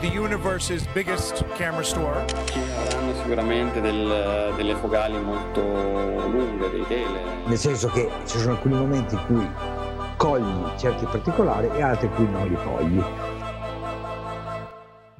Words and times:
The 0.00 0.06
universe's 0.06 0.86
biggest 0.92 1.44
camera 1.56 1.82
store. 1.82 2.24
Ci 2.46 2.58
avranno 2.58 3.14
sicuramente 3.14 3.80
del, 3.80 4.52
delle 4.56 4.76
focali 4.76 5.18
molto 5.18 5.60
lunghe, 5.60 6.70
dei 6.70 6.86
tele. 6.86 7.20
Nel 7.46 7.58
senso 7.58 7.88
che 7.88 8.08
ci 8.24 8.38
sono 8.38 8.52
alcuni 8.52 8.74
momenti 8.74 9.14
in 9.14 9.24
cui 9.26 9.48
cogli 10.16 10.78
certi 10.78 11.04
particolari 11.04 11.68
e 11.76 11.82
altri 11.82 12.06
in 12.06 12.14
cui 12.14 12.28
non 12.30 12.48
li 12.48 12.54
cogli. 12.54 13.02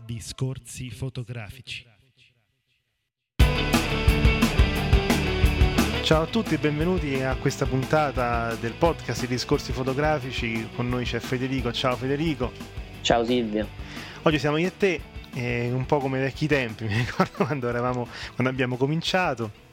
Discorsi 0.04 0.90
fotografici. 0.90 1.86
Ciao 6.02 6.22
a 6.22 6.26
tutti 6.26 6.54
e 6.54 6.58
benvenuti 6.58 7.20
a 7.22 7.34
questa 7.34 7.66
puntata 7.66 8.54
del 8.54 8.72
podcast 8.72 9.20
di 9.22 9.26
Discorsi 9.26 9.72
fotografici. 9.72 10.68
Con 10.74 10.88
noi 10.88 11.04
c'è 11.04 11.18
Federico. 11.18 11.72
Ciao 11.72 11.96
Federico. 11.96 12.52
Ciao 13.02 13.24
Silvio. 13.24 13.66
Oggi 14.22 14.40
siamo 14.40 14.56
io 14.56 14.66
e 14.66 14.76
te, 14.76 15.00
eh, 15.34 15.70
un 15.70 15.86
po' 15.86 15.98
come 15.98 16.18
vecchi 16.18 16.48
tempi, 16.48 16.84
mi 16.90 16.96
ricordo 16.96 17.44
quando, 17.44 17.68
eravamo, 17.68 18.08
quando 18.34 18.52
abbiamo 18.52 18.76
cominciato. 18.76 19.66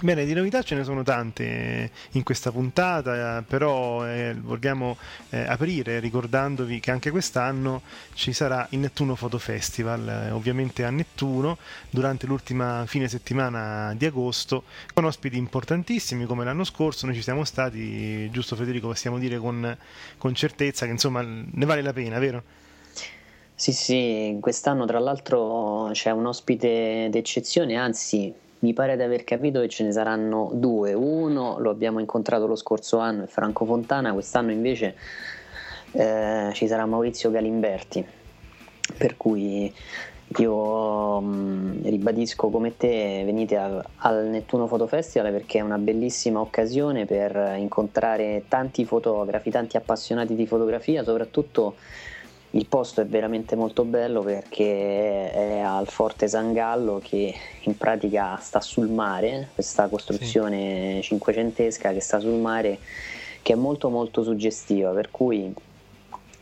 Bene, 0.00 0.24
di 0.24 0.34
novità 0.34 0.62
ce 0.62 0.76
ne 0.76 0.84
sono 0.84 1.02
tante 1.02 1.44
eh, 1.44 1.90
in 2.12 2.22
questa 2.22 2.52
puntata, 2.52 3.42
però 3.46 4.06
eh, 4.06 4.34
vogliamo 4.38 4.96
eh, 5.30 5.40
aprire 5.40 5.98
ricordandovi 5.98 6.78
che 6.78 6.92
anche 6.92 7.10
quest'anno 7.10 7.82
ci 8.14 8.32
sarà 8.32 8.66
il 8.70 8.78
Nettuno 8.78 9.14
Photo 9.14 9.38
Festival, 9.38 10.08
eh, 10.08 10.30
ovviamente 10.30 10.84
a 10.84 10.90
Nettuno, 10.90 11.58
durante 11.90 12.26
l'ultima 12.26 12.84
fine 12.86 13.08
settimana 13.08 13.94
di 13.94 14.06
agosto, 14.06 14.64
con 14.94 15.04
ospiti 15.04 15.36
importantissimi 15.36 16.24
come 16.24 16.44
l'anno 16.44 16.64
scorso. 16.64 17.06
Noi 17.06 17.16
ci 17.16 17.22
siamo 17.22 17.44
stati, 17.44 18.30
giusto 18.30 18.54
Federico, 18.54 18.86
possiamo 18.86 19.18
dire 19.18 19.38
con, 19.38 19.76
con 20.18 20.34
certezza 20.34 20.86
che 20.86 20.92
insomma 20.92 21.20
ne 21.22 21.66
vale 21.66 21.82
la 21.82 21.92
pena, 21.92 22.18
vero? 22.20 22.61
Sì, 23.62 23.70
sì, 23.70 24.38
quest'anno 24.40 24.86
tra 24.86 24.98
l'altro 24.98 25.90
c'è 25.92 26.10
un 26.10 26.26
ospite 26.26 27.06
d'eccezione, 27.08 27.76
anzi 27.76 28.34
mi 28.58 28.72
pare 28.72 28.96
di 28.96 29.02
aver 29.02 29.22
capito 29.22 29.60
che 29.60 29.68
ce 29.68 29.84
ne 29.84 29.92
saranno 29.92 30.50
due. 30.52 30.94
Uno 30.94 31.60
lo 31.60 31.70
abbiamo 31.70 32.00
incontrato 32.00 32.48
lo 32.48 32.56
scorso 32.56 32.98
anno, 32.98 33.22
è 33.22 33.26
Franco 33.28 33.64
Fontana, 33.64 34.12
quest'anno 34.14 34.50
invece 34.50 34.96
eh, 35.92 36.50
ci 36.54 36.66
sarà 36.66 36.86
Maurizio 36.86 37.30
Galimberti. 37.30 38.04
Per 38.98 39.16
cui 39.16 39.72
io 40.38 41.20
mh, 41.20 41.24
mm, 41.24 41.84
ribadisco 41.84 42.48
come 42.50 42.76
te, 42.76 43.22
venite 43.24 43.56
a, 43.58 43.80
al 43.98 44.26
Nettuno 44.26 44.66
Photo 44.66 44.88
Festival 44.88 45.30
perché 45.30 45.58
è 45.58 45.62
una 45.62 45.78
bellissima 45.78 46.40
occasione 46.40 47.04
per 47.04 47.54
incontrare 47.58 48.42
tanti 48.48 48.84
fotografi, 48.84 49.50
tanti 49.50 49.76
appassionati 49.76 50.34
di 50.34 50.48
fotografia, 50.48 51.04
soprattutto 51.04 51.76
il 52.54 52.66
posto 52.66 53.00
è 53.00 53.06
veramente 53.06 53.56
molto 53.56 53.84
bello 53.84 54.22
perché 54.22 55.32
è 55.32 55.58
al 55.60 55.88
Forte 55.88 56.28
Sangallo 56.28 57.00
che 57.02 57.34
in 57.62 57.76
pratica 57.76 58.36
sta 58.40 58.60
sul 58.60 58.88
mare, 58.88 59.48
questa 59.54 59.88
costruzione 59.88 60.96
sì. 60.96 61.08
cinquecentesca 61.08 61.92
che 61.92 62.00
sta 62.00 62.18
sul 62.18 62.38
mare 62.38 62.78
che 63.40 63.54
è 63.54 63.56
molto 63.56 63.88
molto 63.88 64.22
suggestiva, 64.22 64.90
per 64.90 65.10
cui 65.10 65.52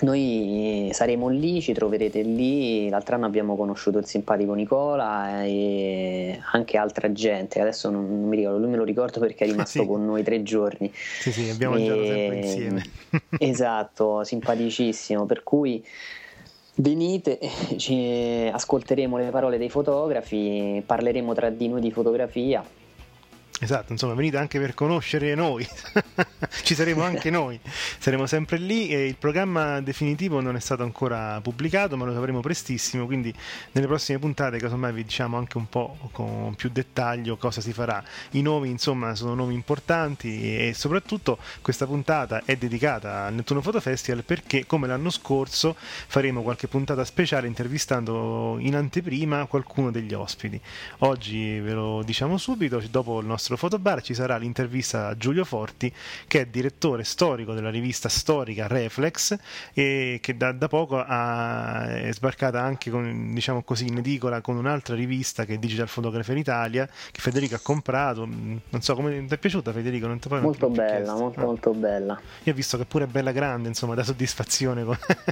noi 0.00 0.90
saremo 0.92 1.28
lì, 1.28 1.60
ci 1.60 1.72
troverete 1.72 2.22
lì. 2.22 2.88
L'altro 2.88 3.16
anno 3.16 3.26
abbiamo 3.26 3.56
conosciuto 3.56 3.98
il 3.98 4.06
simpatico 4.06 4.54
Nicola 4.54 5.44
e 5.44 6.40
anche 6.52 6.76
altra 6.76 7.12
gente. 7.12 7.60
Adesso 7.60 7.90
non, 7.90 8.06
non 8.08 8.28
mi 8.28 8.36
ricordo, 8.36 8.58
lui 8.58 8.70
me 8.70 8.76
lo 8.76 8.84
ricordo 8.84 9.20
perché 9.20 9.44
è 9.44 9.48
rimasto 9.50 9.80
sì. 9.80 9.86
con 9.86 10.04
noi 10.04 10.22
tre 10.22 10.42
giorni. 10.42 10.90
Sì, 10.94 11.32
sì, 11.32 11.48
abbiamo 11.50 11.74
mangiato 11.74 12.04
sempre 12.04 12.36
insieme. 12.36 12.84
esatto, 13.38 14.24
simpaticissimo. 14.24 15.26
Per 15.26 15.42
cui 15.42 15.84
venite, 16.76 17.38
ci 17.76 18.48
ascolteremo 18.50 19.18
le 19.18 19.30
parole 19.30 19.58
dei 19.58 19.70
fotografi, 19.70 20.82
parleremo 20.84 21.34
tra 21.34 21.50
di 21.50 21.68
noi 21.68 21.80
di 21.80 21.90
fotografia 21.90 22.64
Esatto, 23.62 23.92
insomma, 23.92 24.14
venite 24.14 24.38
anche 24.38 24.58
per 24.58 24.72
conoscere 24.72 25.34
noi, 25.34 25.68
ci 26.64 26.74
saremo 26.74 27.02
anche 27.02 27.28
noi, 27.30 27.60
saremo 27.98 28.24
sempre 28.24 28.56
lì 28.56 28.88
e 28.88 29.06
il 29.06 29.16
programma 29.16 29.82
definitivo 29.82 30.40
non 30.40 30.56
è 30.56 30.60
stato 30.60 30.82
ancora 30.82 31.38
pubblicato, 31.42 31.94
ma 31.98 32.06
lo 32.06 32.14
sapremo 32.14 32.40
prestissimo, 32.40 33.04
quindi 33.04 33.32
nelle 33.72 33.86
prossime 33.86 34.18
puntate 34.18 34.56
casomai 34.56 34.94
vi 34.94 35.04
diciamo 35.04 35.36
anche 35.36 35.58
un 35.58 35.68
po' 35.68 35.94
con 36.12 36.54
più 36.54 36.70
dettaglio 36.70 37.36
cosa 37.36 37.60
si 37.60 37.74
farà. 37.74 38.02
I 38.30 38.40
nomi, 38.40 38.70
insomma, 38.70 39.14
sono 39.14 39.34
nomi 39.34 39.52
importanti 39.52 40.68
e 40.68 40.72
soprattutto 40.72 41.36
questa 41.60 41.84
puntata 41.84 42.42
è 42.46 42.56
dedicata 42.56 43.26
al 43.26 43.34
Nettuno 43.34 43.60
Photo 43.60 43.78
Festival 43.78 44.24
perché 44.24 44.64
come 44.64 44.86
l'anno 44.86 45.10
scorso 45.10 45.76
faremo 45.76 46.40
qualche 46.40 46.66
puntata 46.66 47.04
speciale 47.04 47.46
intervistando 47.46 48.56
in 48.58 48.74
anteprima 48.74 49.44
qualcuno 49.44 49.90
degli 49.90 50.14
ospiti. 50.14 50.58
Oggi 51.00 51.60
ve 51.60 51.72
lo 51.72 52.02
diciamo 52.02 52.38
subito, 52.38 52.82
dopo 52.88 53.20
il 53.20 53.26
nostro 53.26 53.48
nostro 53.50 53.56
fotobar 53.56 54.00
ci 54.02 54.14
sarà 54.14 54.36
l'intervista 54.36 55.08
a 55.08 55.16
Giulio 55.16 55.44
Forti, 55.44 55.92
che 56.28 56.40
è 56.40 56.46
direttore 56.46 57.02
storico 57.04 57.52
della 57.52 57.70
rivista 57.70 58.08
storica 58.08 58.66
Reflex 58.68 59.36
e 59.72 60.18
che 60.20 60.36
da, 60.36 60.52
da 60.52 60.68
poco 60.68 61.02
ha, 61.04 61.86
è 61.88 62.12
sbarcata 62.12 62.60
anche 62.60 62.90
con, 62.90 63.32
diciamo 63.34 63.62
così, 63.62 63.86
in 63.86 63.98
edicola 63.98 64.40
con 64.40 64.56
un'altra 64.56 64.94
rivista 64.94 65.44
che 65.44 65.54
è 65.54 65.58
Digital 65.58 65.88
Photographer 65.92 66.36
Italia, 66.36 66.86
che 66.86 67.20
Federico 67.20 67.56
ha 67.56 67.60
comprato. 67.60 68.26
Non 68.26 68.80
so 68.80 68.94
come 68.94 69.24
ti 69.26 69.34
è 69.34 69.38
piaciuta 69.38 69.72
Federico? 69.72 70.06
Non 70.06 70.18
ti 70.18 70.28
poi 70.28 70.40
molto 70.40 70.66
non 70.66 70.76
bella, 70.76 70.96
chiesto. 70.96 71.16
molto, 71.16 71.40
ah. 71.40 71.44
molto 71.44 71.70
bella. 71.72 72.20
Io 72.44 72.52
ho 72.52 72.54
visto 72.56 72.76
che 72.76 72.84
pure 72.84 73.04
è 73.04 73.08
bella 73.08 73.32
grande, 73.32 73.68
insomma, 73.68 73.94
da 73.94 74.04
soddisfazione 74.04 74.84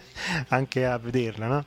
anche 0.49 0.87
a 0.87 0.99
vederla, 0.99 1.47
no? 1.47 1.65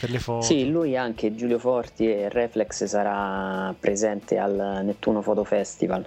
Per 0.00 0.10
le 0.10 0.18
foto. 0.18 0.44
Sì, 0.44 0.70
lui 0.70 0.96
anche, 0.96 1.34
Giulio 1.34 1.58
Forti 1.58 2.10
e 2.10 2.28
Reflex 2.28 2.84
sarà 2.84 3.74
presente 3.78 4.38
al 4.38 4.82
Nettuno 4.84 5.20
Photo 5.20 5.44
Festival 5.44 5.64
Festival 5.66 6.06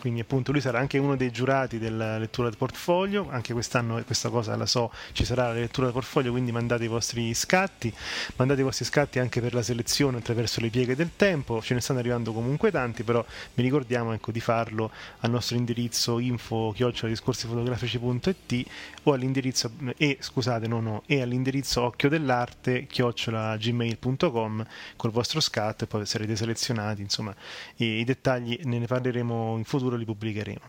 quindi 0.00 0.20
appunto 0.20 0.50
lui 0.50 0.60
sarà 0.60 0.78
anche 0.78 0.98
uno 0.98 1.14
dei 1.14 1.30
giurati 1.30 1.78
della 1.78 2.18
lettura 2.18 2.48
del 2.48 2.56
portfolio, 2.56 3.28
anche 3.30 3.52
quest'anno 3.52 4.02
questa 4.04 4.30
cosa 4.30 4.56
la 4.56 4.66
so, 4.66 4.90
ci 5.12 5.24
sarà 5.24 5.48
la 5.48 5.54
lettura 5.54 5.86
del 5.86 5.94
portfolio, 5.94 6.32
quindi 6.32 6.50
mandate 6.50 6.84
i 6.84 6.88
vostri 6.88 7.32
scatti, 7.34 7.92
mandate 8.36 8.60
i 8.60 8.64
vostri 8.64 8.84
scatti 8.84 9.18
anche 9.18 9.40
per 9.40 9.54
la 9.54 9.62
selezione 9.62 10.18
attraverso 10.18 10.60
le 10.60 10.70
pieghe 10.70 10.96
del 10.96 11.10
tempo, 11.14 11.62
ce 11.62 11.74
ne 11.74 11.80
stanno 11.80 12.00
arrivando 12.00 12.32
comunque 12.32 12.70
tanti, 12.70 13.02
però 13.04 13.24
vi 13.54 13.62
ricordiamo 13.62 14.12
ecco, 14.12 14.32
di 14.32 14.40
farlo 14.40 14.90
al 15.20 15.30
nostro 15.30 15.56
indirizzo 15.56 16.18
info 16.18 16.74
discorsifotografici.it 16.74 18.66
o 19.04 19.12
all'indirizzo 19.12 19.70
e 19.96 20.18
scusate 20.20 20.66
no 20.66 20.80
no 20.80 21.02
e 21.06 21.20
all'indirizzo 21.20 21.82
occhio 21.82 22.08
dell'arte 22.08 22.86
chiocciola 22.86 23.56
gmail.com 23.56 24.66
col 24.96 25.10
vostro 25.10 25.40
scatto 25.40 25.84
e 25.84 25.86
poi 25.86 26.06
sarete 26.06 26.36
selezionati 26.36 27.02
insomma 27.02 27.34
i 27.76 28.04
dettagli 28.04 28.60
ne 28.64 28.86
parleremo 28.86 29.56
in 29.56 29.64
futuro 29.64 29.89
futuro 29.90 29.96
li 29.96 30.04
pubblicheremo. 30.04 30.60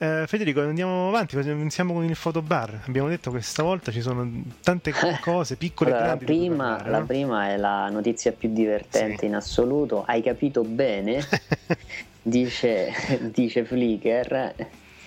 Eh, 0.00 0.24
Federico, 0.28 0.60
andiamo 0.60 1.08
avanti, 1.08 1.36
iniziamo 1.36 1.92
con 1.92 2.04
il 2.04 2.14
fotobar. 2.14 2.82
Abbiamo 2.86 3.08
detto 3.08 3.32
che 3.32 3.40
stavolta 3.40 3.90
ci 3.90 4.00
sono 4.00 4.30
tante 4.62 4.92
cose 5.20 5.56
piccole 5.56 5.90
allora, 5.90 6.12
e 6.12 6.16
grandi. 6.16 6.24
La 6.24 6.30
prima, 6.30 6.64
parlare, 6.64 6.90
la 6.90 6.98
no? 6.98 7.06
prima 7.06 7.48
è 7.48 7.56
la 7.56 7.88
notizia 7.88 8.32
più 8.32 8.52
divertente 8.52 9.20
sì. 9.20 9.26
in 9.26 9.34
assoluto. 9.34 10.04
Hai 10.04 10.22
capito 10.22 10.62
bene? 10.62 11.24
dice, 12.22 12.92
dice 13.32 13.64
Flickr 13.64 14.54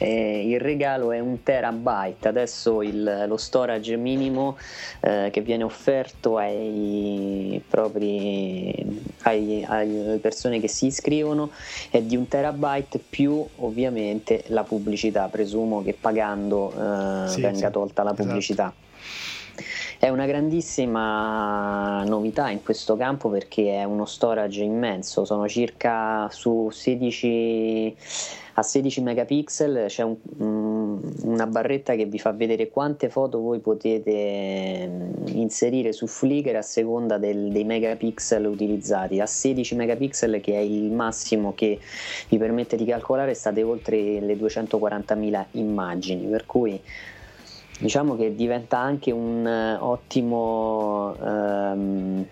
eh, 0.02 0.50
il 0.50 0.60
regalo 0.60 1.12
è 1.12 1.20
un 1.20 1.44
terabyte, 1.44 2.28
adesso 2.28 2.82
il, 2.82 3.26
lo 3.28 3.38
storage 3.38 3.96
minimo 3.98 4.58
eh, 5.02 5.30
che 5.32 5.42
viene 5.42 5.64
offerto 5.64 6.38
ai 6.38 7.62
propri 7.68 9.10
ai, 9.24 9.64
alle 9.68 10.18
persone 10.18 10.60
che 10.60 10.68
si 10.68 10.88
iscrivono 10.88 11.52
è 11.92 12.02
di 12.02 12.16
un 12.16 12.28
terabyte 12.28 13.00
più 13.08 13.46
ovviamente 13.58 14.44
la 14.48 14.64
pubblicità, 14.64 15.28
presumo 15.28 15.84
che 15.84 15.96
pagando 16.00 16.72
eh, 16.72 17.28
sì, 17.28 17.42
venga 17.42 17.68
sì, 17.68 17.72
tolta 17.72 18.02
la 18.02 18.12
esatto. 18.12 18.28
pubblicità. 18.28 18.74
Esatto 18.74 18.90
È 20.00 20.10
una 20.10 20.26
grandissima 20.26 22.04
novità 22.06 22.50
in 22.50 22.64
questo 22.64 22.98
campo 22.98 23.30
perché 23.30 23.76
è 23.76 23.84
uno 23.84 24.06
storage 24.06 24.64
immenso, 24.64 25.26
sono 25.26 25.48
circa 25.48 26.28
su 26.32 26.70
16 26.72 27.96
a 28.62 28.64
16 28.64 29.02
megapixel 29.02 29.86
c'è 29.88 30.04
un, 30.04 31.02
una 31.24 31.48
barretta 31.48 31.96
che 31.96 32.06
vi 32.06 32.20
fa 32.20 32.32
vedere 32.32 32.70
quante 32.70 33.10
foto 33.10 33.40
voi 33.40 33.60
potete 33.60 34.88
mm, 34.88 35.28
inserire 35.34 35.92
su 35.92 36.08
Flickr 36.08 36.56
a 36.56 36.62
seconda 36.62 37.18
del, 37.18 37.52
dei 37.52 37.64
megapixel 37.64 38.46
utilizzati. 38.46 39.20
A 39.20 39.26
16 39.26 39.76
megapixel 39.76 40.40
che 40.40 40.54
è 40.54 40.60
il 40.60 40.92
massimo 40.92 41.54
che 41.54 41.80
vi 42.30 42.38
permette 42.38 42.78
di 42.78 42.86
calcolare 42.86 43.34
state 43.34 43.64
oltre 43.64 44.20
le 44.20 44.36
240.000 44.36 45.46
immagini, 45.52 46.28
per 46.28 46.46
cui 46.46 46.80
diciamo 47.80 48.16
che 48.16 48.36
diventa 48.36 48.78
anche 48.78 49.12
un 49.12 49.78
ottimo 49.80 51.16
um, 51.20 52.26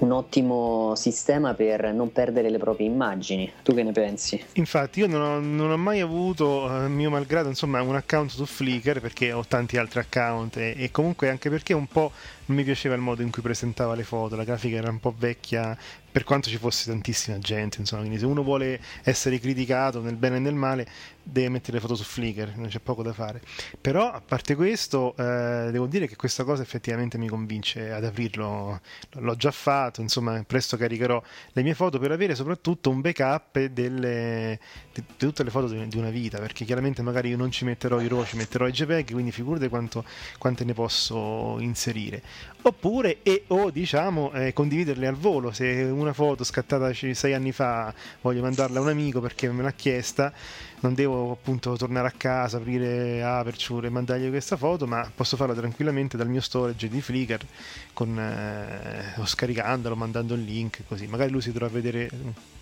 un 0.00 0.12
ottimo 0.12 0.94
sistema 0.96 1.54
per 1.54 1.92
non 1.92 2.12
perdere 2.12 2.50
le 2.50 2.58
proprie 2.58 2.86
immagini. 2.86 3.50
Tu 3.62 3.74
che 3.74 3.82
ne 3.82 3.92
pensi? 3.92 4.42
Infatti, 4.54 5.00
io 5.00 5.06
non 5.06 5.20
ho, 5.20 5.40
non 5.40 5.70
ho 5.70 5.76
mai 5.76 6.00
avuto, 6.00 6.84
eh, 6.84 6.88
mio 6.88 7.10
malgrado, 7.10 7.48
insomma, 7.48 7.80
un 7.82 7.94
account 7.94 8.30
su 8.30 8.44
Flickr 8.44 9.00
perché 9.00 9.32
ho 9.32 9.44
tanti 9.46 9.76
altri 9.76 10.00
account 10.00 10.56
e, 10.56 10.74
e 10.76 10.90
comunque 10.90 11.28
anche 11.28 11.50
perché 11.50 11.72
un 11.72 11.86
po' 11.86 12.12
non 12.50 12.58
mi 12.58 12.64
piaceva 12.64 12.96
il 12.96 13.00
modo 13.00 13.22
in 13.22 13.30
cui 13.30 13.42
presentava 13.42 13.94
le 13.94 14.02
foto, 14.02 14.34
la 14.34 14.42
grafica 14.42 14.76
era 14.76 14.90
un 14.90 14.98
po' 14.98 15.14
vecchia 15.16 15.78
per 16.12 16.24
quanto 16.24 16.48
ci 16.48 16.56
fosse 16.56 16.90
tantissima 16.90 17.38
gente, 17.38 17.78
insomma, 17.78 18.00
quindi 18.02 18.18
se 18.18 18.26
uno 18.26 18.42
vuole 18.42 18.80
essere 19.04 19.38
criticato 19.38 20.00
nel 20.00 20.16
bene 20.16 20.36
e 20.36 20.40
nel 20.40 20.54
male 20.54 20.88
deve 21.22 21.50
mettere 21.50 21.74
le 21.74 21.80
foto 21.80 21.94
su 21.94 22.02
Flickr, 22.02 22.56
non 22.56 22.66
c'è 22.66 22.80
poco 22.80 23.04
da 23.04 23.12
fare. 23.12 23.40
Però 23.80 24.10
a 24.10 24.20
parte 24.20 24.56
questo, 24.56 25.14
eh, 25.16 25.70
devo 25.70 25.86
dire 25.86 26.08
che 26.08 26.16
questa 26.16 26.42
cosa 26.42 26.62
effettivamente 26.62 27.16
mi 27.16 27.28
convince 27.28 27.92
ad 27.92 28.04
aprirlo, 28.04 28.80
l'ho 29.10 29.36
già 29.36 29.52
fatto, 29.52 30.00
insomma, 30.00 30.42
presto 30.44 30.76
caricherò 30.76 31.22
le 31.52 31.62
mie 31.62 31.74
foto 31.74 32.00
per 32.00 32.10
avere 32.10 32.34
soprattutto 32.34 32.90
un 32.90 33.00
backup 33.00 33.66
delle, 33.66 34.58
di, 34.92 35.04
di 35.06 35.16
tutte 35.16 35.44
le 35.44 35.50
foto 35.50 35.68
di, 35.68 35.96
una 35.96 36.10
vita, 36.10 36.38
perché 36.38 36.64
chiaramente 36.64 37.02
magari 37.02 37.28
io 37.28 37.36
non 37.36 37.52
ci 37.52 37.64
metterò 37.64 38.00
i 38.00 38.08
RAW, 38.08 38.24
ci 38.24 38.36
metterò 38.36 38.66
i 38.66 38.72
JPEG, 38.72 39.12
quindi 39.12 39.30
figurate 39.30 39.68
quanto, 39.68 40.04
quante 40.38 40.64
ne 40.64 40.72
posso 40.74 41.56
inserire 41.60 42.20
oppure 42.62 43.18
e 43.22 43.44
o 43.48 43.70
diciamo 43.70 44.32
eh, 44.32 44.52
condividerle 44.52 45.06
al 45.06 45.14
volo. 45.14 45.52
Se 45.52 45.64
una 45.64 46.12
foto 46.12 46.44
scattata 46.44 46.92
sei 46.92 47.34
anni 47.34 47.52
fa 47.52 47.92
voglio 48.20 48.42
mandarla 48.42 48.78
a 48.78 48.82
un 48.82 48.88
amico 48.88 49.20
perché 49.20 49.50
me 49.50 49.62
l'ha 49.62 49.72
chiesta 49.72 50.32
non 50.80 50.94
devo 50.94 51.32
appunto 51.32 51.76
tornare 51.76 52.08
a 52.08 52.12
casa 52.16 52.56
aprire 52.56 53.22
Aperture 53.22 53.88
e 53.88 53.90
mandargli 53.90 54.28
questa 54.30 54.56
foto 54.56 54.86
ma 54.86 55.10
posso 55.14 55.36
farla 55.36 55.54
tranquillamente 55.54 56.16
dal 56.16 56.28
mio 56.28 56.40
storage 56.40 56.88
di 56.88 57.00
Flickr 57.00 57.44
con, 57.92 58.18
eh, 58.18 59.14
o 59.16 59.26
scaricandolo 59.26 59.96
mandando 59.96 60.34
il 60.34 60.42
link 60.42 60.82
così. 60.86 61.06
Magari 61.06 61.30
lui 61.30 61.40
si 61.40 61.52
dovrà 61.52 61.68
vedere 61.68 62.10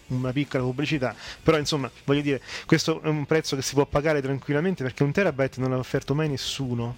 una 0.08 0.32
piccola 0.32 0.62
pubblicità 0.62 1.14
però 1.42 1.58
insomma 1.58 1.90
voglio 2.04 2.22
dire 2.22 2.40
questo 2.64 3.02
è 3.02 3.08
un 3.08 3.26
prezzo 3.26 3.56
che 3.56 3.62
si 3.62 3.74
può 3.74 3.84
pagare 3.84 4.22
tranquillamente 4.22 4.82
perché 4.82 5.02
un 5.02 5.12
terabyte 5.12 5.60
non 5.60 5.70
l'ha 5.70 5.76
offerto 5.76 6.14
mai 6.14 6.28
nessuno 6.30 6.96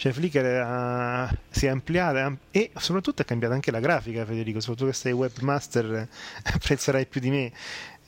cioè 0.00 0.12
Flickr 0.12 0.62
ha, 0.64 1.30
si 1.50 1.66
è 1.66 1.68
ampliata 1.68 2.34
e 2.50 2.70
soprattutto 2.74 3.20
è 3.20 3.26
cambiata 3.26 3.52
anche 3.52 3.70
la 3.70 3.80
grafica, 3.80 4.24
Federico. 4.24 4.58
Soprattutto 4.58 4.88
che 4.88 4.96
sei 4.96 5.12
webmaster, 5.12 6.08
apprezzerai 6.54 7.04
più 7.04 7.20
di 7.20 7.28
me. 7.28 7.52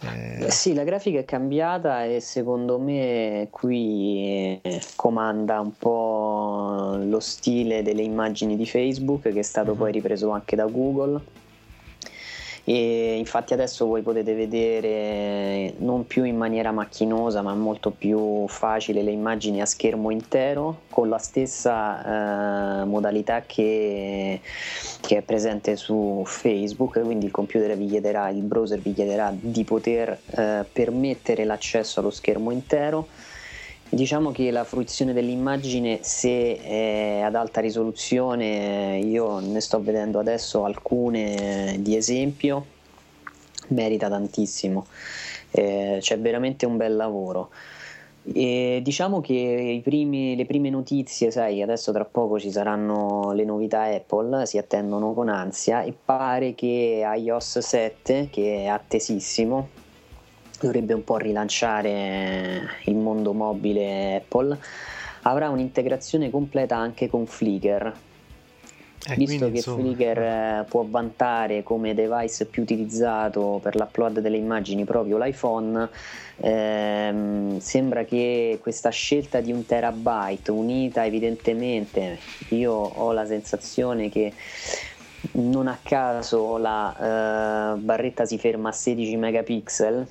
Eh... 0.00 0.50
Sì, 0.50 0.72
la 0.72 0.84
grafica 0.84 1.18
è 1.18 1.26
cambiata 1.26 2.06
e 2.06 2.20
secondo 2.20 2.78
me 2.78 3.48
qui 3.50 4.58
comanda 4.96 5.60
un 5.60 5.76
po' 5.76 6.98
lo 6.98 7.20
stile 7.20 7.82
delle 7.82 8.02
immagini 8.02 8.56
di 8.56 8.64
Facebook 8.64 9.30
che 9.30 9.40
è 9.40 9.42
stato 9.42 9.72
uh-huh. 9.72 9.76
poi 9.76 9.92
ripreso 9.92 10.30
anche 10.30 10.56
da 10.56 10.64
Google 10.64 11.20
e 12.64 13.16
infatti 13.16 13.52
adesso 13.54 13.86
voi 13.86 14.02
potete 14.02 14.34
vedere 14.34 15.74
non 15.78 16.06
più 16.06 16.22
in 16.22 16.36
maniera 16.36 16.70
macchinosa 16.70 17.42
ma 17.42 17.54
molto 17.54 17.90
più 17.90 18.46
facile 18.46 19.02
le 19.02 19.10
immagini 19.10 19.60
a 19.60 19.66
schermo 19.66 20.10
intero 20.10 20.82
con 20.88 21.08
la 21.08 21.18
stessa 21.18 22.82
eh, 22.82 22.84
modalità 22.84 23.42
che, 23.44 24.40
che, 25.00 25.16
è 25.16 25.22
presente 25.22 25.74
su 25.76 26.22
Facebook. 26.24 27.00
Quindi 27.00 27.26
il 27.26 27.32
computer 27.32 27.76
vi 27.76 27.86
chiederà 27.86 28.28
il 28.28 28.42
browser 28.42 28.78
vi 28.78 28.94
chiederà 28.94 29.32
di 29.36 29.64
poter 29.64 30.16
eh, 30.26 30.64
permettere 30.70 31.44
l'accesso 31.44 31.98
allo 31.98 32.10
schermo 32.10 32.52
intero 32.52 33.08
Diciamo 33.94 34.32
che 34.32 34.50
la 34.50 34.64
fruizione 34.64 35.12
dell'immagine, 35.12 35.98
se 36.00 36.58
è 36.62 37.20
ad 37.20 37.34
alta 37.34 37.60
risoluzione, 37.60 38.98
io 39.04 39.38
ne 39.40 39.60
sto 39.60 39.82
vedendo 39.82 40.18
adesso 40.18 40.64
alcune 40.64 41.76
di 41.80 41.94
esempio, 41.94 42.64
merita 43.68 44.08
tantissimo, 44.08 44.86
eh, 45.50 45.98
c'è 46.00 46.18
veramente 46.18 46.64
un 46.64 46.78
bel 46.78 46.96
lavoro. 46.96 47.50
E 48.32 48.80
diciamo 48.82 49.20
che 49.20 49.78
primi, 49.84 50.36
le 50.36 50.46
prime 50.46 50.70
notizie, 50.70 51.30
sai, 51.30 51.60
adesso 51.60 51.92
tra 51.92 52.06
poco 52.06 52.40
ci 52.40 52.50
saranno 52.50 53.32
le 53.32 53.44
novità 53.44 53.82
Apple, 53.82 54.46
si 54.46 54.56
attendono 54.56 55.12
con 55.12 55.28
ansia 55.28 55.82
e 55.82 55.92
pare 55.92 56.54
che 56.54 57.04
iOS 57.14 57.58
7, 57.58 58.28
che 58.30 58.62
è 58.62 58.66
attesissimo, 58.68 59.68
dovrebbe 60.66 60.94
un 60.94 61.04
po' 61.04 61.16
rilanciare 61.16 62.62
il 62.84 62.94
mondo 62.94 63.32
mobile 63.32 64.16
Apple, 64.16 64.56
avrà 65.22 65.48
un'integrazione 65.48 66.30
completa 66.30 66.76
anche 66.76 67.08
con 67.08 67.26
Flickr. 67.26 67.92
Eh, 69.04 69.16
Visto 69.16 69.38
quindi, 69.38 69.50
che 69.50 69.56
insomma... 69.56 69.82
Flickr 69.82 70.18
eh, 70.18 70.64
può 70.68 70.86
vantare 70.88 71.64
come 71.64 71.92
device 71.92 72.46
più 72.46 72.62
utilizzato 72.62 73.58
per 73.60 73.74
l'upload 73.74 74.20
delle 74.20 74.36
immagini 74.36 74.84
proprio 74.84 75.18
l'iPhone, 75.18 75.88
ehm, 76.36 77.58
sembra 77.58 78.04
che 78.04 78.60
questa 78.62 78.90
scelta 78.90 79.40
di 79.40 79.50
un 79.50 79.66
terabyte 79.66 80.52
unita 80.52 81.04
evidentemente, 81.04 82.18
io 82.50 82.72
ho 82.72 83.10
la 83.12 83.26
sensazione 83.26 84.08
che 84.08 84.32
non 85.32 85.66
a 85.66 85.78
caso 85.82 86.56
la 86.56 87.74
eh, 87.74 87.78
barretta 87.78 88.24
si 88.24 88.38
ferma 88.38 88.68
a 88.68 88.72
16 88.72 89.16
megapixel 89.16 90.06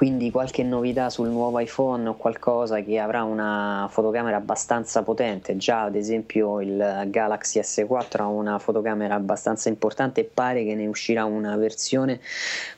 quindi 0.00 0.30
qualche 0.30 0.62
novità 0.62 1.10
sul 1.10 1.28
nuovo 1.28 1.58
iPhone 1.58 2.08
o 2.08 2.14
qualcosa 2.14 2.80
che 2.80 2.98
avrà 2.98 3.22
una 3.22 3.86
fotocamera 3.90 4.38
abbastanza 4.38 5.02
potente, 5.02 5.58
già 5.58 5.82
ad 5.82 5.94
esempio 5.94 6.62
il 6.62 7.04
Galaxy 7.08 7.60
S4 7.60 8.20
ha 8.22 8.26
una 8.26 8.58
fotocamera 8.58 9.14
abbastanza 9.14 9.68
importante 9.68 10.22
e 10.22 10.24
pare 10.24 10.64
che 10.64 10.74
ne 10.74 10.86
uscirà 10.86 11.26
una 11.26 11.54
versione 11.56 12.18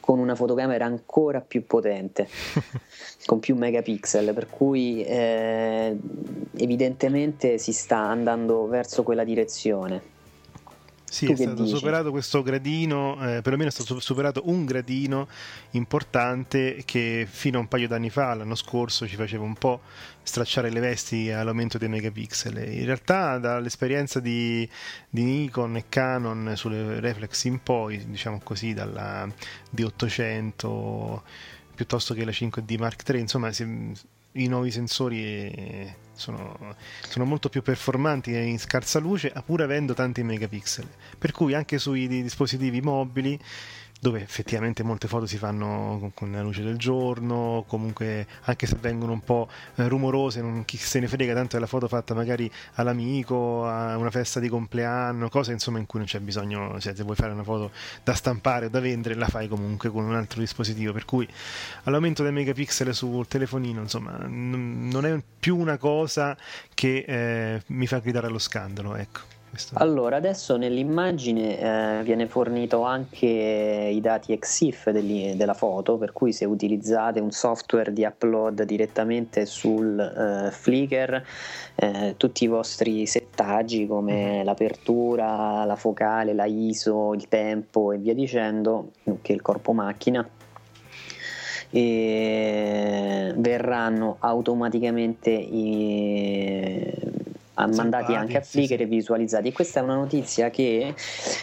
con 0.01 0.19
una 0.19 0.35
fotocamera 0.35 0.85
ancora 0.85 1.41
più 1.41 1.65
potente, 1.65 2.27
con 3.25 3.39
più 3.39 3.55
megapixel, 3.55 4.35
per 4.35 4.51
cui 4.51 5.05
eh, 5.05 5.97
evidentemente 6.57 7.57
si 7.59 7.71
sta 7.73 7.99
andando 7.99 8.67
verso 8.67 9.05
quella 9.05 9.23
direzione. 9.23 10.12
Sì, 11.13 11.27
tu 11.27 11.33
è 11.33 11.37
stato 11.37 11.65
dici? 11.65 11.77
superato 11.77 12.11
questo 12.11 12.43
gradino, 12.43 13.17
eh, 13.17 13.43
perlomeno 13.43 13.69
è 13.69 13.71
stato 13.71 14.01
superato 14.01 14.45
un 14.47 14.65
gradino 14.65 15.29
importante 15.73 16.85
che 16.87 17.27
fino 17.31 17.59
a 17.59 17.61
un 17.61 17.69
paio 17.69 17.87
d'anni 17.87 18.09
fa, 18.09 18.33
l'anno 18.33 18.55
scorso, 18.55 19.07
ci 19.07 19.17
faceva 19.17 19.45
un 19.45 19.53
po' 19.53 19.83
stracciare 20.23 20.71
le 20.71 20.81
vesti 20.81 21.31
all'aumento 21.31 21.77
dei 21.77 21.91
megapixel. 21.91 22.57
In 22.67 22.87
realtà 22.87 23.37
dall'esperienza 23.37 24.21
di, 24.21 24.67
di 25.11 25.23
Nikon 25.23 25.77
e 25.77 25.85
Canon 25.91 26.55
sulle 26.57 26.99
reflex 26.99 27.45
in 27.45 27.63
poi, 27.63 28.03
diciamo 28.07 28.41
così, 28.43 28.73
dalla 28.73 29.29
D800 29.77 31.21
piuttosto 31.75 32.15
che 32.15 32.25
la 32.25 32.31
5D 32.31 32.79
Mark 32.79 33.07
III, 33.07 33.21
insomma, 33.21 33.53
si, 33.53 33.93
i 34.33 34.47
nuovi 34.47 34.71
sensori 34.71 35.95
sono, 36.15 36.77
sono, 37.01 37.25
molto 37.25 37.49
più 37.49 37.63
performanti 37.63 38.35
in 38.35 38.59
scarsa 38.59 38.99
luce 38.99 39.33
pur 39.45 39.63
avendo 39.63 39.95
tanti 39.95 40.23
megapixel. 40.23 40.89
Per 41.19 41.33
cui 41.33 41.55
anche 41.55 41.79
sui 41.79 42.07
dispositivi 42.07 42.81
mobili 42.81 43.39
dove 44.03 44.21
effettivamente 44.21 44.83
molte 44.83 45.07
foto 45.07 45.27
si 45.27 45.39
fanno 45.39 46.11
con 46.13 46.33
la 46.33 46.43
luce 46.43 46.65
del 46.65 46.77
giorno, 46.77 47.65
comunque 47.69 48.27
anche 48.43 48.67
se 48.67 48.77
vengono 48.81 49.13
un 49.13 49.21
po' 49.21 49.49
eh, 49.77 49.87
rumorose, 49.87 50.41
non, 50.43 50.65
chi 50.65 50.77
se 50.77 50.99
ne 50.99 51.07
frega 51.07 51.35
tanto 51.35 51.55
della 51.55 51.69
foto 51.69 51.87
fatta 51.87 52.13
magari 52.13 52.51
all'amico, 52.75 53.65
a 53.65 53.97
una 53.97 54.11
festa 54.11 54.41
di 54.41 54.49
compleanno, 54.49 55.29
cose 55.29 55.53
insomma 55.53 55.79
in 55.79 55.87
cui 55.87 56.01
non 56.01 56.09
c'è 56.09 56.19
bisogno, 56.19 56.81
cioè 56.81 56.97
se 56.97 57.05
vuoi 57.05 57.15
fare 57.15 57.33
una 57.33 57.45
foto 57.45 57.71
da 58.03 58.13
stampare 58.15 58.67
o 58.67 58.69
da 58.71 58.81
vendere 58.81 59.15
la 59.15 59.29
fai 59.29 59.47
comunque 59.47 59.89
con 59.89 60.03
un 60.05 60.17
altro 60.17 60.41
dispositivo, 60.41 60.93
per 60.93 61.05
cui 61.05 61.29
all'aumento 61.85 62.25
dei 62.25 62.33
megapixel 62.33 62.93
sul 62.93 63.29
telefonino 63.29 63.83
insomma 63.83 64.19
non 64.27 65.07
è 65.07 65.23
più 65.39 65.57
una 65.57 65.77
cosa 65.77 66.37
che 66.75 67.05
eh, 67.07 67.63
mi 67.69 67.87
fa 67.87 68.01
gridare 68.01 68.27
allo 68.27 68.41
scandalo, 68.41 68.97
ecco 68.97 69.42
Questo... 69.53 69.75
Allora, 69.77 70.17
adesso 70.17 70.57
nell'immagine 70.57 71.59
eh, 71.59 72.03
viene 72.05 72.27
fornito 72.27 72.85
anche 72.85 73.27
i 73.27 74.01
dati 74.01 74.33
EXIF 74.33 74.89
degli, 74.89 75.35
della 75.35 75.53
foto, 75.53 75.99
per 75.99 76.15
cui 76.15 76.33
se 76.33 76.47
utilizzate 76.47 77.21
un 77.21 77.33
software 77.33 77.93
di 77.93 78.03
upload 78.03 78.63
direttamente 78.63 79.45
sul 79.45 80.01
eh, 80.01 80.51
Flickr, 80.51 81.23
eh, 81.75 82.15
tutti 82.17 82.45
i 82.45 82.47
vostri 82.47 83.07
settaggi 83.07 83.87
come 83.87 84.37
mm-hmm. 84.37 84.45
l'apertura, 84.47 85.67
la 85.67 85.77
focale, 85.77 86.33
la 86.33 86.47
ISO, 86.47 87.13
il 87.13 87.29
tempo 87.29 87.93
e 87.93 87.99
via 87.99 88.15
dicendo, 88.15 88.93
che 89.21 89.35
il 89.35 89.43
corpo 89.43 89.75
macchina, 89.75 90.27
verranno 93.35 94.17
automaticamente 94.21 95.31
i, 95.31 97.22
mandati 97.55 98.15
anche 98.15 98.39
a 98.39 98.41
Flickr 98.41 98.81
e 98.81 98.87
visualizzati 98.87 99.49
e 99.49 99.53
questa 99.53 99.81
è 99.81 99.83
una 99.83 99.97
notizia 99.97 100.51
che 100.51 100.95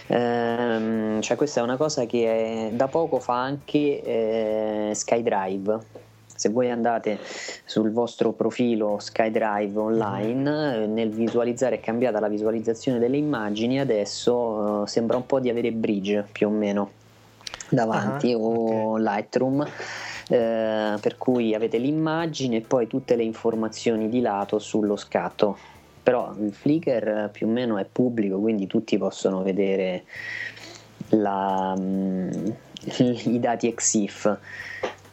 ehm, 0.07 1.21
cioè 1.21 1.37
questa 1.37 1.59
è 1.59 1.63
una 1.63 1.77
cosa 1.77 2.05
che 2.05 2.71
da 2.73 2.87
poco 2.87 3.19
fa 3.19 3.41
anche 3.41 4.01
eh, 4.01 4.91
SkyDrive 4.93 6.07
se 6.39 6.47
voi 6.47 6.71
andate 6.71 7.19
sul 7.65 7.91
vostro 7.91 8.31
profilo 8.31 8.97
SkyDrive 8.97 9.77
online, 9.77 10.87
mm. 10.87 10.93
nel 10.93 11.09
visualizzare 11.09 11.75
è 11.75 11.79
cambiata 11.81 12.21
la 12.21 12.29
visualizzazione 12.29 12.97
delle 12.97 13.17
immagini, 13.17 13.77
adesso 13.77 14.33
uh, 14.33 14.85
sembra 14.85 15.17
un 15.17 15.25
po' 15.25 15.41
di 15.41 15.49
avere 15.49 15.73
Bridge 15.73 16.25
più 16.31 16.47
o 16.47 16.49
meno 16.49 16.91
davanti 17.67 18.31
uh-huh, 18.31 18.41
o 18.41 18.91
okay. 18.91 19.03
Lightroom. 19.03 19.67
Eh, 20.31 20.95
per 21.01 21.17
cui 21.17 21.55
avete 21.55 21.79
l'immagine 21.79 22.57
e 22.57 22.61
poi 22.61 22.85
tutte 22.85 23.15
le 23.15 23.23
informazioni 23.23 24.09
di 24.09 24.21
lato 24.21 24.59
sullo 24.59 24.95
scatto 24.95 25.57
però 26.09 26.33
Flickr 26.49 27.29
più 27.31 27.45
o 27.45 27.51
meno 27.51 27.77
è 27.77 27.85
pubblico, 27.85 28.39
quindi 28.39 28.65
tutti 28.65 28.97
possono 28.97 29.43
vedere 29.43 30.05
la, 31.09 31.75
um, 31.77 32.31
i 32.97 33.39
dati 33.39 33.67
EXIF. 33.67 34.39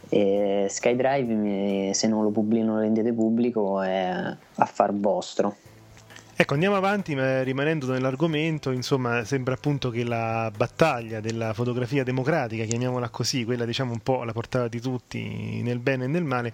E 0.09 0.67
SkyDrive, 0.71 1.93
se 1.93 2.09
non 2.09 2.23
lo, 2.23 2.31
pubblico, 2.31 2.65
non 2.65 2.77
lo 2.77 2.81
rendete 2.81 3.13
pubblico, 3.13 3.83
è 3.83 4.35
affar 4.55 4.95
vostro. 4.95 5.57
Ecco, 6.39 6.53
andiamo 6.53 6.77
avanti 6.77 7.15
rimanendo 7.15 7.91
nell'argomento, 7.91 8.71
insomma, 8.71 9.25
sembra 9.25 9.55
appunto 9.55 9.89
che 9.89 10.05
la 10.05 10.53
battaglia 10.55 11.19
della 11.21 11.55
fotografia 11.55 12.05
democratica, 12.05 12.65
chiamiamola 12.65 13.09
così, 13.09 13.43
quella 13.47 13.65
diciamo 13.65 13.93
un 13.93 14.01
po' 14.01 14.21
alla 14.21 14.35
portata 14.35 14.69
di 14.69 14.79
tutti 14.79 15.63
nel 15.63 15.79
bene 15.79 16.05
e 16.05 16.09
nel 16.09 16.25
male, 16.25 16.53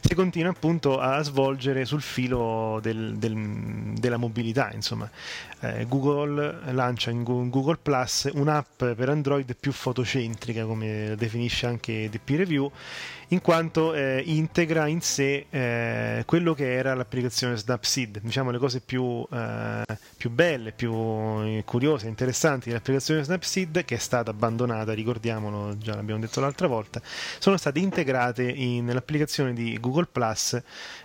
si 0.00 0.16
continua 0.16 0.50
appunto 0.50 0.98
a 0.98 1.22
svolgere 1.22 1.84
sul 1.84 2.02
filo 2.02 2.80
del, 2.82 3.18
del, 3.18 3.94
della 4.00 4.16
mobilità, 4.16 4.72
insomma. 4.72 5.08
Eh, 5.60 5.86
Google 5.86 6.72
lancia 6.72 7.10
in 7.10 7.22
Google 7.22 7.78
Plus 7.80 8.30
un'app 8.32 8.82
per 8.82 9.08
Android 9.10 9.54
più 9.54 9.70
fotocentrica, 9.70 10.64
come 10.64 11.14
definisce 11.16 11.66
anche 11.66 12.08
DP 12.10 12.30
Review, 12.30 12.68
in 13.32 13.40
quanto 13.40 13.94
eh, 13.94 14.22
integra 14.26 14.86
in 14.86 15.00
sé 15.00 15.46
eh, 15.50 16.22
quello 16.26 16.52
che 16.54 16.72
era 16.72 16.94
l'applicazione 16.94 17.56
Snapseed, 17.56 18.20
diciamo 18.20 18.50
le 18.50 18.58
cose 18.58 18.80
più, 18.80 19.24
eh, 19.30 19.84
più 20.16 20.30
belle, 20.30 20.72
più 20.72 21.62
curiose, 21.64 22.08
interessanti 22.08 22.68
dell'applicazione 22.68 23.22
Snapseed, 23.22 23.84
che 23.84 23.94
è 23.94 23.98
stata 23.98 24.30
abbandonata, 24.30 24.92
ricordiamolo, 24.92 25.78
già 25.78 25.94
l'abbiamo 25.94 26.20
detto 26.20 26.40
l'altra 26.40 26.66
volta, 26.66 27.00
sono 27.38 27.56
state 27.56 27.78
integrate 27.78 28.42
in, 28.42 28.84
nell'applicazione 28.84 29.52
di 29.52 29.78
Google 29.78 30.06
Plus 30.10 30.60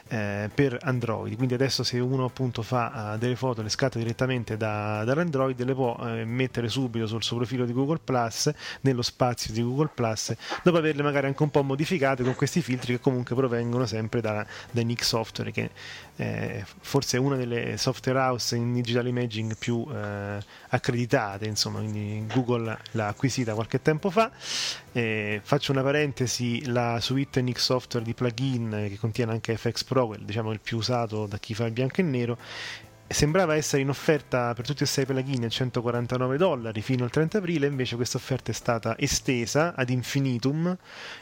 eh, 0.08 0.50
per 0.54 0.78
Android. 0.82 1.36
Quindi 1.36 1.54
adesso 1.54 1.84
se 1.84 2.00
uno 2.00 2.26
appunto 2.26 2.62
fa 2.62 3.14
uh, 3.14 3.18
delle 3.18 3.36
foto, 3.36 3.62
le 3.62 3.70
scatta 3.70 3.98
direttamente 3.98 4.58
da, 4.58 5.04
dall'Android, 5.04 5.62
le 5.62 5.74
può 5.74 5.96
uh, 6.00 6.26
mettere 6.26 6.68
subito 6.70 7.08
sul 7.08 7.24
suo 7.24 7.38
profilo 7.38 7.66
di 7.66 7.74
Google 7.74 8.00
Plus, 8.04 8.52
nello 8.82 9.02
spazio 9.02 9.54
di 9.54 9.62
Google 9.62 9.90
Plus, 9.94 10.34
dopo 10.64 10.78
averle 10.78 11.02
magari 11.02 11.28
anche 11.28 11.44
un 11.44 11.50
po' 11.50 11.64
modificate 11.64 12.24
con 12.24 12.36
questi 12.36 12.62
filtri 12.62 12.94
che 12.94 13.00
comunque 13.00 13.36
provengono 13.36 13.86
sempre 13.86 14.22
da, 14.22 14.46
da 14.72 14.82
Nick 14.82 15.04
Software, 15.04 15.52
che 15.52 15.72
eh, 16.18 16.64
forse 16.80 17.18
è 17.18 17.20
una 17.20 17.36
delle 17.36 17.78
software 17.78 18.20
house 18.20 18.56
in 18.56 18.72
digital 18.74 19.08
imaging 19.08 19.58
più 19.58 19.86
eh, 19.92 20.38
accreditate, 20.70 21.46
insomma, 21.46 21.80
quindi 21.80 22.26
Google 22.34 22.78
l'ha 22.92 23.08
acquisita 23.08 23.54
qualche 23.54 23.82
tempo 23.82 24.10
fa. 24.10 24.32
Eh, 24.94 25.42
faccio 25.44 25.74
una 25.74 25.82
parentesi, 25.82 26.66
la 26.68 27.00
suite 27.02 27.42
Nick 27.42 27.60
Software 27.60 28.06
di 28.06 28.14
plugin 28.14 28.86
che 28.88 28.98
contiene 28.98 29.34
anche 29.34 29.58
FX 29.58 29.84
Pro, 29.84 30.16
diciamo 30.18 30.52
il 30.52 30.62
più 30.62 30.78
usato 30.78 31.26
da 31.26 31.38
chi 31.38 31.54
fa 31.54 31.66
il 31.66 31.74
bianco 31.74 32.00
e 32.00 32.04
nero, 32.04 32.38
sembrava 33.08 33.56
essere 33.56 33.82
in 33.84 33.90
offerta 33.90 34.54
per 34.54 34.66
tutti 34.66 34.84
e 34.84 34.86
sei 34.88 35.06
plugin 35.06 35.46
a 35.46 35.50
149 35.50 36.38
dollari 36.38 36.82
fino 36.82 37.04
al 37.04 37.12
30 37.12 37.38
aprile, 37.38 37.68
invece 37.68 37.96
questa 37.96 38.18
offerta 38.18 38.52
è 38.52 38.54
stata 38.54 38.98
estesa 38.98 39.74
ad 39.76 39.90
infinitum, 39.90 40.76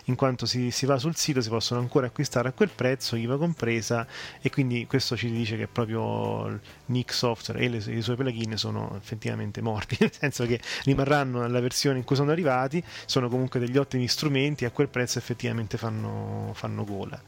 in 0.06 0.16
quanto 0.16 0.46
si, 0.46 0.72
si, 0.72 0.86
va 0.86 0.98
sul 0.98 1.16
sito, 1.16 1.42
si 1.42 1.50
possono 1.50 1.82
ancora 1.82 2.08
acquistare 2.08 2.48
a 2.50 2.52
quel 2.54 2.70
prezzo, 2.70 3.16
IVA 3.16 3.38
compresa, 3.38 4.08
e 4.42 4.50
quindi 4.50 4.88
questo 4.88 5.18
ci 5.18 5.30
dice 5.30 5.58
che 5.58 5.68
proprio 5.68 6.60
Nick 6.86 7.14
Software 7.14 7.60
e 7.60 7.70
le, 7.70 7.78
i 7.78 8.02
suoi 8.02 8.16
plugin 8.16 8.58
sono 8.58 8.96
effettivamente 8.96 9.62
morti, 9.62 9.98
nel 10.02 10.12
senso 10.12 10.46
che 10.46 10.62
rimarranno 10.86 11.42
nella 11.42 11.60
versione 11.60 11.98
in 11.98 12.06
cui 12.06 12.16
sono 12.16 12.32
arrivati, 12.32 12.82
sono 13.06 13.28
comunque 13.28 13.60
degli 13.60 13.78
ottimi 13.78 14.08
strumenti, 14.08 14.66
a 14.66 14.72
quel 14.72 14.88
prezzo 14.88 15.18
effettivamente 15.18 15.78
fanno, 15.78 16.52
fanno 16.54 16.86
gola. 16.86 17.22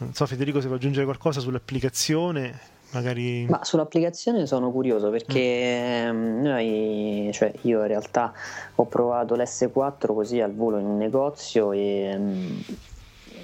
Non 0.00 0.14
so 0.14 0.26
Federico 0.26 0.60
se 0.60 0.66
vuoi 0.66 0.78
aggiungere 0.78 1.04
qualcosa 1.04 1.40
sull'applicazione. 1.40 2.76
Magari... 2.90 3.46
Ma 3.46 3.60
sull'applicazione 3.62 4.46
sono 4.46 4.70
curioso 4.70 5.10
perché 5.10 6.10
mm. 6.10 6.42
noi, 6.42 7.30
cioè 7.32 7.52
io 7.62 7.80
in 7.80 7.86
realtà 7.86 8.32
ho 8.76 8.84
provato 8.86 9.34
l'S4 9.34 10.14
così 10.14 10.40
al 10.40 10.54
volo 10.54 10.78
in 10.78 10.86
un 10.86 10.96
negozio 10.96 11.72
e, 11.72 12.14
mm, 12.16 12.60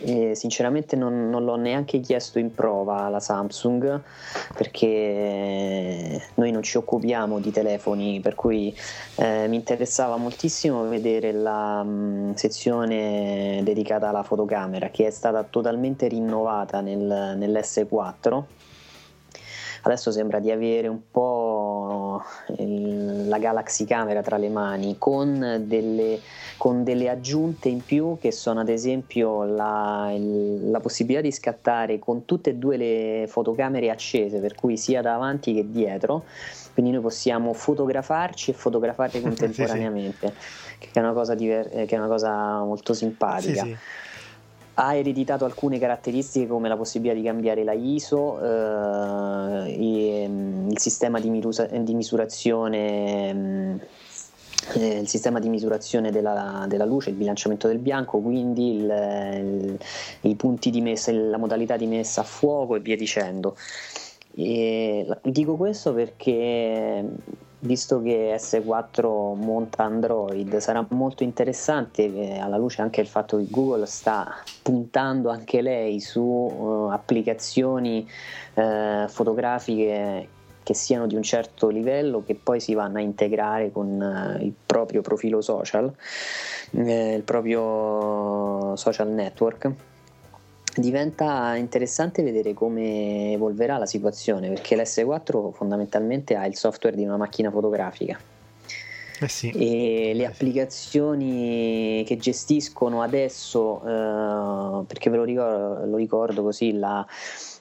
e 0.00 0.34
sinceramente 0.34 0.96
non, 0.96 1.28
non, 1.28 1.44
l'ho 1.44 1.56
neanche 1.56 2.00
chiesto 2.00 2.38
in 2.38 2.54
prova 2.54 3.02
alla 3.02 3.20
Samsung 3.20 4.00
perché 4.56 6.22
noi 6.34 6.50
non 6.50 6.62
ci 6.62 6.78
occupiamo 6.78 7.38
di 7.38 7.50
telefoni 7.50 8.20
per 8.20 8.34
cui 8.34 8.74
eh, 9.16 9.46
mi 9.46 9.56
interessava 9.56 10.16
moltissimo 10.16 10.88
vedere 10.88 11.32
la 11.32 11.82
mh, 11.82 11.88
mm, 11.88 12.32
sezione 12.32 13.60
dedicata 13.62 14.08
alla 14.08 14.22
fotocamera 14.22 14.88
che 14.88 15.06
è 15.06 15.10
stata 15.10 15.42
totalmente 15.42 16.08
rinnovata 16.08 16.80
nel, 16.80 17.34
nell'S4 17.36 18.42
adesso 19.84 20.10
sembra 20.10 20.38
di 20.38 20.50
avere 20.50 20.88
un 20.88 21.00
po' 21.10 22.22
il, 22.58 23.28
la 23.28 23.38
Galaxy 23.38 23.84
Camera 23.84 24.22
tra 24.22 24.38
le 24.38 24.48
mani 24.48 24.96
con 24.98 25.62
delle, 25.66 26.20
con 26.56 26.84
delle, 26.84 27.10
aggiunte 27.10 27.68
in 27.68 27.84
più 27.84 28.16
che 28.18 28.32
sono 28.32 28.60
ad 28.60 28.68
esempio 28.68 29.44
la, 29.44 30.10
il, 30.14 30.70
la, 30.70 30.80
possibilità 30.80 31.22
di 31.22 31.32
scattare 31.32 31.98
con 31.98 32.24
tutte 32.24 32.50
e 32.50 32.54
due 32.54 32.76
le 32.76 33.26
fotocamere 33.28 33.90
accese 33.90 34.38
per 34.38 34.54
cui 34.54 34.76
sia 34.76 35.02
davanti 35.02 35.52
che 35.52 35.70
dietro. 35.70 36.24
Quindi 36.72 36.90
noi 36.90 37.02
possiamo 37.02 37.52
fotografarci 37.52 38.50
e 38.50 38.54
fotografare 38.54 39.20
contemporaneamente 39.20 40.32
sì, 40.38 40.48
sì. 40.80 40.90
Che, 40.90 40.98
è 40.98 40.98
una 40.98 41.12
cosa 41.12 41.34
diver- 41.34 41.70
che 41.70 41.94
è 41.94 41.98
una 41.98 42.08
cosa 42.08 42.62
molto 42.64 42.94
simpatica. 42.94 43.62
Sì, 43.62 43.76
ha 44.74 44.94
ereditato 44.94 45.44
alcune 45.44 45.78
caratteristiche 45.78 46.46
come 46.46 46.68
la 46.68 46.76
possibilità 46.76 47.18
di 47.18 47.24
cambiare 47.24 47.64
la 47.64 47.72
ISO, 47.72 48.40
eh, 48.40 49.72
e, 49.72 50.28
mm, 50.28 50.70
il 50.70 50.78
sistema 50.78 51.20
di, 51.20 51.30
mirusa, 51.30 51.66
di 51.66 51.94
misurazione. 51.94 53.34
Mm, 53.34 53.76
eh, 54.76 55.00
il 55.00 55.08
sistema 55.08 55.40
di 55.40 55.50
misurazione 55.50 56.10
della, 56.10 56.64
della, 56.66 56.86
luce, 56.86 57.10
il 57.10 57.16
bilanciamento 57.16 57.68
del 57.68 57.78
bianco, 57.78 58.18
quindi 58.20 58.76
il, 58.76 58.84
il, 58.84 59.78
i 60.22 60.34
punti 60.36 60.70
di 60.70 60.80
messa, 60.80 61.12
la 61.12 61.36
modalità 61.36 61.76
di 61.76 61.86
messa 61.86 62.22
a 62.22 62.24
fuoco 62.24 62.74
e 62.74 62.80
via 62.80 62.96
dicendo. 62.96 63.56
E 64.36 65.06
dico 65.22 65.56
questo 65.56 65.92
perché 65.92 67.04
visto 67.64 68.02
che 68.02 68.34
S4 68.36 69.34
monta 69.36 69.84
Android, 69.84 70.56
sarà 70.58 70.84
molto 70.90 71.22
interessante 71.22 72.04
eh, 72.04 72.38
alla 72.38 72.58
luce 72.58 72.82
anche 72.82 73.00
il 73.00 73.06
fatto 73.06 73.38
che 73.38 73.46
Google 73.48 73.86
sta 73.86 74.42
puntando 74.62 75.30
anche 75.30 75.62
lei 75.62 76.00
su 76.00 76.20
uh, 76.20 76.88
applicazioni 76.90 78.06
uh, 78.54 79.08
fotografiche 79.08 80.28
che 80.62 80.74
siano 80.74 81.06
di 81.06 81.14
un 81.14 81.22
certo 81.22 81.68
livello 81.68 82.22
che 82.24 82.34
poi 82.34 82.58
si 82.60 82.72
vanno 82.74 82.96
a 82.96 83.02
integrare 83.02 83.70
con 83.70 84.38
il 84.40 84.54
proprio 84.64 85.02
profilo 85.02 85.42
social, 85.42 85.92
il 86.70 87.22
proprio 87.22 88.74
social 88.74 89.08
network 89.10 89.72
diventa 90.80 91.54
interessante 91.56 92.22
vedere 92.22 92.54
come 92.54 93.32
evolverà 93.32 93.78
la 93.78 93.86
situazione 93.86 94.48
perché 94.48 94.76
l'S4 94.76 95.52
fondamentalmente 95.52 96.34
ha 96.34 96.46
il 96.46 96.56
software 96.56 96.96
di 96.96 97.04
una 97.04 97.16
macchina 97.16 97.50
fotografica 97.50 98.18
eh 99.20 99.28
sì. 99.28 99.50
e 99.50 100.12
le 100.14 100.26
applicazioni 100.26 102.02
che 102.06 102.16
gestiscono 102.16 103.02
adesso 103.02 103.80
eh, 103.84 104.84
perché 104.86 105.10
ve 105.10 105.16
lo 105.16 105.24
ricordo, 105.24 105.86
lo 105.86 105.96
ricordo 105.96 106.42
così 106.42 106.72
la, 106.72 107.06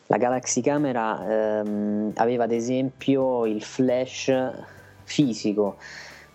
La 0.08 0.17
Galaxy 0.17 0.62
Camera 0.62 1.60
ehm, 1.60 2.13
aveva 2.15 2.46
ad 2.46 2.51
esempio 2.51 3.46
il 3.46 3.62
flash 3.62 4.34
fisico 5.03 5.77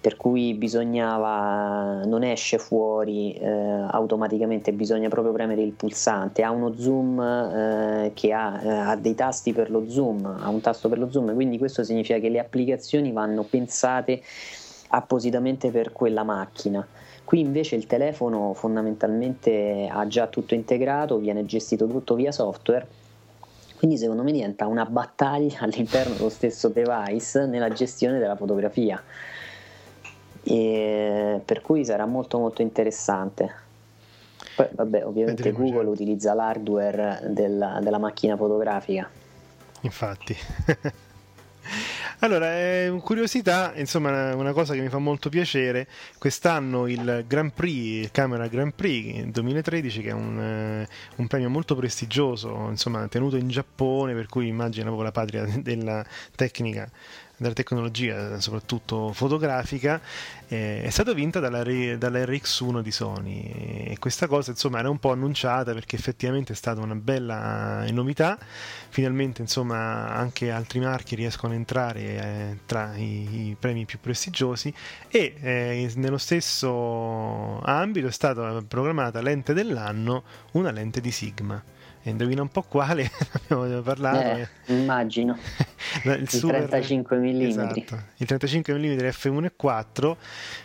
per 0.09 0.17
cui 0.17 0.55
bisognava 0.55 2.03
non 2.07 2.23
esce 2.23 2.57
fuori 2.57 3.35
eh, 3.35 3.47
automaticamente 3.47 4.73
bisogna 4.73 5.11
proprio 5.11 5.35
premere 5.35 5.61
il 5.61 5.73
pulsante 5.73 6.43
ha 6.43 6.51
uno 6.51 6.75
zoom 6.79 7.21
eh, 7.21 8.13
che 8.15 8.33
ha, 8.33 8.59
eh, 8.63 8.69
ha, 8.71 8.97
dei 8.97 9.15
tasti 9.15 9.53
per 9.53 9.71
lo 9.71 9.87
zoom 9.87 10.25
ha 10.25 10.49
un 10.49 10.63
tasto 10.63 10.89
per 10.89 10.99
lo 10.99 11.11
zoom 11.11 11.35
quindi 11.35 11.59
questo 11.59 11.85
significa 11.85 12.19
che 12.21 12.31
le 12.31 12.39
applicazioni 12.39 13.13
vanno 13.13 13.43
pensate 13.43 14.23
appositamente 14.89 15.71
per 15.71 15.93
quella 15.93 16.23
macchina 16.23 16.87
qui 17.23 17.41
invece 17.41 17.77
il 17.77 17.87
telefono 17.87 18.55
fondamentalmente 18.55 19.91
ha 19.93 20.07
già 20.07 20.27
tutto 20.29 20.55
integrato 20.55 21.19
viene 21.19 21.45
gestito 21.45 21.87
tutto 21.87 22.15
via 22.15 22.33
software 22.33 22.87
quindi 23.79 23.97
secondo 23.97 24.25
me 24.25 24.33
diventa 24.33 24.67
una 24.67 24.85
battaglia 24.85 25.59
all'interno 25.63 26.15
dello 26.15 26.29
stesso 26.31 26.69
device 26.69 27.47
nella 27.47 27.69
gestione 27.69 28.19
della 28.19 28.35
fotografia. 28.35 29.01
E 30.43 31.41
per 31.45 31.63
cui 31.63 31.85
sarà 31.85 32.07
molto 32.07 32.39
molto 32.39 32.63
interessante. 32.63 33.67
Poi 34.55 34.67
vabbè, 34.71 35.05
ovviamente 35.05 35.43
Vedremo 35.43 35.59
Google 35.59 35.87
certo. 35.87 35.91
utilizza 35.91 36.35
l'hardware 36.35 37.21
della, 37.29 37.79
della 37.83 37.99
macchina 37.99 38.37
fotografica. 38.37 39.09
Infatti. 39.83 40.37
Allora, 42.21 42.53
è 42.53 42.93
curiosità, 43.01 43.73
insomma, 43.77 44.35
una 44.35 44.53
cosa 44.53 44.75
che 44.75 44.81
mi 44.81 44.89
fa 44.89 44.99
molto 44.99 45.29
piacere. 45.29 45.87
Quest'anno 46.19 46.89
il 46.89 47.25
Grand 47.29 47.53
Prix, 47.53 48.03
il 48.05 48.11
Camera 48.11 48.49
Grand 48.49 48.73
Prix 48.73 49.27
2013, 49.27 50.03
che 50.03 50.09
è 50.09 50.13
un, 50.13 50.41
eh, 50.41 50.89
un 51.17 51.27
premio 51.29 51.49
molto 51.49 51.77
prestigioso, 51.77 52.67
insomma, 52.71 53.07
tenuto 53.07 53.37
in 53.37 53.47
Giappone, 53.47 54.15
per 54.15 54.27
cui 54.27 54.49
immagino 54.49 54.87
proprio 54.87 55.05
la 55.05 55.13
patria 55.13 55.45
della 55.63 56.05
tecnica 56.35 56.91
della 57.39 57.55
tecnologia, 57.55 58.41
soprattutto 58.41 59.13
fotografica, 59.13 60.01
eh, 60.49 60.83
è 60.83 60.91
stata 60.91 61.13
vinta 61.13 61.41
dalla, 61.41 61.63
dalla, 61.63 62.25
RX1 62.25 62.81
di 62.81 62.91
Sony. 62.91 63.41
E 63.91 63.97
questa 63.99 64.27
cosa 64.27 64.51
insomma 64.51 64.81
era 64.81 64.91
un 64.91 64.99
po' 64.99 65.13
annunciata 65.13 65.73
perché 65.73 65.97
effettivamente 65.97 66.53
è 66.53 66.57
stata 66.57 66.81
una 66.81 66.97
bella 66.97 67.89
novità, 67.91 68.37
finalmente 68.89 69.41
insomma 69.41 70.09
anche 70.15 70.51
altri 70.51 70.81
marchi 70.81 71.15
riescono 71.15 71.53
a 71.53 71.57
entrare 71.57 72.01
eh, 72.01 72.59
tra 72.67 72.95
i, 72.97 73.49
i, 73.49 73.57
premi 73.59 73.85
più 73.87 74.01
prestigiosi. 74.01 74.75
E 75.09 75.35
eh, 75.41 75.93
nello 75.95 76.19
stesso 76.19 77.61
ambito 77.61 78.09
è 78.09 78.13
stata 78.13 78.63
programmata 78.67 79.23
lente 79.23 79.53
dell'anno 79.55 80.25
una 80.53 80.73
lente 80.73 81.01
di 81.01 81.13
Sigma 81.13 81.63
indovina 82.09 82.43
un 82.43 82.49
po' 82.49 82.63
quale 82.63 83.11
abbiamo 83.49 83.81
parlato. 83.83 84.19
Eh, 84.21 84.49
immagino. 84.67 85.37
il, 86.05 86.29
super, 86.29 86.67
35 86.67 87.17
mm. 87.17 87.41
Esatto, 87.43 88.03
il 88.17 88.27
35 88.27 88.75
mm 88.75 88.97
f1.4 88.99 90.17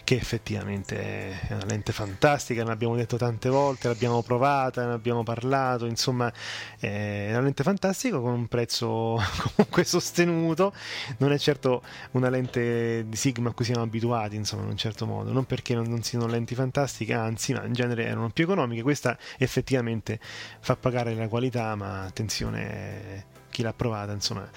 che 0.03 0.15
effettivamente 0.15 1.47
è 1.47 1.53
una 1.53 1.65
lente 1.65 1.91
fantastica, 1.91 2.63
ne 2.63 2.71
abbiamo 2.71 2.95
detto 2.95 3.17
tante 3.17 3.49
volte, 3.49 3.87
l'abbiamo 3.87 4.21
provata, 4.21 4.85
ne 4.85 4.93
abbiamo 4.93 5.23
parlato, 5.23 5.85
insomma 5.85 6.31
è 6.79 7.27
una 7.29 7.41
lente 7.41 7.63
fantastica 7.63 8.19
con 8.19 8.33
un 8.33 8.47
prezzo 8.47 9.19
comunque 9.55 9.83
sostenuto, 9.83 10.73
non 11.17 11.31
è 11.31 11.37
certo 11.37 11.83
una 12.11 12.29
lente 12.29 13.05
di 13.07 13.15
Sigma 13.15 13.49
a 13.49 13.53
cui 13.53 13.65
siamo 13.65 13.83
abituati, 13.83 14.35
insomma 14.35 14.63
in 14.63 14.69
un 14.69 14.77
certo 14.77 15.05
modo, 15.05 15.31
non 15.31 15.45
perché 15.45 15.73
non, 15.73 15.85
non 15.87 16.03
siano 16.03 16.27
lenti 16.27 16.55
fantastiche, 16.55 17.13
anzi 17.13 17.53
ma 17.53 17.63
in 17.63 17.73
genere 17.73 18.05
erano 18.05 18.29
più 18.29 18.43
economiche, 18.43 18.81
questa 18.81 19.17
effettivamente 19.37 20.19
fa 20.59 20.75
pagare 20.75 21.13
la 21.13 21.27
qualità, 21.33 21.73
ma 21.73 22.03
attenzione 22.03 23.25
chi 23.49 23.63
l'ha 23.63 23.73
provata, 23.73 24.11
insomma, 24.11 24.47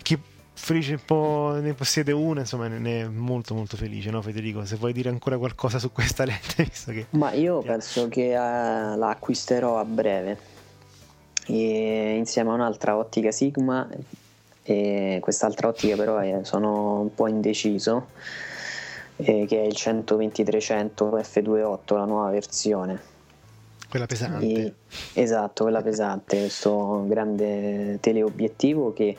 chi 0.00 0.16
Felice 0.56 0.92
un 0.92 1.04
po' 1.04 1.58
ne 1.60 1.74
possiede 1.74 2.12
una, 2.12 2.40
insomma, 2.40 2.68
ne 2.68 3.00
è 3.00 3.08
molto 3.08 3.54
molto 3.54 3.76
felice, 3.76 4.10
no 4.10 4.22
Federico? 4.22 4.64
Se 4.64 4.76
vuoi 4.76 4.92
dire 4.92 5.08
ancora 5.08 5.36
qualcosa 5.36 5.80
su 5.80 5.90
questa 5.90 6.24
lente, 6.24 6.62
visto 6.62 6.92
che... 6.92 7.06
Ma 7.10 7.32
io 7.32 7.60
penso 7.60 8.08
che 8.08 8.28
uh, 8.28 8.96
la 8.96 9.08
acquisterò 9.08 9.78
a 9.78 9.84
breve, 9.84 10.38
e 11.48 12.14
insieme 12.16 12.50
a 12.50 12.54
un'altra 12.54 12.96
ottica 12.96 13.32
Sigma, 13.32 13.88
e 14.62 15.18
quest'altra 15.20 15.66
ottica 15.66 15.96
però 15.96 16.18
è, 16.18 16.44
sono 16.44 17.00
un 17.00 17.12
po' 17.12 17.26
indeciso, 17.26 18.10
eh, 19.16 19.46
che 19.48 19.60
è 19.60 19.66
il 19.66 19.74
12300 19.74 21.18
F28, 21.18 21.96
la 21.96 22.04
nuova 22.04 22.30
versione 22.30 23.12
quella 23.94 24.06
pesante. 24.06 24.44
E, 24.44 24.74
esatto, 25.12 25.62
quella 25.62 25.80
pesante, 25.80 26.38
questo 26.40 27.04
grande 27.06 27.98
teleobiettivo 28.00 28.92
che 28.92 29.16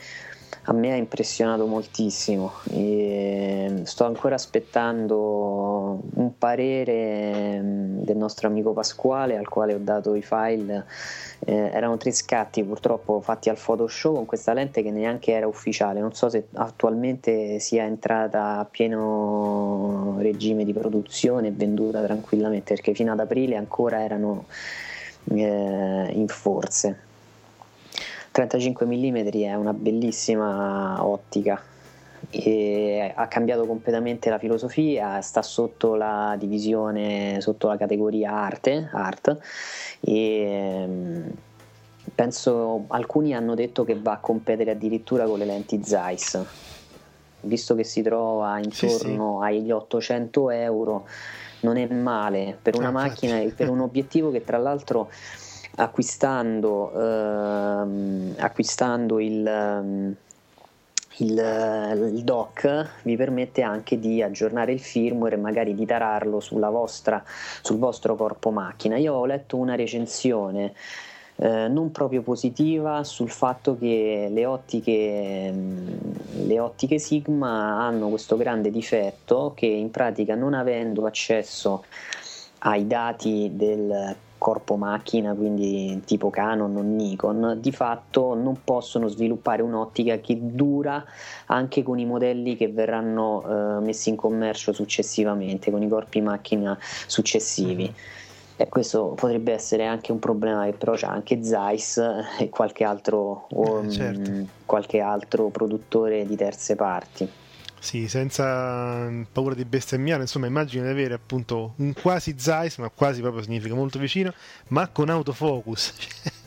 a 0.64 0.74
me 0.74 0.92
ha 0.92 0.96
impressionato 0.96 1.66
moltissimo 1.66 2.54
e 2.72 3.82
sto 3.84 4.06
ancora 4.06 4.36
aspettando 4.36 6.00
un 6.16 6.38
parere 6.38 7.62
mm, 7.62 8.02
del 8.04 8.18
nostro 8.18 8.48
amico 8.48 8.74
Pasquale 8.74 9.38
al 9.38 9.48
quale 9.48 9.74
ho 9.74 9.80
dato 9.80 10.16
i 10.16 10.22
file. 10.22 10.86
Eh, 11.40 11.54
erano 11.54 11.98
tre 11.98 12.12
scatti 12.12 12.64
purtroppo 12.64 13.22
fatti 13.22 13.50
al 13.50 13.58
Photoshop 13.64 14.16
con 14.16 14.26
questa 14.26 14.54
lente 14.54 14.82
che 14.82 14.92
neanche 14.92 15.32
era 15.32 15.48
ufficiale. 15.48 16.00
Non 16.00 16.14
so 16.14 16.30
se 16.30 16.48
attualmente 16.54 17.60
sia 17.60 17.84
entrata 17.84 18.58
a 18.58 18.66
pieno 18.66 20.16
regime 20.20 20.64
di 20.64 20.74
produzione 20.74 21.48
e 21.50 21.52
venduta 21.52 22.02
tranquillamente 22.02 22.74
perché 22.74 22.94
fino 22.94 23.12
ad 23.12 23.20
aprile 23.20 23.56
ancora 23.56 24.04
erano 24.04 24.46
eh, 25.32 26.10
in 26.12 26.28
forze 26.28 27.05
35 28.36 28.86
mm 28.86 29.16
è 29.46 29.56
una 29.56 29.72
bellissima 29.72 31.06
ottica. 31.06 31.58
Ha 33.16 33.28
cambiato 33.30 33.66
completamente 33.66 34.30
la 34.30 34.40
filosofia, 34.40 35.22
sta 35.22 35.42
sotto 35.42 35.96
la 35.96 36.36
divisione, 36.38 37.40
sotto 37.40 37.70
la 37.70 37.78
categoria 37.78 38.34
arte, 38.34 38.90
art. 38.92 39.38
E 40.02 40.86
mm, 40.86 41.28
penso 42.14 42.84
alcuni 42.90 43.34
hanno 43.34 43.56
detto 43.56 43.86
che 43.86 43.98
va 43.98 44.12
a 44.12 44.18
competere 44.18 44.72
addirittura 44.72 45.24
con 45.24 45.40
le 45.40 45.46
lenti 45.46 45.82
Zeiss. 45.82 46.44
Visto 47.40 47.74
che 47.74 47.86
si 47.86 48.02
trova 48.02 48.58
intorno 48.58 49.40
sì, 49.40 49.48
sì. 49.48 49.56
agli 49.56 49.72
800 49.72 50.50
euro 50.50 51.08
non 51.62 51.78
è 51.78 51.88
male. 51.88 52.58
Per 52.62 52.76
una 52.76 52.90
ah, 52.90 52.92
macchina 52.92 53.40
e 53.40 53.54
per 53.56 53.70
un 53.70 53.80
obiettivo 53.82 54.30
che 54.30 54.44
tra 54.44 54.58
l'altro 54.58 55.10
acquistando, 55.76 56.92
ehm, 56.94 58.36
acquistando 58.38 59.20
il, 59.20 59.46
ehm, 59.46 60.16
il, 61.18 62.12
il, 62.14 62.24
dock 62.24 63.02
vi 63.04 63.16
permette 63.16 63.62
anche 63.62 64.00
di 64.00 64.22
aggiornare 64.22 64.74
il 64.74 64.80
firmware 64.80 65.36
e 65.36 65.40
magari 65.40 65.76
di 65.76 65.86
tararlo 65.86 66.42
vostra, 66.50 67.24
sul 67.62 67.78
vostro 67.78 68.16
corpo 68.16 68.52
macchina. 68.52 68.98
Io 68.98 69.14
ho 69.14 69.26
letto 69.26 69.58
una 69.58 69.76
recensione 69.76 70.74
eh, 71.38 71.68
non 71.68 71.92
proprio 71.92 72.22
positiva 72.22 73.04
sul 73.04 73.30
fatto 73.30 73.78
che 73.78 74.30
le 74.32 74.46
ottiche, 74.46 75.54
le 76.46 76.60
ottiche 76.60 76.98
Sigma 76.98 77.82
hanno 77.86 78.08
questo 78.08 78.38
grande 78.38 78.72
difetto 78.72 79.52
che 79.54 79.66
in 79.66 79.92
pratica 79.92 80.36
non 80.36 80.54
avendo 80.54 81.06
accesso 81.06 81.84
ai 82.60 82.88
dati 82.88 83.52
del 83.54 84.16
corpo 84.46 84.76
macchina, 84.76 85.34
quindi 85.34 86.04
tipo 86.06 86.30
Canon 86.30 86.76
o 86.76 86.82
Nikon, 86.82 87.58
di 87.60 87.72
fatto 87.72 88.36
non 88.36 88.60
possono 88.64 89.08
sviluppare 89.08 89.64
un'ottica 89.64 90.20
che 90.20 90.38
dura 90.40 91.04
anche 91.48 91.82
con 91.82 91.98
i 91.98 92.06
modelli 92.06 92.56
che 92.56 92.68
verranno 92.68 93.42
eh, 93.42 93.84
messi 93.84 94.10
in 94.10 94.16
commercio 94.16 94.72
successivamente, 94.72 95.72
con 95.72 95.82
i 95.82 95.88
corpi 95.88 96.22
macchina 96.22 96.78
successivi. 97.08 97.86
Mm-hmm. 97.86 98.58
E 98.58 98.70
questo 98.70 99.16
potrebbe 99.16 99.52
essere 99.52 99.88
anche 99.88 100.12
un 100.12 100.20
problema 100.20 100.66
che 100.66 100.74
però 100.74 100.94
c'è 100.94 101.08
anche 101.08 101.44
Zeiss 101.44 102.00
e 102.38 102.48
qualche 102.50 102.84
altro, 102.84 103.48
eh, 103.50 103.90
certo. 103.90 104.30
um, 104.30 104.48
qualche 104.64 105.00
altro 105.00 105.48
produttore 105.48 106.24
di 106.24 106.36
terze 106.36 106.76
parti. 106.76 107.28
Sì, 107.86 108.08
senza 108.08 109.08
paura 109.32 109.54
di 109.54 109.64
bestemmiare, 109.64 110.22
insomma, 110.22 110.48
immagino 110.48 110.86
di 110.86 110.90
avere 110.90 111.14
appunto 111.14 111.76
un 111.78 111.94
quasi 111.94 112.34
Zeiss, 112.36 112.80
ma 112.80 112.90
quasi 112.90 113.22
proprio 113.22 113.44
significa 113.44 113.76
molto 113.76 114.00
vicino, 114.00 114.34
ma 114.70 114.88
con 114.88 115.10
autofocus. 115.10 115.94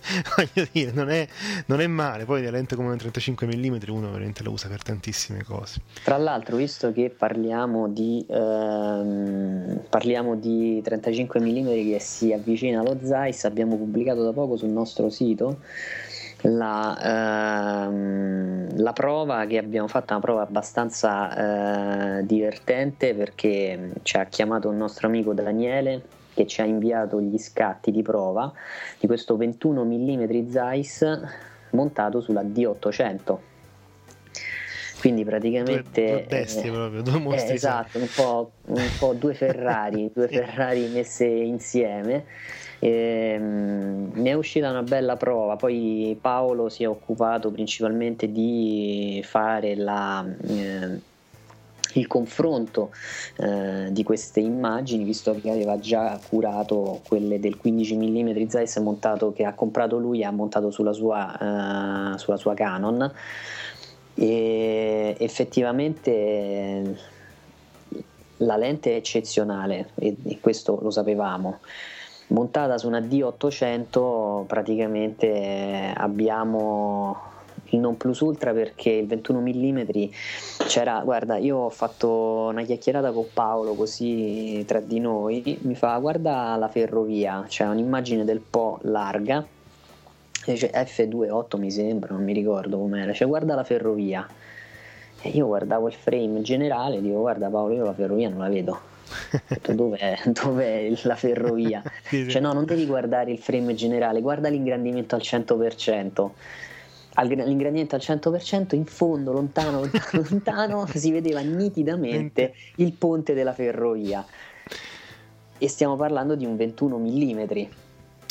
Voglio 0.37 0.66
dire, 0.72 0.90
non 0.90 1.09
è, 1.11 1.29
non 1.66 1.81
è, 1.81 1.87
male. 1.87 2.24
Poi 2.24 2.42
la 2.42 2.51
lente 2.51 2.74
come 2.74 2.90
un 2.90 2.96
35 2.96 3.46
mm 3.46 3.77
uno 3.87 4.11
veramente 4.11 4.42
la 4.42 4.51
usa 4.51 4.66
per 4.66 4.83
tantissime 4.83 5.44
cose. 5.44 5.81
Tra 6.03 6.16
l'altro, 6.16 6.57
visto 6.57 6.90
che 6.90 7.14
parliamo 7.16 7.87
di, 7.87 8.27
ehm, 8.29 9.83
parliamo 9.88 10.35
di 10.35 10.83
35 10.83 11.38
mm 11.38 11.66
che 11.92 11.98
si 12.01 12.33
avvicina 12.33 12.81
allo 12.81 12.98
Zeiss, 13.01 13.44
abbiamo 13.44 13.77
pubblicato 13.77 14.24
da 14.24 14.33
poco 14.33 14.57
sul 14.57 14.70
nostro 14.70 15.09
sito 15.09 15.59
la, 16.42 17.87
ehm, 17.87 18.81
la, 18.81 18.92
prova 18.92 19.44
che 19.46 19.59
abbiamo 19.59 19.88
fatto 19.88 20.11
è 20.11 20.12
una 20.12 20.20
prova 20.20 20.42
abbastanza 20.42 22.18
eh, 22.18 22.27
divertente 22.27 23.14
perché 23.14 23.92
ci 24.03 24.16
ha 24.16 24.24
chiamato 24.27 24.68
un 24.68 24.77
nostro 24.77 25.09
amico 25.09 25.33
Daniele 25.33 26.03
che 26.35 26.46
ci 26.46 26.61
ha 26.61 26.64
inviato 26.64 27.20
gli 27.20 27.38
scatti 27.38 27.90
di 27.90 28.03
prova 28.03 28.53
di 29.01 29.07
questo 29.09 29.37
21 29.37 29.85
mm 29.85 30.48
Zeiss 30.48 31.20
montato 31.70 32.20
sulla 32.20 32.42
D800 32.42 33.37
quindi 35.01 35.24
praticamente 35.24 36.03
due, 36.03 36.12
due 36.12 36.27
bestie 36.29 36.68
eh, 36.68 36.72
proprio 36.72 37.03
due 37.03 37.18
mostri 37.18 37.51
eh, 37.51 37.55
esatto 37.55 37.98
un 37.98 38.09
po', 38.14 38.53
un 38.66 38.88
po', 38.98 39.12
due 39.14 39.35
Ferrari 39.35 40.11
due 40.14 40.29
Ferrari 40.29 40.87
messe 40.88 41.27
insieme 41.27 42.24
e, 42.78 43.36
um, 43.38 44.10
ne 44.14 44.30
è 44.30 44.34
uscita 44.34 44.70
una 44.70 44.82
bella 44.82 45.16
prova 45.16 45.56
poi 45.56 46.16
Paolo 46.20 46.68
si 46.68 46.84
è 46.84 46.88
occupato 46.88 47.50
principalmente 47.50 48.30
di 48.30 49.20
fare 49.24 49.74
la 49.74 50.24
eh, 50.46 51.00
il 51.94 52.06
confronto 52.06 52.90
eh, 53.36 53.88
di 53.90 54.02
queste 54.02 54.40
immagini, 54.40 55.04
visto 55.04 55.34
che 55.40 55.50
aveva 55.50 55.78
già 55.78 56.18
curato 56.28 57.00
quelle 57.06 57.40
del 57.40 57.56
15 57.56 57.96
mm 57.96 58.46
Zeiss 58.46 58.78
montato, 58.78 59.32
che 59.32 59.44
ha 59.44 59.54
comprato 59.54 59.98
lui 59.98 60.20
e 60.20 60.24
ha 60.24 60.30
montato 60.30 60.70
sulla 60.70 60.92
sua, 60.92 62.12
uh, 62.12 62.16
sulla 62.18 62.36
sua 62.36 62.54
Canon. 62.54 63.10
E 64.14 65.16
effettivamente 65.18 66.98
la 68.38 68.56
lente 68.56 68.92
è 68.92 68.96
eccezionale 68.96 69.90
e 69.96 70.38
questo 70.40 70.78
lo 70.80 70.90
sapevamo 70.90 71.60
montata 72.28 72.78
su 72.78 72.86
una 72.86 73.00
D800 73.00 74.46
praticamente 74.46 75.92
abbiamo 75.94 77.26
il 77.70 77.80
non 77.80 77.96
plus 77.96 78.20
ultra 78.20 78.52
perché 78.52 78.90
il 78.90 79.06
21 79.06 79.40
mm 79.40 79.80
c'era, 80.66 81.00
guarda, 81.04 81.36
io 81.36 81.56
ho 81.58 81.68
fatto 81.68 82.48
una 82.50 82.62
chiacchierata 82.62 83.12
con 83.12 83.26
Paolo 83.32 83.74
così 83.74 84.64
tra 84.66 84.80
di 84.80 85.00
noi, 85.00 85.58
mi 85.62 85.74
fa 85.74 85.98
guarda 85.98 86.56
la 86.56 86.68
ferrovia, 86.68 87.44
c'è 87.46 87.66
un'immagine 87.66 88.24
del 88.24 88.40
Po 88.40 88.78
larga, 88.82 89.44
dice 90.46 90.70
F28 90.70 91.58
mi 91.58 91.70
sembra, 91.70 92.14
non 92.14 92.24
mi 92.24 92.32
ricordo 92.32 92.78
com'era, 92.78 93.12
cioè 93.12 93.28
guarda 93.28 93.54
la 93.54 93.64
ferrovia. 93.64 94.26
E 95.20 95.30
io 95.30 95.46
guardavo 95.46 95.88
il 95.88 95.94
frame 95.94 96.42
generale, 96.42 97.00
dico 97.00 97.18
guarda 97.18 97.48
Paolo, 97.48 97.74
io 97.74 97.84
la 97.84 97.92
ferrovia 97.92 98.28
non 98.28 98.38
la 98.38 98.48
vedo. 98.48 98.97
Dov'è, 99.73 100.18
dov'è, 100.27 100.92
la 101.03 101.16
ferrovia? 101.16 101.83
Cioè 102.09 102.40
no, 102.40 102.53
non 102.53 102.64
devi 102.64 102.87
guardare 102.87 103.33
il 103.33 103.38
frame 103.38 103.75
generale, 103.75 104.21
guarda 104.21 104.49
l'ingrandimento 104.49 105.14
al 105.14 105.23
100% 105.23 106.31
all'ingrediente 107.18 107.97
al 107.97 108.01
100%, 108.01 108.77
in 108.77 108.85
fondo, 108.85 109.33
lontano, 109.33 109.81
lontano, 109.81 110.23
lontano, 110.31 110.87
si 110.87 111.11
vedeva 111.11 111.40
nitidamente 111.40 112.55
il 112.77 112.92
ponte 112.92 113.35
della 113.35 113.53
ferrovia. 113.53 114.25
E 115.61 115.68
stiamo 115.68 115.97
parlando 115.97 116.37
di 116.37 116.44
un 116.47 116.57
21 116.57 116.99
mm. 116.99 117.42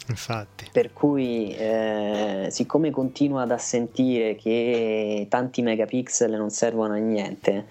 Infatti. 0.10 0.70
Per 0.72 0.94
cui, 0.94 1.54
eh, 1.54 2.48
siccome 2.50 2.92
continuo 2.92 3.40
ad 3.40 3.52
assentire 3.52 4.36
che 4.36 5.28
tanti 5.30 5.62
megapixel 5.62 6.32
non 6.32 6.50
servono 6.50 6.94
a 6.94 6.98
niente, 6.98 7.66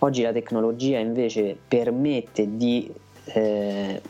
oggi 0.00 0.22
la 0.22 0.32
tecnologia 0.32 0.98
invece 0.98 1.56
permette 1.66 2.56
di 2.56 2.92
eh, 3.24 4.00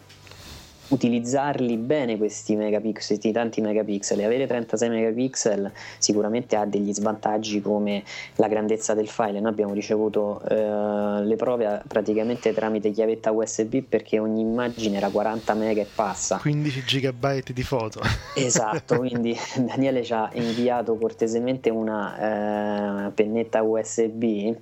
utilizzarli 0.90 1.76
bene 1.76 2.16
questi 2.16 2.56
megapixel, 2.56 3.06
questi 3.06 3.32
tanti 3.32 3.60
megapixel 3.60 4.20
e 4.20 4.24
avere 4.24 4.46
36 4.46 4.88
megapixel 4.88 5.72
sicuramente 5.98 6.56
ha 6.56 6.64
degli 6.64 6.92
svantaggi 6.92 7.60
come 7.60 8.02
la 8.36 8.48
grandezza 8.48 8.94
del 8.94 9.08
file. 9.08 9.40
Noi 9.40 9.50
abbiamo 9.50 9.72
ricevuto 9.72 10.42
eh, 10.48 11.24
le 11.24 11.36
prove 11.36 11.82
praticamente 11.86 12.52
tramite 12.52 12.90
chiavetta 12.90 13.30
USB 13.30 13.82
perché 13.82 14.18
ogni 14.18 14.40
immagine 14.40 14.96
era 14.96 15.08
40 15.08 15.54
mega 15.54 15.80
e 15.80 15.86
passa. 15.92 16.38
15 16.38 16.84
gigabyte 16.84 17.52
di 17.52 17.62
foto. 17.62 18.00
Esatto, 18.34 18.98
quindi 18.98 19.36
Daniele 19.56 20.02
ci 20.02 20.12
ha 20.12 20.28
inviato 20.34 20.96
cortesemente 20.96 21.70
una 21.70 23.06
eh, 23.06 23.10
pennetta 23.12 23.62
USB 23.62 24.54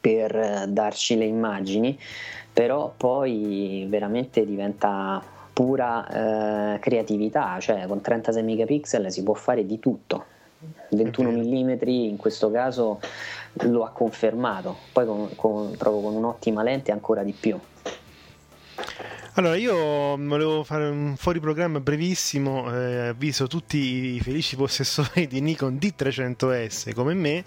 per 0.00 0.36
eh, 0.36 0.64
darci 0.68 1.16
le 1.16 1.24
immagini 1.24 1.98
però 2.58 2.92
poi 2.96 3.86
veramente 3.88 4.44
diventa 4.44 5.22
pura 5.52 6.74
eh, 6.74 6.78
creatività, 6.80 7.56
cioè 7.60 7.86
con 7.86 8.00
36 8.00 8.42
megapixel 8.42 9.12
si 9.12 9.22
può 9.22 9.34
fare 9.34 9.64
di 9.64 9.78
tutto. 9.78 10.24
21 10.90 11.30
mm 11.30 11.76
in 11.86 12.16
questo 12.16 12.50
caso 12.50 12.98
lo 13.52 13.84
ha 13.84 13.90
confermato, 13.90 14.76
poi 14.92 15.06
con, 15.06 15.28
con, 15.36 15.76
proprio 15.76 16.02
con 16.02 16.16
un'ottima 16.16 16.64
lente 16.64 16.90
ancora 16.90 17.22
di 17.22 17.32
più. 17.32 17.56
Allora, 19.34 19.54
io 19.54 20.16
volevo 20.16 20.64
fare 20.64 20.88
un 20.88 21.14
fuori 21.16 21.38
programma 21.38 21.78
brevissimo, 21.78 22.74
eh, 22.74 23.08
avviso 23.10 23.46
tutti 23.46 24.16
i 24.16 24.20
felici 24.20 24.56
possessori 24.56 25.28
di 25.28 25.40
Nikon 25.40 25.78
D300S 25.80 26.92
come 26.92 27.14
me 27.14 27.44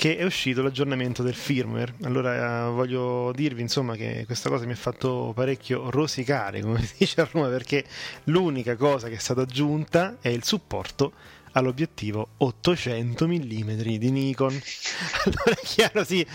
che 0.00 0.16
è 0.16 0.24
uscito 0.24 0.62
l'aggiornamento 0.62 1.22
del 1.22 1.34
firmware. 1.34 1.92
Allora 2.04 2.68
eh, 2.68 2.70
voglio 2.70 3.32
dirvi 3.34 3.60
insomma 3.60 3.96
che 3.96 4.22
questa 4.24 4.48
cosa 4.48 4.64
mi 4.64 4.72
ha 4.72 4.76
fatto 4.76 5.32
parecchio 5.34 5.90
rosicare, 5.90 6.62
come 6.62 6.82
si 6.82 6.94
dice 7.04 7.20
a 7.20 7.28
Roma, 7.30 7.48
perché 7.48 7.84
l'unica 8.24 8.76
cosa 8.76 9.08
che 9.08 9.16
è 9.16 9.18
stata 9.18 9.42
aggiunta 9.42 10.16
è 10.22 10.30
il 10.30 10.42
supporto 10.42 11.12
all'obiettivo 11.52 12.28
800 12.38 13.28
mm 13.28 13.70
di 13.98 14.10
Nikon. 14.10 14.58
Allora 15.26 15.50
è 15.50 15.64
chiaro, 15.64 16.02
sì, 16.02 16.26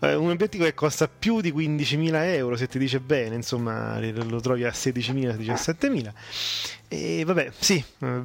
eh, 0.00 0.14
un 0.14 0.30
obiettivo 0.30 0.64
che 0.64 0.72
costa 0.72 1.06
più 1.06 1.42
di 1.42 1.52
15.000 1.52 2.10
euro, 2.28 2.56
se 2.56 2.68
ti 2.68 2.78
dice 2.78 3.00
bene, 3.00 3.34
insomma 3.34 4.00
lo 4.00 4.40
trovi 4.40 4.64
a 4.64 4.70
16.000, 4.70 5.36
17.000 5.36 6.12
e 6.88 7.24
vabbè, 7.24 7.50
sì, 7.58 7.82
eh, 8.00 8.22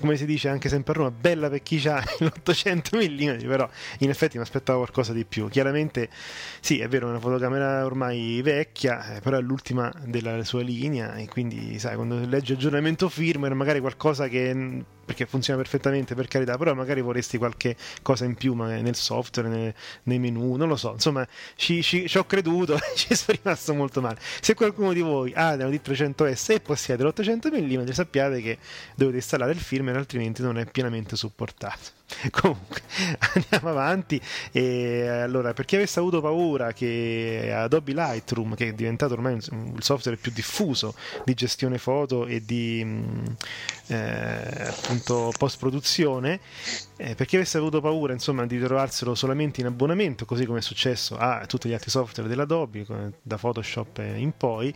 come 0.00 0.16
si 0.16 0.26
dice 0.26 0.48
anche 0.48 0.68
sempre 0.68 0.92
a 0.92 0.96
Roma, 0.96 1.10
bella 1.10 1.48
pecchicia 1.48 2.02
l'800 2.18 2.96
mm, 2.96 3.48
però 3.48 3.68
in 3.98 4.10
effetti 4.10 4.36
mi 4.36 4.42
aspettavo 4.42 4.78
qualcosa 4.78 5.12
di 5.12 5.24
più. 5.24 5.48
Chiaramente, 5.48 6.08
sì, 6.60 6.80
è 6.80 6.88
vero, 6.88 7.06
è 7.06 7.10
una 7.10 7.20
fotocamera 7.20 7.84
ormai 7.84 8.40
vecchia, 8.42 9.16
eh, 9.16 9.20
però 9.20 9.38
è 9.38 9.40
l'ultima 9.40 9.92
della 10.04 10.42
sua 10.44 10.62
linea 10.62 11.14
e 11.14 11.28
quindi, 11.28 11.78
sai, 11.78 11.94
quando 11.94 12.18
leggi 12.26 12.52
aggiornamento 12.52 13.08
firmware, 13.08 13.54
magari 13.54 13.80
qualcosa 13.80 14.28
che 14.28 14.84
perché 15.04 15.26
funziona 15.26 15.60
perfettamente 15.60 16.14
per 16.14 16.28
carità, 16.28 16.56
però 16.56 16.74
magari 16.74 17.00
vorresti 17.00 17.38
qualche 17.38 17.76
cosa 18.02 18.24
in 18.24 18.34
più 18.34 18.54
nel 18.54 18.94
software, 18.94 19.48
nei, 19.48 19.74
nei 20.04 20.18
menu, 20.18 20.56
non 20.56 20.68
lo 20.68 20.76
so, 20.76 20.92
insomma 20.92 21.26
ci, 21.56 21.82
ci, 21.82 22.08
ci 22.08 22.18
ho 22.18 22.24
creduto, 22.24 22.78
ci 22.94 23.14
sono 23.14 23.38
rimasto 23.42 23.74
molto 23.74 24.00
male. 24.00 24.18
Se 24.40 24.54
qualcuno 24.54 24.92
di 24.92 25.00
voi 25.00 25.32
ha 25.34 25.54
una 25.54 25.66
D300S 25.66 26.52
e 26.52 26.60
possiede 26.60 27.04
l'800 27.04 27.50
mm, 27.50 27.90
sappiate 27.94 28.40
che 28.40 28.58
dovete 28.94 29.16
installare 29.16 29.52
il 29.52 29.58
firmware 29.58 29.98
altrimenti 29.98 30.42
non 30.42 30.58
è 30.58 30.66
pienamente 30.66 31.16
supportato. 31.16 32.01
Comunque 32.30 32.82
andiamo 33.34 33.70
avanti. 33.70 34.20
E 34.50 35.08
allora, 35.08 35.52
per 35.52 35.64
chi 35.64 35.76
avesse 35.76 35.98
avuto 35.98 36.20
paura 36.20 36.72
che 36.72 37.50
Adobe 37.54 37.92
Lightroom, 37.92 38.54
che 38.54 38.68
è 38.68 38.72
diventato 38.72 39.14
ormai 39.14 39.36
il 39.36 39.82
software 39.82 40.16
più 40.16 40.32
diffuso 40.32 40.94
di 41.24 41.34
gestione 41.34 41.78
foto 41.78 42.26
e 42.26 42.44
di 42.44 42.82
mm, 42.84 43.24
eh, 43.88 44.68
appunto 44.68 45.32
post 45.36 45.58
produzione, 45.58 46.40
eh, 46.96 47.14
per 47.14 47.26
chi 47.26 47.36
avesse 47.36 47.58
avuto 47.58 47.80
paura 47.80 48.12
insomma 48.12 48.46
di 48.46 48.60
trovarselo 48.60 49.14
solamente 49.14 49.60
in 49.60 49.66
abbonamento, 49.66 50.24
così 50.24 50.44
come 50.46 50.58
è 50.58 50.62
successo 50.62 51.16
a 51.16 51.44
tutti 51.46 51.68
gli 51.68 51.72
altri 51.72 51.90
software 51.90 52.28
dell'Adobe, 52.28 52.84
da 53.22 53.36
Photoshop 53.36 53.98
in 53.98 54.32
poi, 54.36 54.74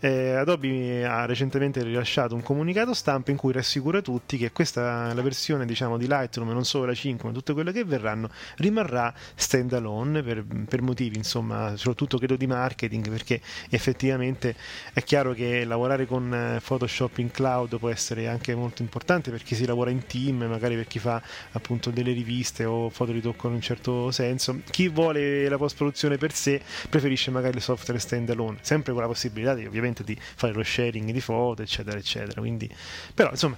eh, 0.00 0.32
Adobe 0.32 1.04
ha 1.04 1.24
recentemente 1.26 1.82
rilasciato 1.82 2.34
un 2.34 2.42
comunicato 2.42 2.94
stampa 2.94 3.30
in 3.30 3.36
cui 3.36 3.52
rassicura 3.52 4.00
tutti 4.00 4.36
che 4.36 4.52
questa 4.52 5.12
la 5.12 5.22
versione 5.22 5.66
diciamo 5.66 5.96
di 5.96 6.06
Lightroom 6.06 6.50
non 6.50 6.64
solo 6.64 6.75
la 6.84 6.94
5 6.94 7.28
ma 7.28 7.34
tutte 7.34 7.52
quelle 7.52 7.72
che 7.72 7.84
verranno 7.84 8.28
rimarrà 8.56 9.12
stand 9.34 9.72
alone 9.72 10.22
per, 10.22 10.44
per 10.68 10.82
motivi 10.82 11.16
insomma 11.16 11.76
soprattutto 11.76 12.18
credo 12.18 12.36
di 12.36 12.46
marketing 12.46 13.08
perché 13.08 13.40
effettivamente 13.70 14.54
è 14.92 15.02
chiaro 15.02 15.32
che 15.32 15.64
lavorare 15.64 16.06
con 16.06 16.32
eh, 16.32 16.60
Photoshop 16.60 17.18
in 17.18 17.30
cloud 17.30 17.78
può 17.78 17.88
essere 17.88 18.28
anche 18.28 18.54
molto 18.54 18.82
importante 18.82 19.30
per 19.30 19.42
chi 19.42 19.54
si 19.54 19.66
lavora 19.66 19.90
in 19.90 20.06
team 20.06 20.44
magari 20.44 20.74
per 20.74 20.86
chi 20.86 20.98
fa 20.98 21.22
appunto 21.52 21.90
delle 21.90 22.12
riviste 22.12 22.64
o 22.64 22.90
fotoritocco 22.90 23.48
in 23.48 23.54
un 23.54 23.60
certo 23.60 24.10
senso. 24.10 24.60
Chi 24.70 24.88
vuole 24.88 25.48
la 25.48 25.56
post 25.56 25.76
produzione 25.76 26.16
per 26.16 26.32
sé 26.32 26.60
preferisce 26.88 27.30
magari 27.30 27.56
il 27.56 27.62
software 27.62 27.98
stand 28.00 28.30
alone 28.30 28.58
sempre 28.62 28.92
con 28.92 29.02
la 29.02 29.08
possibilità 29.08 29.54
di, 29.54 29.66
ovviamente 29.66 30.04
di 30.04 30.16
fare 30.18 30.52
lo 30.52 30.62
sharing 30.62 31.10
di 31.10 31.20
foto 31.20 31.62
eccetera 31.62 31.98
eccetera. 31.98 32.40
Quindi 32.40 32.68
però 33.14 33.30
insomma 33.30 33.56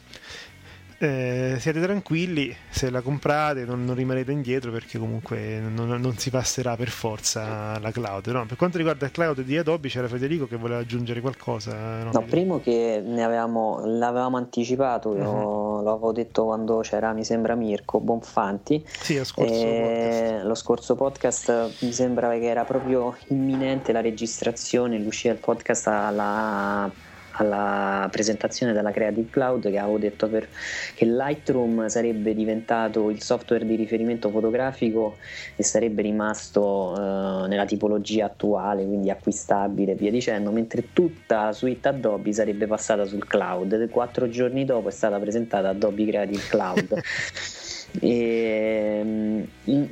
eh, 0.98 1.56
siete 1.60 1.80
tranquilli, 1.80 2.54
se 2.68 2.90
la 2.90 3.00
comprate 3.02 3.64
non, 3.64 3.84
non, 3.84 3.94
rimanete 3.94 4.32
indietro 4.32 4.72
perché 4.72 4.98
comunque 4.98 5.60
non, 5.60 5.88
non, 5.88 6.18
si 6.18 6.28
passerà 6.30 6.76
per 6.76 6.88
forza 6.88 7.78
la 7.78 7.90
cloud. 7.92 8.26
No? 8.26 8.46
Per 8.46 8.56
quanto 8.56 8.78
riguarda 8.78 9.06
il 9.06 9.12
cloud 9.12 9.42
di 9.42 9.56
Adobe 9.56 9.88
c'era 9.88 10.08
Federico 10.08 10.48
che 10.48 10.56
voleva 10.56 10.80
aggiungere 10.80 11.20
qualcosa. 11.20 12.02
No, 12.02 12.10
no 12.12 12.22
primo 12.24 12.60
che 12.60 13.00
ne 13.04 13.22
avevamo, 13.22 13.80
l'avevamo 13.84 14.36
anticipato, 14.36 15.10
uh-huh. 15.10 15.82
l'avevo 15.82 16.12
detto 16.12 16.44
quando 16.44 16.80
c'era, 16.80 17.12
mi 17.12 17.24
sembra 17.24 17.54
Mirko 17.54 18.00
Bonfanti. 18.00 18.84
Sì, 18.86 19.18
lo 19.18 19.24
scorso, 19.24 19.54
eh, 19.54 20.40
lo 20.42 20.54
scorso 20.54 20.96
podcast 20.96 21.84
mi 21.84 21.92
sembrava 21.92 22.34
che 22.34 22.46
era 22.46 22.64
proprio 22.64 23.16
imminente 23.28 23.92
la 23.92 24.00
registrazione, 24.00 24.98
l'uscita 24.98 25.32
del 25.32 25.42
podcast 25.42 25.86
alla 25.86 26.90
alla 27.38 28.08
presentazione 28.10 28.72
della 28.72 28.90
Creative 28.90 29.28
Cloud 29.30 29.70
che 29.70 29.78
avevo 29.78 29.98
detto 29.98 30.28
per, 30.28 30.48
che 30.94 31.04
Lightroom 31.04 31.86
sarebbe 31.86 32.34
diventato 32.34 33.10
il 33.10 33.22
software 33.22 33.64
di 33.64 33.76
riferimento 33.76 34.30
fotografico 34.30 35.16
e 35.56 35.62
sarebbe 35.62 36.02
rimasto 36.02 36.94
eh, 36.96 37.48
nella 37.48 37.64
tipologia 37.64 38.26
attuale, 38.26 38.84
quindi 38.84 39.10
acquistabile 39.10 39.92
e 39.92 39.94
via 39.94 40.10
dicendo, 40.10 40.50
mentre 40.50 40.92
tutta 40.92 41.44
la 41.44 41.52
suite 41.52 41.88
Adobe 41.88 42.32
sarebbe 42.32 42.66
passata 42.66 43.04
sul 43.04 43.26
cloud. 43.26 43.88
Quattro 43.88 44.28
giorni 44.28 44.64
dopo 44.64 44.88
è 44.88 44.92
stata 44.92 45.18
presentata 45.18 45.68
Adobe 45.70 46.06
Creative 46.06 46.42
Cloud. 46.48 47.00
E, 48.00 49.00
mm, 49.02 49.42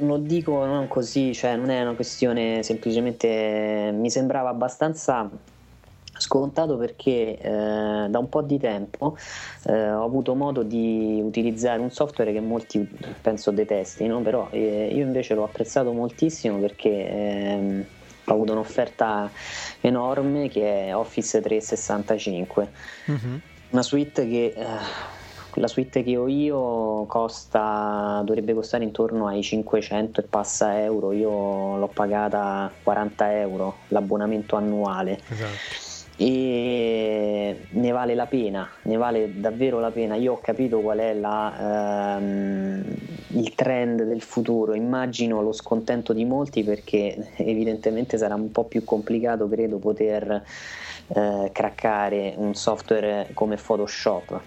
lo 0.01 0.19
dico 0.19 0.67
non 0.67 0.87
così, 0.87 1.33
cioè 1.33 1.57
non 1.57 1.71
è 1.71 1.81
una 1.81 1.95
questione 1.95 2.63
semplicemente 2.63 3.91
mi 3.95 4.11
sembrava 4.11 4.51
abbastanza 4.51 5.31
scontato 6.19 6.77
perché 6.77 7.39
eh, 7.39 8.07
da 8.09 8.19
un 8.19 8.29
po' 8.29 8.43
di 8.43 8.59
tempo 8.59 9.17
eh, 9.65 9.91
ho 9.91 10.05
avuto 10.05 10.35
modo 10.35 10.63
di 10.63 11.21
utilizzare 11.23 11.81
un 11.81 11.91
software 11.91 12.33
che 12.33 12.41
molti 12.41 12.89
penso 13.21 13.51
detestino, 13.51 14.21
però 14.21 14.49
eh, 14.51 14.91
io 14.93 15.05
invece 15.05 15.35
l'ho 15.35 15.45
apprezzato 15.45 15.93
moltissimo 15.93 16.59
perché 16.59 17.09
ehm, 17.09 17.85
ho 18.25 18.33
avuto 18.33 18.53
un'offerta 18.53 19.31
enorme 19.81 20.49
che 20.49 20.87
è 20.87 20.97
Office 20.97 21.41
365, 21.41 22.71
mm-hmm. 23.11 23.37
una 23.71 23.83
suite 23.83 24.29
che 24.29 24.55
eh, 24.57 24.65
la 25.59 25.69
suite 25.69 26.03
che 26.03 26.17
ho 26.17 26.29
io 26.29 27.05
costa, 27.07 28.23
dovrebbe 28.25 28.53
costare 28.53 28.85
intorno 28.85 29.27
ai 29.27 29.43
500 29.43 30.21
e 30.21 30.25
passa 30.25 30.83
euro, 30.83 31.13
io 31.13 31.77
l'ho 31.77 31.91
pagata 31.93 32.71
40 32.83 33.39
euro 33.39 33.77
l'abbonamento 33.89 34.57
annuale. 34.57 35.19
Esatto 35.29 35.86
e 36.17 37.67
ne 37.69 37.91
vale 37.91 38.15
la 38.15 38.27
pena, 38.27 38.69
ne 38.83 38.97
vale 38.97 39.39
davvero 39.39 39.79
la 39.81 39.91
pena. 39.91 40.17
Io 40.17 40.33
ho 40.33 40.41
capito 40.41 40.81
qual 40.81 40.99
è 40.99 41.13
la, 41.13 42.17
ehm, 42.17 42.85
il 43.29 43.55
trend 43.55 44.03
del 44.03 44.23
futuro, 44.23 44.75
immagino 44.75 45.43
lo 45.43 45.53
scontento 45.53 46.13
di 46.15 46.25
molti 46.25 46.65
perché 46.65 47.33
evidentemente 47.37 48.17
sarà 48.17 48.35
un 48.35 48.51
po' 48.51 48.65
più 48.65 48.83
complicato, 48.83 49.47
credo, 49.49 49.77
poter 49.77 50.43
eh, 51.09 51.51
craccare 51.53 52.35
un 52.37 52.55
software 52.55 53.29
come 53.35 53.57
Photoshop. 53.57 54.41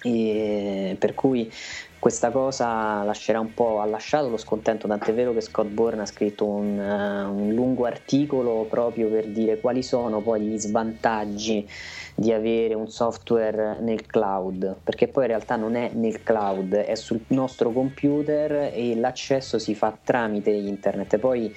E 0.00 0.96
per 0.98 1.12
cui 1.14 1.52
questa 1.98 2.30
cosa 2.30 3.02
lascerà 3.02 3.40
un 3.40 3.52
po', 3.54 3.80
ha 3.80 3.84
lasciato 3.84 4.28
lo 4.28 4.36
scontento, 4.36 4.86
tant'è 4.86 5.12
vero 5.12 5.32
che 5.32 5.40
Scott 5.40 5.66
Bourne 5.66 6.02
ha 6.02 6.06
scritto 6.06 6.46
un, 6.46 6.78
uh, 6.78 7.34
un 7.34 7.52
lungo 7.52 7.86
articolo 7.86 8.66
proprio 8.70 9.08
per 9.08 9.26
dire 9.26 9.58
quali 9.58 9.82
sono 9.82 10.20
poi 10.20 10.42
gli 10.42 10.58
svantaggi 10.58 11.68
di 12.14 12.32
avere 12.32 12.74
un 12.74 12.88
software 12.88 13.78
nel 13.80 14.06
cloud, 14.06 14.76
perché 14.82 15.08
poi 15.08 15.24
in 15.24 15.28
realtà 15.30 15.56
non 15.56 15.74
è 15.74 15.90
nel 15.92 16.22
cloud, 16.22 16.74
è 16.74 16.94
sul 16.94 17.20
nostro 17.28 17.70
computer 17.70 18.70
e 18.72 18.94
l'accesso 18.96 19.58
si 19.58 19.74
fa 19.74 19.96
tramite 20.02 20.50
internet. 20.50 21.16
Poi 21.18 21.52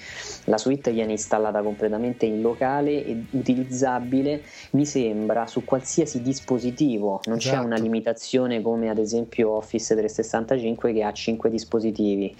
la 0.45 0.57
suite 0.57 0.91
viene 0.91 1.11
installata 1.13 1.61
completamente 1.61 2.25
in 2.25 2.41
locale 2.41 3.05
e 3.05 3.23
utilizzabile, 3.31 4.41
mi 4.71 4.85
sembra, 4.85 5.45
su 5.47 5.63
qualsiasi 5.63 6.21
dispositivo, 6.21 7.21
non 7.25 7.37
esatto. 7.37 7.55
c'è 7.55 7.63
una 7.63 7.77
limitazione 7.77 8.61
come 8.61 8.89
ad 8.89 8.97
esempio 8.97 9.51
Office 9.51 9.95
365 9.95 10.30
che 10.93 11.03
ha 11.03 11.11
5 11.11 11.49
dispositivi. 11.49 12.35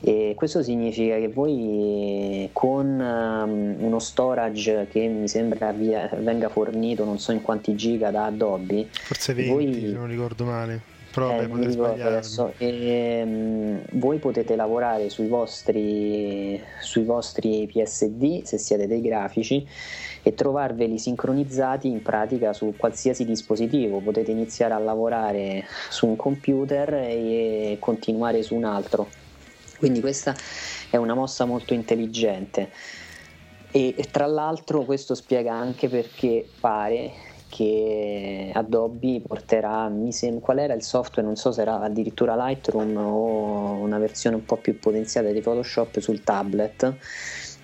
E 0.00 0.34
questo 0.36 0.62
significa 0.62 1.16
che 1.16 1.28
voi 1.28 2.48
con 2.52 2.86
um, 2.86 3.76
uno 3.78 3.98
storage 3.98 4.86
che 4.90 5.06
mi 5.06 5.28
sembra 5.28 5.72
via, 5.72 6.10
venga 6.18 6.48
fornito 6.48 7.04
non 7.04 7.18
so 7.18 7.32
in 7.32 7.42
quanti 7.42 7.74
giga 7.74 8.10
da 8.10 8.26
Adobe, 8.26 8.88
forse 8.90 9.34
20 9.34 9.50
voi, 9.50 9.80
se 9.80 9.92
non 9.92 10.06
ricordo 10.06 10.44
male. 10.44 10.92
Però 11.14 11.30
eh, 11.40 11.46
beh, 11.46 12.02
adesso. 12.02 12.54
E, 12.58 13.22
um, 13.24 13.80
voi 13.92 14.18
potete 14.18 14.56
lavorare 14.56 15.08
sui 15.10 15.28
vostri, 15.28 16.60
sui 16.80 17.04
vostri 17.04 17.70
PSD 17.72 18.42
se 18.42 18.58
siete 18.58 18.88
dei 18.88 19.00
grafici 19.00 19.64
e 20.24 20.34
trovarveli 20.34 20.98
sincronizzati 20.98 21.86
in 21.86 22.02
pratica 22.02 22.52
su 22.52 22.74
qualsiasi 22.76 23.24
dispositivo. 23.24 24.00
Potete 24.00 24.32
iniziare 24.32 24.74
a 24.74 24.78
lavorare 24.78 25.64
su 25.88 26.08
un 26.08 26.16
computer 26.16 26.94
e 26.94 27.76
continuare 27.78 28.42
su 28.42 28.56
un 28.56 28.64
altro 28.64 29.22
quindi 29.84 30.00
questa 30.00 30.34
è 30.88 30.96
una 30.96 31.14
mossa 31.14 31.44
molto 31.44 31.74
intelligente 31.74 32.70
e 33.70 33.94
tra 34.10 34.24
l'altro 34.24 34.84
questo 34.84 35.14
spiega 35.14 35.52
anche 35.52 35.88
perché 35.88 36.48
pare 36.60 37.10
che 37.48 38.50
Adobe 38.54 39.20
porterà, 39.26 39.88
mi 39.88 40.12
sembra, 40.12 40.40
qual 40.40 40.58
era 40.58 40.74
il 40.74 40.82
software, 40.82 41.26
non 41.26 41.36
so 41.36 41.52
se 41.52 41.60
era 41.60 41.80
addirittura 41.80 42.34
Lightroom 42.34 42.96
o 42.96 43.72
una 43.74 43.98
versione 43.98 44.36
un 44.36 44.44
po' 44.44 44.56
più 44.56 44.78
potenziata 44.78 45.30
di 45.30 45.40
Photoshop 45.40 45.98
sul 45.98 46.22
tablet 46.22 46.94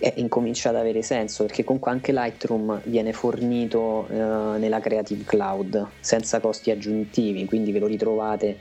e 0.01 0.15
incomincia 0.17 0.71
ad 0.71 0.77
avere 0.77 1.03
senso 1.03 1.45
perché 1.45 1.63
comunque 1.63 1.91
anche 1.91 2.13
Lightroom 2.13 2.83
viene 2.85 3.13
fornito 3.13 4.09
eh, 4.09 4.59
nella 4.59 4.81
Creative 4.81 5.25
Cloud 5.25 5.87
senza 6.01 6.41
costi 6.41 6.71
aggiuntivi, 6.71 7.45
quindi 7.45 7.71
ve 7.71 7.79
lo 7.79 7.87
ritrovate 7.87 8.59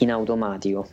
in 0.00 0.10
automatico 0.10 0.88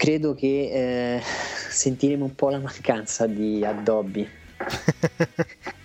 credo 0.00 0.34
che 0.34 1.16
eh, 1.16 1.22
sentiremo 1.68 2.24
un 2.24 2.34
po' 2.34 2.48
la 2.48 2.58
mancanza 2.58 3.26
di 3.26 3.62
Adobe. 3.62 4.30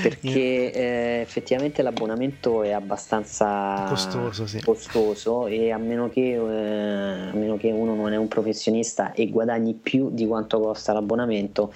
perché 0.00 0.72
eh, 0.72 1.20
effettivamente 1.20 1.82
l'abbonamento 1.82 2.62
è 2.62 2.70
abbastanza 2.70 3.84
costoso, 3.88 4.46
sì. 4.46 4.62
costoso 4.62 5.46
e 5.46 5.70
a 5.70 5.78
meno, 5.78 6.08
che, 6.08 6.32
eh, 6.32 7.28
a 7.28 7.34
meno, 7.34 7.56
che, 7.56 7.70
uno 7.70 7.94
non 7.94 8.12
è 8.12 8.16
un 8.16 8.28
professionista 8.28 9.12
e 9.12 9.28
guadagni 9.28 9.74
più 9.74 10.10
di 10.10 10.26
quanto 10.26 10.60
costa 10.60 10.92
l'abbonamento 10.92 11.72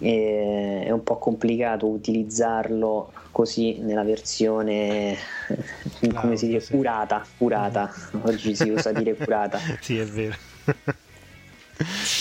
eh, 0.00 0.82
è 0.84 0.90
un 0.90 1.02
po' 1.02 1.18
complicato 1.18 1.86
utilizzarlo 1.86 3.12
così 3.30 3.78
nella 3.78 4.04
versione 4.04 5.16
come 6.14 6.36
si 6.36 6.48
dice 6.48 6.70
curata, 6.70 7.24
curata. 7.36 7.92
oggi 8.22 8.54
si 8.54 8.68
usa 8.70 8.92
dire 8.92 9.14
curata. 9.14 9.58
Sì 9.80 9.98
è 9.98 10.04
vero 10.04 10.36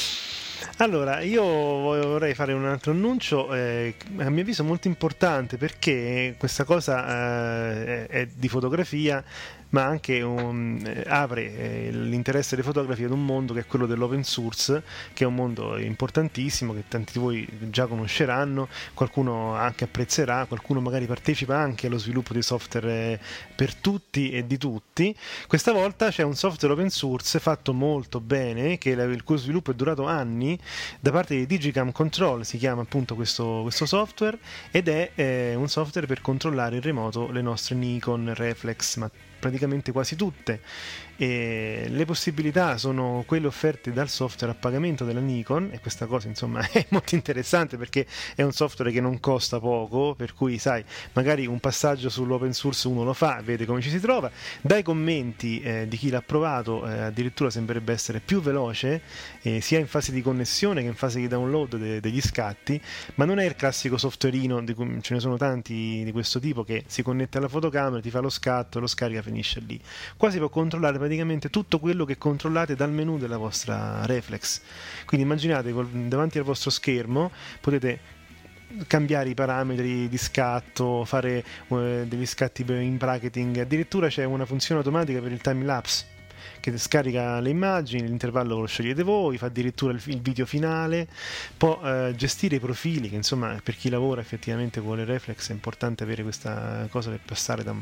allora, 0.82 1.20
io 1.22 1.44
vorrei 1.44 2.34
fare 2.34 2.54
un 2.54 2.66
altro 2.66 2.92
annuncio, 2.92 3.54
eh, 3.54 3.96
a 4.18 4.30
mio 4.30 4.42
avviso 4.42 4.64
molto 4.64 4.88
importante 4.88 5.58
perché 5.58 6.36
questa 6.38 6.64
cosa 6.64 8.02
eh, 8.02 8.08
è 8.08 8.28
di 8.34 8.48
fotografia 8.48 9.22
ma 9.70 9.84
anche 9.84 10.22
un, 10.22 10.82
eh, 10.84 11.04
apre 11.08 11.56
eh, 11.58 11.92
l'interesse 11.92 12.56
dei 12.56 12.64
fotografi 12.64 13.04
ad 13.04 13.12
un 13.12 13.26
mondo 13.26 13.54
che 13.54 13.62
è 13.62 13.66
quello 13.66 13.86
dell'open 13.86 14.24
source, 14.24 14.84
che 15.14 15.24
è 15.24 15.28
un 15.28 15.36
mondo 15.36 15.78
importantissimo 15.78 16.74
che 16.74 16.84
tanti 16.88 17.14
di 17.14 17.20
voi 17.20 17.48
già 17.70 17.86
conosceranno, 17.86 18.68
qualcuno 18.94 19.54
anche 19.56 19.84
apprezzerà, 19.84 20.46
qualcuno 20.46 20.82
magari 20.82 21.06
partecipa 21.06 21.58
anche 21.58 21.88
allo 21.88 21.98
sviluppo 21.98 22.34
di 22.34 22.42
software 22.42 22.88
eh, 22.90 23.20
per 23.56 23.76
tutti 23.76 24.32
e 24.32 24.46
di 24.46 24.58
tutti. 24.58 25.16
Questa 25.48 25.72
volta 25.72 26.10
c'è 26.10 26.24
un 26.24 26.36
software 26.36 26.74
open 26.74 26.90
source 26.90 27.40
fatto 27.40 27.74
molto 27.74 28.20
bene, 28.20 28.78
che 28.78 28.92
il 28.92 29.24
cui 29.24 29.38
sviluppo 29.38 29.72
è 29.72 29.74
durato 29.74 30.06
anni, 30.06 30.58
da 31.00 31.12
parte 31.12 31.36
di 31.36 31.46
Digicam 31.46 31.92
Control 31.92 32.46
si 32.46 32.58
chiama 32.58 32.82
appunto 32.82 33.16
questo, 33.16 33.60
questo 33.62 33.86
software 33.86 34.38
ed 34.72 34.88
è 34.88 35.12
eh, 35.16 35.56
un 35.56 35.68
software 35.68 36.08
per 36.08 36.22
controllare 36.22 36.76
in 36.76 36.82
remoto 36.82 37.32
le 37.32 37.42
nostre 37.42 37.76
Nikon 37.76 38.34
Reflex, 38.34 38.98
ma 38.98 39.10
praticamente 39.40 39.92
quasi 39.92 40.16
tutte 40.16 40.62
e 41.22 41.88
le 41.90 42.06
possibilità 42.06 42.78
sono 42.78 43.26
quelle 43.28 43.46
offerte 43.46 43.92
dal 43.92 44.08
software 44.08 44.54
a 44.54 44.56
pagamento 44.56 45.04
della 45.04 45.20
Nikon 45.20 45.68
e 45.74 45.82
questa 45.82 46.06
cosa 46.06 46.30
insomma 46.30 46.66
è 46.72 46.86
molto 46.92 47.14
interessante 47.14 47.76
perché 47.76 48.06
è 48.36 48.42
un 48.42 48.54
software 48.54 48.90
che 48.90 49.02
non 49.02 49.20
costa 49.20 49.60
poco 49.60 50.16
per 50.16 50.34
cui 50.34 50.58
sai 50.58 50.82
magari 51.12 51.46
un 51.46 51.60
passaggio 51.60 52.08
sull'open 52.08 52.54
source 52.54 52.88
uno 52.88 53.04
lo 53.04 53.12
fa 53.12 53.42
vede 53.44 53.66
come 53.66 53.82
ci 53.82 53.90
si 53.90 54.00
trova. 54.00 54.32
Dai 54.62 54.82
commenti 54.82 55.60
eh, 55.60 55.90
di 55.90 55.98
chi 55.98 56.10
l'ha 56.10 56.22
provato 56.22 56.88
eh, 56.88 57.00
addirittura 57.00 57.50
sembrerebbe 57.50 57.92
essere 57.92 58.22
più 58.22 58.40
veloce 58.40 59.02
eh, 59.42 59.60
sia 59.60 59.78
in 59.78 59.88
fase 59.88 60.14
di 60.14 60.22
connessione 60.22 60.80
che 60.80 60.88
in 60.88 60.96
fase 60.96 61.20
di 61.20 61.28
download 61.28 61.76
de- 61.76 62.00
degli 62.00 62.22
scatti 62.22 62.82
ma 63.16 63.26
non 63.26 63.40
è 63.40 63.46
il 63.46 63.56
classico 63.58 63.98
softwareino 63.98 64.64
di 64.64 64.74
cui 64.74 65.02
ce 65.02 65.16
ne 65.16 65.20
sono 65.20 65.36
tanti 65.36 66.02
di 66.02 66.12
questo 66.14 66.40
tipo 66.40 66.64
che 66.64 66.86
si 66.88 67.02
connette 67.02 67.40
alla 67.40 67.50
fotocamera 67.50 68.02
ti 68.02 68.10
fa 68.10 68.22
lo 68.22 68.30
scatto 68.30 68.80
lo 68.80 68.88
scarica 68.88 69.22
finisce 69.22 69.60
lì. 69.60 69.78
Qua 70.16 70.32
si 70.32 70.38
può 70.38 70.48
controllare 70.48 70.98
praticamente 71.10 71.50
tutto 71.50 71.80
quello 71.80 72.06
che 72.06 72.20
controllate 72.20 72.76
dal 72.76 72.92
menu 72.92 73.18
della 73.18 73.38
vostra 73.38 74.06
reflex. 74.06 74.62
Quindi 75.06 75.26
immaginate 75.26 75.74
davanti 76.08 76.38
al 76.38 76.44
vostro 76.44 76.70
schermo 76.70 77.32
potete 77.60 78.18
cambiare 78.86 79.30
i 79.30 79.34
parametri 79.34 80.08
di 80.08 80.18
scatto, 80.20 81.04
fare 81.06 81.44
uh, 81.70 82.06
degli 82.06 82.28
scatti 82.28 82.64
in 82.68 82.98
bracketing, 82.98 83.58
addirittura 83.58 84.08
c'è 84.08 84.24
una 84.24 84.46
funzione 84.46 84.82
automatica 84.82 85.20
per 85.20 85.32
il 85.32 85.42
time 85.42 85.66
lapse 85.66 86.18
che 86.60 86.78
scarica 86.78 87.40
le 87.40 87.50
immagini, 87.50 88.08
l'intervallo 88.08 88.60
lo 88.60 88.68
scegliete 88.68 89.02
voi, 89.02 89.40
fa 89.40 89.48
addirittura 89.48 89.94
il, 89.94 90.02
il 90.06 90.22
video 90.22 90.46
finale, 90.46 91.08
può 91.58 91.82
eh, 91.84 92.14
gestire 92.16 92.58
i 92.58 92.60
profili, 92.60 93.10
che 93.10 93.16
insomma 93.16 93.60
per 93.64 93.76
chi 93.76 93.90
lavora 93.90 94.22
effettivamente 94.22 94.80
con 94.80 94.98
le 94.98 95.06
reflex 95.06 95.50
è 95.50 95.54
importante 95.54 96.04
avere 96.04 96.22
questa 96.22 96.86
cosa 96.92 97.10
per 97.10 97.22
passare 97.26 97.64
da, 97.64 97.74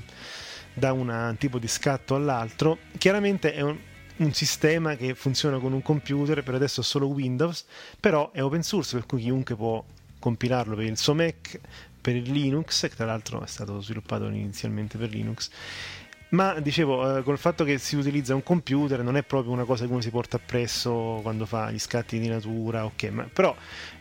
da 0.78 0.92
un 0.92 1.36
tipo 1.40 1.58
di 1.58 1.68
scatto 1.68 2.14
all'altro. 2.14 2.78
Chiaramente 3.00 3.52
è 3.52 3.62
un, 3.62 3.78
un 4.18 4.34
sistema 4.34 4.96
che 4.96 5.16
funziona 5.16 5.58
con 5.58 5.74
un 5.74 5.82
computer, 5.82 6.44
per 6.44 6.54
adesso 6.54 6.84
solo 6.84 7.08
Windows, 7.08 7.66
però 8.00 8.32
è 8.32 8.44
open 8.44 8.62
source 8.62 8.96
per 8.96 9.08
cui 9.08 9.22
chiunque 9.22 9.56
può 9.56 9.84
compilarlo 10.20 10.76
per 10.76 10.86
il 10.86 10.98
suo 10.98 11.16
Mac, 11.16 11.60
per 12.00 12.16
il 12.16 12.32
Linux, 12.32 12.82
che 12.82 12.96
tra 12.96 13.06
l'altro 13.06 13.44
è 13.44 13.48
stato 13.48 13.82
sviluppato 13.82 14.28
inizialmente 14.28 15.00
per 15.00 15.10
Linux. 15.10 15.50
Ma 16.30 16.60
dicevo, 16.60 17.18
eh, 17.18 17.24
col 17.24 17.38
fatto 17.38 17.64
che 17.64 17.78
si 17.78 17.96
utilizza 17.96 18.36
un 18.36 18.44
computer 18.44 19.02
non 19.02 19.16
è 19.16 19.24
proprio 19.24 19.54
una 19.54 19.64
cosa 19.64 19.86
che 19.86 19.92
uno 19.92 20.02
si 20.02 20.10
porta 20.10 20.36
appresso 20.36 21.20
quando 21.22 21.46
fa 21.46 21.72
gli 21.72 21.80
scatti 21.80 22.20
di 22.20 22.28
natura, 22.28 22.84
ok, 22.84 23.04
ma 23.06 23.30
però 23.32 23.56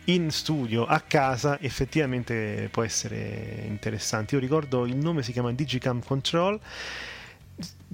in 0.05 0.29
studio 0.29 0.85
a 0.85 0.99
casa 0.99 1.57
effettivamente 1.61 2.67
può 2.69 2.83
essere 2.83 3.63
interessante. 3.67 4.35
Io 4.35 4.41
ricordo 4.41 4.85
il 4.85 4.97
nome 4.97 5.23
si 5.23 5.31
chiama 5.31 5.53
Digicam 5.53 6.03
Control 6.03 6.59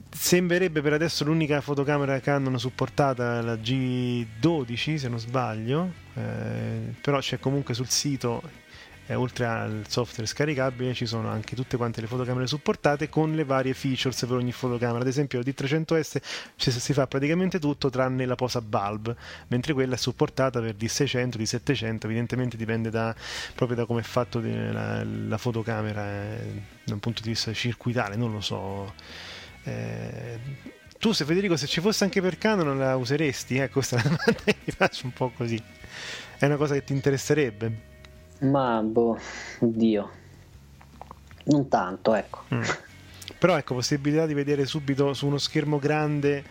sembrerebbe 0.09 0.81
per 0.81 0.93
adesso 0.93 1.23
l'unica 1.23 1.61
fotocamera 1.61 2.19
Canon 2.19 2.59
supportata 2.59 3.41
la 3.41 3.55
G12 3.55 4.95
se 4.95 5.07
non 5.07 5.19
sbaglio 5.19 5.91
eh, 6.15 6.93
però 7.01 7.19
c'è 7.19 7.39
comunque 7.39 7.73
sul 7.73 7.89
sito 7.89 8.41
eh, 9.07 9.15
oltre 9.15 9.45
al 9.45 9.85
software 9.87 10.27
scaricabile 10.27 10.93
ci 10.93 11.05
sono 11.05 11.29
anche 11.29 11.55
tutte 11.55 11.77
quante 11.77 12.01
le 12.01 12.07
fotocamere 12.07 12.47
supportate 12.47 13.09
con 13.09 13.33
le 13.35 13.43
varie 13.43 13.73
features 13.73 14.25
per 14.25 14.37
ogni 14.37 14.51
fotocamera 14.51 14.99
ad 14.99 15.07
esempio 15.07 15.39
la 15.39 15.45
D300S 15.45 16.21
si 16.55 16.93
fa 16.93 17.07
praticamente 17.07 17.59
tutto 17.59 17.89
tranne 17.89 18.25
la 18.25 18.35
posa 18.35 18.61
bulb 18.61 19.15
mentre 19.47 19.73
quella 19.73 19.95
è 19.95 19.97
supportata 19.97 20.61
per 20.61 20.75
D600 20.75 21.37
D700 21.37 22.05
evidentemente 22.05 22.57
dipende 22.57 22.89
da, 22.89 23.13
proprio 23.55 23.77
da 23.77 23.85
come 23.85 24.01
è 24.01 24.03
fatto 24.03 24.39
la, 24.41 25.03
la 25.03 25.37
fotocamera 25.37 26.05
eh, 26.09 26.61
da 26.85 26.93
un 26.93 26.99
punto 26.99 27.21
di 27.21 27.29
vista 27.29 27.51
circuitale 27.53 28.15
non 28.15 28.31
lo 28.31 28.41
so 28.41 28.93
eh, 29.63 30.39
tu 31.03 31.11
se 31.11 31.25
Federico 31.25 31.57
se 31.57 31.67
ci 31.67 31.81
fosse 31.81 32.05
anche 32.05 32.21
per 32.21 32.37
Canon 32.37 32.77
la 32.77 32.95
useresti? 32.95 33.57
Eh, 33.57 33.69
questa 33.69 33.97
è 33.97 34.03
la 34.03 34.03
domanda 34.03 34.53
che 34.63 34.71
faccio 34.71 35.05
un 35.05 35.11
po' 35.11 35.31
così. 35.35 35.61
È 36.37 36.45
una 36.45 36.55
cosa 36.55 36.75
che 36.75 36.85
ti 36.85 36.93
interesserebbe? 36.93 37.91
Ma 38.39 38.81
boh, 38.81 39.17
oddio. 39.59 40.09
Non 41.45 41.67
tanto, 41.67 42.13
ecco. 42.13 42.43
Mm. 42.53 42.61
Però 43.37 43.57
ecco, 43.57 43.75
possibilità 43.75 44.25
di 44.25 44.33
vedere 44.33 44.65
subito 44.65 45.13
su 45.13 45.27
uno 45.27 45.37
schermo 45.37 45.77
grande 45.79 46.43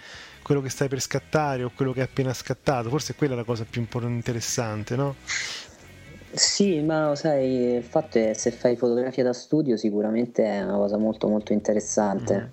quello 0.43 0.61
che 0.61 0.69
stai 0.69 0.89
per 0.89 1.01
scattare 1.01 1.63
o 1.63 1.71
quello 1.75 1.93
che 1.93 2.01
è 2.01 2.05
appena 2.05 2.35
scattato, 2.35 2.89
forse 2.89 3.15
quella 3.15 3.35
è 3.35 3.37
la 3.37 3.45
cosa 3.45 3.65
più 3.69 3.87
interessante, 3.93 4.97
no? 4.97 5.15
Sì, 6.33 6.81
ma 6.81 7.15
sai, 7.15 7.77
il 7.77 7.83
fatto 7.83 8.19
è 8.19 8.33
se 8.35 8.51
fai 8.51 8.77
fotografia 8.77 9.23
da 9.23 9.33
studio 9.33 9.77
sicuramente 9.77 10.45
è 10.45 10.63
una 10.63 10.77
cosa 10.77 10.97
molto 10.97 11.29
molto 11.29 11.53
interessante. 11.53 12.53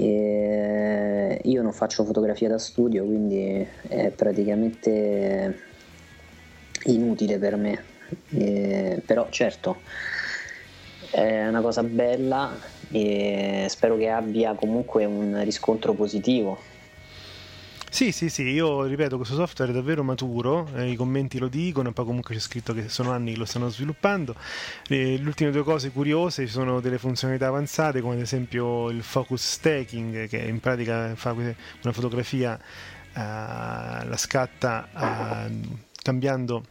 Mm. 0.00 0.02
Io 1.42 1.62
non 1.62 1.72
faccio 1.72 2.04
fotografia 2.04 2.48
da 2.48 2.58
studio, 2.58 3.04
quindi 3.04 3.66
è 3.82 4.10
praticamente 4.10 5.60
inutile 6.84 7.38
per 7.38 7.56
me. 7.56 7.92
E, 8.30 9.02
però 9.04 9.28
certo 9.30 9.80
è 11.10 11.46
una 11.46 11.60
cosa 11.60 11.82
bella 11.82 12.56
e 12.90 13.66
spero 13.68 13.96
che 13.96 14.08
abbia 14.10 14.54
comunque 14.54 15.04
un 15.04 15.40
riscontro 15.44 15.94
positivo 15.94 16.72
sì, 17.94 18.10
sì, 18.10 18.28
sì, 18.28 18.42
io 18.42 18.86
ripeto, 18.86 19.14
questo 19.14 19.36
software 19.36 19.70
è 19.70 19.74
davvero 19.74 20.02
maturo, 20.02 20.68
eh, 20.74 20.90
i 20.90 20.96
commenti 20.96 21.38
lo 21.38 21.46
dicono, 21.46 21.92
poi 21.92 22.04
comunque 22.04 22.34
c'è 22.34 22.40
scritto 22.40 22.72
che 22.74 22.88
sono 22.88 23.12
anni 23.12 23.34
che 23.34 23.38
lo 23.38 23.44
stanno 23.44 23.68
sviluppando. 23.68 24.34
Eh, 24.88 25.16
le 25.16 25.24
ultime 25.24 25.52
due 25.52 25.62
cose 25.62 25.92
curiose, 25.92 26.48
sono 26.48 26.80
delle 26.80 26.98
funzionalità 26.98 27.46
avanzate, 27.46 28.00
come 28.00 28.14
ad 28.14 28.20
esempio 28.20 28.90
il 28.90 29.04
focus 29.04 29.44
stacking, 29.44 30.26
che 30.26 30.38
in 30.38 30.58
pratica 30.58 31.14
fa 31.14 31.30
una 31.30 31.92
fotografia, 31.92 32.58
eh, 32.58 33.14
la 33.14 34.16
scatta 34.16 35.46
eh, 35.46 35.60
cambiando 36.02 36.64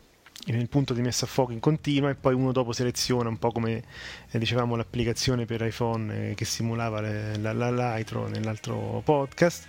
il 0.48 0.68
punto 0.68 0.94
di 0.94 1.02
messa 1.02 1.26
a 1.26 1.28
fuoco 1.28 1.52
in 1.52 1.60
continua 1.60 2.10
e 2.10 2.16
poi 2.16 2.34
uno 2.34 2.52
dopo 2.52 2.74
seleziona 2.74 3.30
un 3.30 3.38
po' 3.38 3.52
come 3.52 3.84
dicevamo 4.40 4.76
l'applicazione 4.76 5.46
per 5.46 5.62
iPhone 5.62 6.32
eh, 6.32 6.34
che 6.36 6.46
simulava 6.46 7.02
le, 7.02 7.38
la, 7.38 7.54
la, 7.54 7.96
l'Itro 7.96 8.28
nell'altro 8.28 9.02
podcast 9.04 9.68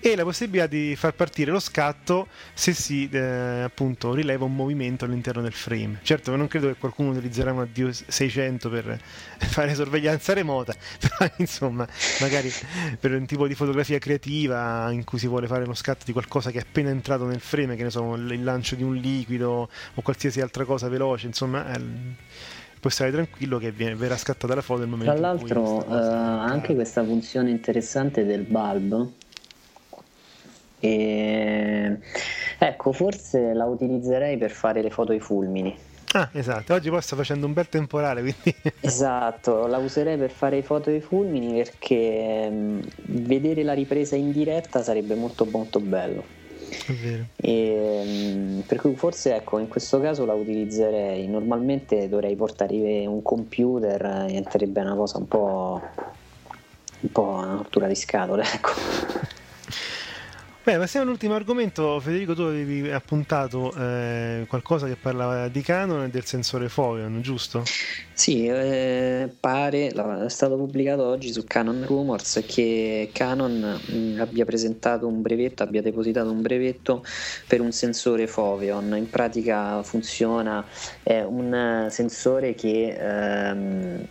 e 0.00 0.16
la 0.16 0.22
possibilità 0.22 0.66
di 0.66 0.94
far 0.96 1.14
partire 1.14 1.50
lo 1.50 1.58
scatto 1.58 2.28
se 2.52 2.74
si 2.74 3.08
eh, 3.10 3.62
appunto 3.62 4.12
rileva 4.12 4.44
un 4.44 4.54
movimento 4.54 5.06
all'interno 5.06 5.40
del 5.40 5.54
frame. 5.54 6.00
Certo, 6.02 6.36
non 6.36 6.46
credo 6.46 6.68
che 6.68 6.74
qualcuno 6.74 7.10
utilizzerà 7.10 7.52
una 7.52 7.64
D600 7.64 8.70
per 8.70 9.00
fare 9.48 9.74
sorveglianza 9.74 10.34
remota, 10.34 10.74
però 11.00 11.32
insomma, 11.38 11.88
magari 12.20 12.52
per 13.00 13.12
un 13.12 13.24
tipo 13.24 13.46
di 13.46 13.54
fotografia 13.54 13.98
creativa 13.98 14.90
in 14.92 15.04
cui 15.04 15.18
si 15.18 15.26
vuole 15.26 15.46
fare 15.46 15.64
lo 15.64 15.74
scatto 15.74 16.04
di 16.04 16.12
qualcosa 16.12 16.50
che 16.50 16.58
è 16.58 16.62
appena 16.62 16.90
entrato 16.90 17.24
nel 17.24 17.40
frame, 17.40 17.74
che 17.74 17.84
ne 17.84 17.90
so, 17.90 18.14
il 18.14 18.44
lancio 18.44 18.74
di 18.74 18.82
un 18.82 18.94
liquido 18.94 19.70
o 19.94 20.02
qualsiasi 20.02 20.42
altra 20.42 20.64
cosa 20.64 20.88
veloce, 20.88 21.26
insomma, 21.26 21.72
eh, 21.74 21.80
puoi 22.84 22.92
stare 22.92 23.12
tranquillo 23.12 23.56
che 23.56 23.70
viene, 23.70 23.94
verrà 23.94 24.18
scattata 24.18 24.54
la 24.54 24.60
foto 24.60 24.80
nel 24.80 24.90
momento 24.90 25.10
Tra 25.10 25.20
l'altro, 25.20 25.76
uh, 25.78 25.90
anche 25.90 26.74
questa 26.74 27.02
funzione 27.02 27.48
interessante 27.48 28.26
del 28.26 28.42
bulb 28.42 29.08
e, 30.80 31.98
ecco, 32.58 32.92
forse 32.92 33.54
la 33.54 33.64
utilizzerei 33.64 34.36
per 34.36 34.50
fare 34.50 34.82
le 34.82 34.90
foto 34.90 35.12
ai 35.12 35.20
fulmini. 35.20 35.74
Ah, 36.12 36.28
esatto, 36.32 36.74
oggi 36.74 36.90
poi 36.90 37.00
sto 37.00 37.16
facendo 37.16 37.46
un 37.46 37.54
bel 37.54 37.70
temporale, 37.70 38.20
quindi... 38.20 38.54
esatto, 38.80 39.66
la 39.66 39.78
userei 39.78 40.18
per 40.18 40.30
fare 40.30 40.56
le 40.56 40.62
foto 40.62 40.90
ai 40.90 41.00
fulmini 41.00 41.54
perché 41.54 42.50
mh, 42.50 42.80
vedere 42.96 43.62
la 43.62 43.72
ripresa 43.72 44.14
in 44.14 44.30
diretta 44.30 44.82
sarebbe 44.82 45.14
molto 45.14 45.46
molto 45.46 45.80
bello. 45.80 46.42
E, 47.36 48.62
per 48.66 48.80
cui 48.80 48.94
forse 48.96 49.34
ecco, 49.34 49.58
in 49.58 49.68
questo 49.68 50.00
caso 50.00 50.24
la 50.24 50.34
utilizzerei. 50.34 51.26
Normalmente 51.28 52.08
dovrei 52.08 52.36
portare 52.36 53.06
un 53.06 53.22
computer, 53.22 54.24
diventerebbe 54.26 54.80
una 54.80 54.94
cosa 54.94 55.18
un 55.18 55.28
po', 55.28 55.80
un 57.00 57.12
po' 57.12 57.28
una 57.28 57.56
rottura 57.56 57.86
di 57.86 57.94
scatole, 57.94 58.42
ecco. 58.42 58.70
Beh, 60.64 60.78
passiamo 60.78 61.04
all'ultimo 61.04 61.34
argomento. 61.34 62.00
Federico, 62.00 62.34
tu 62.34 62.40
avevi 62.40 62.90
appuntato 62.90 63.70
eh, 63.76 64.46
qualcosa 64.48 64.86
che 64.86 64.96
parlava 64.96 65.48
di 65.48 65.60
Canon 65.60 66.04
e 66.04 66.08
del 66.08 66.24
sensore 66.24 66.70
Foveon, 66.70 67.20
giusto? 67.20 67.64
Sì, 68.14 68.46
eh, 68.46 69.28
pare, 69.38 69.88
è 69.88 70.28
stato 70.30 70.56
pubblicato 70.56 71.04
oggi 71.04 71.30
su 71.30 71.44
Canon 71.44 71.84
Rumors 71.84 72.42
che 72.46 73.10
Canon 73.12 73.78
mm, 73.92 74.18
abbia 74.18 74.46
presentato 74.46 75.06
un 75.06 75.20
brevetto, 75.20 75.64
abbia 75.64 75.82
depositato 75.82 76.30
un 76.30 76.40
brevetto 76.40 77.04
per 77.46 77.60
un 77.60 77.70
sensore 77.70 78.26
Foveon. 78.26 78.96
In 78.96 79.10
pratica 79.10 79.82
funziona, 79.82 80.64
è 81.02 81.20
un 81.20 81.88
sensore 81.90 82.54
che 82.54 82.96
ehm, 82.98 84.06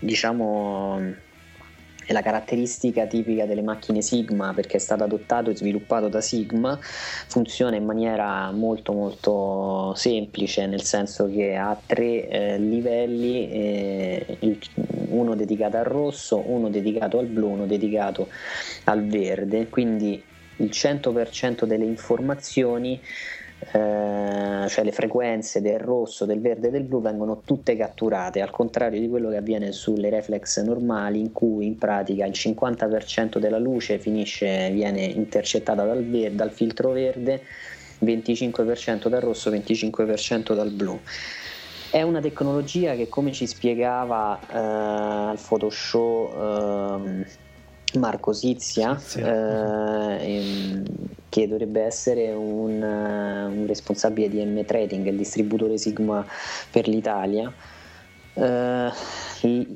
diciamo 0.00 1.24
è 2.06 2.12
la 2.12 2.22
caratteristica 2.22 3.06
tipica 3.06 3.46
delle 3.46 3.62
macchine 3.62 4.00
Sigma 4.00 4.54
perché 4.54 4.76
è 4.76 4.80
stato 4.80 5.02
adottato 5.02 5.50
e 5.50 5.56
sviluppato 5.56 6.08
da 6.08 6.20
Sigma, 6.20 6.78
funziona 6.80 7.76
in 7.76 7.84
maniera 7.84 8.50
molto 8.52 8.92
molto 8.92 9.92
semplice 9.96 10.66
nel 10.66 10.82
senso 10.82 11.28
che 11.28 11.56
ha 11.56 11.76
tre 11.84 12.28
eh, 12.28 12.58
livelli, 12.58 13.50
eh, 13.50 14.38
uno 15.08 15.34
dedicato 15.34 15.76
al 15.76 15.84
rosso, 15.84 16.42
uno 16.46 16.68
dedicato 16.70 17.18
al 17.18 17.26
blu, 17.26 17.50
uno 17.50 17.66
dedicato 17.66 18.28
al 18.84 19.04
verde, 19.04 19.68
quindi 19.68 20.22
il 20.58 20.70
100% 20.72 21.64
delle 21.64 21.84
informazioni 21.84 23.00
eh, 23.58 24.66
cioè 24.68 24.84
le 24.84 24.92
frequenze 24.92 25.62
del 25.62 25.78
rosso, 25.78 26.26
del 26.26 26.40
verde 26.40 26.68
e 26.68 26.70
del 26.70 26.84
blu 26.84 27.00
vengono 27.00 27.40
tutte 27.44 27.74
catturate, 27.74 28.42
al 28.42 28.50
contrario 28.50 29.00
di 29.00 29.08
quello 29.08 29.30
che 29.30 29.36
avviene 29.36 29.72
sulle 29.72 30.10
reflex 30.10 30.62
normali 30.62 31.20
in 31.20 31.32
cui 31.32 31.66
in 31.66 31.78
pratica 31.78 32.26
il 32.26 32.32
50% 32.34 33.38
della 33.38 33.58
luce 33.58 33.98
finisce, 33.98 34.70
viene 34.70 35.02
intercettata 35.02 35.84
dal, 35.84 36.04
ver- 36.06 36.32
dal 36.32 36.52
filtro 36.52 36.90
verde, 36.90 37.42
25% 38.04 39.08
dal 39.08 39.22
rosso, 39.22 39.50
25% 39.50 40.54
dal 40.54 40.70
blu. 40.70 41.00
È 41.88 42.02
una 42.02 42.20
tecnologia 42.20 42.94
che 42.94 43.08
come 43.08 43.32
ci 43.32 43.46
spiegava 43.46 44.38
eh, 44.40 44.58
al 45.30 45.40
Photoshop 45.40 47.06
eh, 47.24 47.44
Marco 47.94 48.32
Sizia. 48.32 49.00
Eh, 49.14 50.82
che 51.36 51.46
dovrebbe 51.46 51.82
essere 51.82 52.32
un, 52.32 52.82
un, 52.82 53.64
responsabile 53.66 54.30
di 54.30 54.42
M 54.42 54.64
Trading, 54.64 55.06
il 55.06 55.18
distributore 55.18 55.76
Sigma 55.76 56.24
per 56.70 56.88
l'Italia. 56.88 57.52
Uh, 58.32 58.90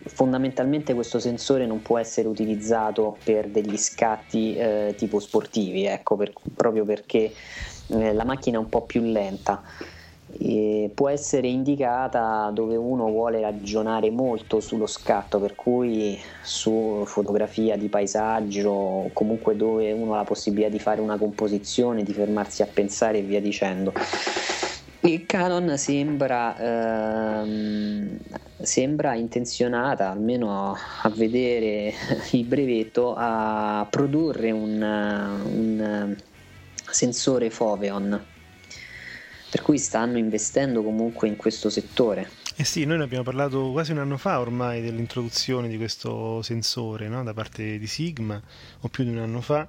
fondamentalmente 0.06 0.94
questo 0.94 1.18
sensore 1.18 1.66
non 1.66 1.82
può 1.82 1.98
essere 1.98 2.28
utilizzato 2.28 3.16
per 3.24 3.48
degli 3.48 3.76
scatti 3.76 4.56
uh, 4.58 4.94
tipo 4.94 5.18
sportivi, 5.18 5.84
ecco, 5.84 6.16
per, 6.16 6.32
proprio 6.54 6.86
perché 6.86 7.30
uh, 7.88 8.12
la 8.14 8.24
macchina 8.24 8.56
è 8.56 8.60
un 8.60 8.68
po' 8.70 8.82
più 8.82 9.02
lenta. 9.02 9.62
Può 10.94 11.08
essere 11.08 11.48
indicata 11.48 12.50
dove 12.52 12.76
uno 12.76 13.06
vuole 13.10 13.40
ragionare 13.40 14.10
molto 14.10 14.60
sullo 14.60 14.86
scatto, 14.86 15.38
per 15.38 15.54
cui 15.54 16.18
su 16.42 17.02
fotografia 17.06 17.76
di 17.76 17.88
paesaggio 17.88 19.10
comunque 19.12 19.56
dove 19.56 19.92
uno 19.92 20.14
ha 20.14 20.18
la 20.18 20.24
possibilità 20.24 20.70
di 20.70 20.78
fare 20.78 21.00
una 21.00 21.16
composizione, 21.16 22.02
di 22.02 22.12
fermarsi 22.12 22.62
a 22.62 22.66
pensare 22.66 23.18
e 23.18 23.22
via 23.22 23.40
dicendo. 23.40 23.92
Il 25.02 25.24
Canon 25.24 25.78
sembra, 25.78 27.40
ehm, 27.40 28.18
sembra 28.60 29.14
intenzionata, 29.14 30.10
almeno 30.10 30.72
a 30.74 31.08
vedere 31.08 31.94
il 32.32 32.44
brevetto, 32.44 33.14
a 33.16 33.86
produrre 33.88 34.50
un, 34.50 34.80
un 34.82 36.16
sensore 36.90 37.48
Foveon 37.48 38.29
per 39.50 39.62
cui 39.62 39.78
stanno 39.78 40.16
investendo 40.16 40.82
comunque 40.82 41.28
in 41.28 41.36
questo 41.36 41.68
settore. 41.68 42.30
Eh 42.56 42.64
sì, 42.64 42.84
noi 42.84 42.98
ne 42.98 43.04
abbiamo 43.04 43.24
parlato 43.24 43.70
quasi 43.70 43.92
un 43.92 43.98
anno 43.98 44.16
fa 44.16 44.38
ormai 44.38 44.82
dell'introduzione 44.82 45.68
di 45.68 45.76
questo 45.76 46.42
sensore 46.42 47.08
no? 47.08 47.22
da 47.22 47.32
parte 47.32 47.78
di 47.78 47.86
Sigma, 47.86 48.40
o 48.80 48.88
più 48.88 49.04
di 49.04 49.10
un 49.10 49.18
anno 49.18 49.40
fa, 49.40 49.66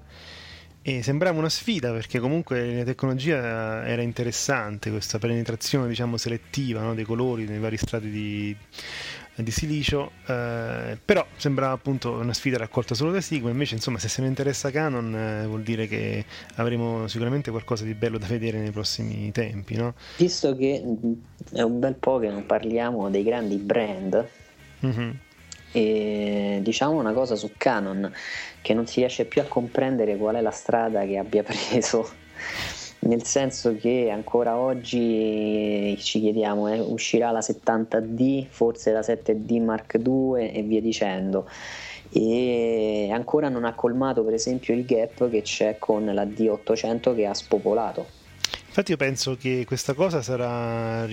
e 0.84 1.04
sembrava 1.04 1.38
una 1.38 1.50
sfida 1.50 1.92
perché 1.92 2.20
comunque 2.20 2.78
la 2.78 2.84
tecnologia 2.84 3.86
era 3.86 4.02
interessante, 4.02 4.90
questa 4.90 5.20
penetrazione 5.20 5.88
diciamo 5.88 6.18
selettiva 6.18 6.82
no? 6.82 6.94
dei 6.94 7.06
colori 7.06 7.46
nei 7.46 7.60
vari 7.60 7.78
strati 7.78 8.10
di, 8.10 8.56
di 9.36 9.52
silicio, 9.52 10.12
eh, 10.28 10.98
però 11.04 11.26
sembrava 11.36 11.74
appunto 11.74 12.12
una 12.12 12.34
sfida 12.34 12.58
raccolta 12.58 12.94
solo 12.94 13.12
da 13.12 13.22
Sigma, 13.22 13.50
invece 13.50 13.76
insomma 13.76 13.98
se 13.98 14.08
se 14.08 14.22
ne 14.22 14.28
interessa 14.28 14.72
Canon 14.72 15.16
eh, 15.16 15.48
vuol 15.48 15.62
dire 15.64 15.88
che 15.88 16.26
avremo 16.56 17.08
sicuramente 17.08 17.50
qualcosa 17.50 17.84
di 17.86 17.94
bello 17.94 18.18
da 18.18 18.28
vedere 18.28 18.60
nei 18.60 18.72
prossimi 18.72 19.32
tempi. 19.32 19.76
No? 19.76 19.94
Visto 20.18 20.56
che 20.56 20.84
è 21.54 21.62
un 21.62 21.80
bel 21.80 21.96
po' 21.96 22.20
che 22.20 22.30
non 22.30 22.46
parliamo 22.46 23.10
dei 23.10 23.24
grandi 23.24 23.56
brand, 23.56 24.28
mm-hmm. 24.86 25.10
e 25.72 26.60
diciamo 26.62 27.00
una 27.00 27.14
cosa 27.14 27.36
su 27.36 27.52
Canon, 27.56 28.12
che 28.62 28.74
non 28.74 28.86
si 28.86 29.00
riesce 29.00 29.26
più 29.26 29.42
a 29.42 29.46
comprendere 29.46 30.18
qual 30.18 30.36
è 30.36 30.42
la 30.42 30.52
strada 30.52 31.06
che 31.06 31.18
abbia 31.18 31.44
preso 31.44 32.20
nel 33.02 33.24
senso 33.24 33.76
che 33.76 34.10
ancora 34.12 34.58
oggi 34.58 35.98
ci 36.00 36.20
chiediamo 36.20 36.68
eh, 36.72 36.80
uscirà 36.80 37.32
la 37.32 37.40
70D, 37.40 38.48
forse 38.50 38.92
la 38.92 39.00
7D 39.00 39.64
Mark 39.64 40.00
II 40.04 40.52
e 40.52 40.62
via 40.64 40.82
dicendo. 40.82 41.48
E 42.10 43.10
ancora 43.12 43.50
non 43.50 43.64
ha 43.66 43.74
colmato 43.74 44.24
per 44.24 44.34
esempio 44.34 44.74
il 44.74 44.86
gap 44.86 45.30
che 45.30 45.42
c'è 45.42 45.78
con 45.80 46.06
la 46.06 46.26
D800 46.26 47.16
che 47.16 47.26
ha 47.26 47.34
spopolato 47.34 48.20
Infatti 48.72 48.92
io 48.92 48.98
penso 48.98 49.36
che 49.36 49.66
questa 49.68 49.94
cosa 49.94 50.22
sarà 50.22 51.06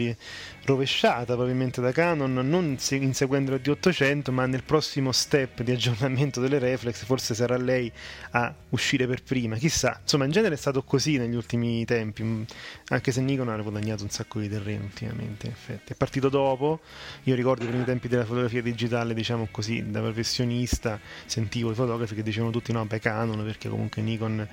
rovesciata 0.62 1.34
probabilmente 1.34 1.80
da 1.80 1.90
Canon, 1.90 2.32
non 2.32 2.76
inseguendo 2.90 3.50
la 3.50 3.56
D800, 3.56 4.30
ma 4.30 4.46
nel 4.46 4.62
prossimo 4.62 5.10
step 5.10 5.62
di 5.62 5.72
aggiornamento 5.72 6.40
delle 6.40 6.60
reflex 6.60 7.04
forse 7.04 7.34
sarà 7.34 7.56
lei 7.56 7.90
a 8.30 8.54
uscire 8.68 9.08
per 9.08 9.24
prima, 9.24 9.56
chissà. 9.56 9.98
Insomma, 10.00 10.26
in 10.26 10.30
genere 10.30 10.54
è 10.54 10.56
stato 10.56 10.84
così 10.84 11.18
negli 11.18 11.34
ultimi 11.34 11.84
tempi, 11.84 12.22
mm, 12.22 12.42
anche 12.90 13.10
se 13.10 13.20
Nikon 13.22 13.48
ha 13.48 13.56
guadagnato 13.56 14.04
un 14.04 14.10
sacco 14.10 14.38
di 14.38 14.48
terreno 14.48 14.84
ultimamente, 14.84 15.46
in 15.46 15.52
effetti. 15.52 15.94
È 15.94 15.96
partito 15.96 16.28
dopo, 16.28 16.78
io 17.24 17.34
ricordo 17.34 17.64
i 17.64 17.66
primi 17.66 17.82
tempi 17.82 18.06
della 18.06 18.24
fotografia 18.24 18.62
digitale, 18.62 19.14
diciamo 19.14 19.48
così, 19.50 19.90
da 19.90 19.98
professionista, 19.98 21.00
sentivo 21.26 21.72
i 21.72 21.74
fotografi 21.74 22.14
che 22.14 22.22
dicevano 22.22 22.52
tutti 22.52 22.70
no, 22.70 22.84
beh 22.84 23.00
Canon, 23.00 23.42
perché 23.44 23.68
comunque 23.68 24.00
Nikon 24.00 24.46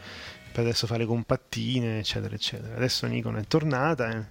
per 0.56 0.64
adesso 0.64 0.88
fa 0.88 0.96
le 0.96 1.06
compattine, 1.06 2.00
eccetera, 2.00 2.34
eccetera. 2.34 2.78
Adesso 2.78 3.06
Nikon 3.08 3.36
è 3.36 3.44
tornata, 3.46 4.10
eh, 4.10 4.24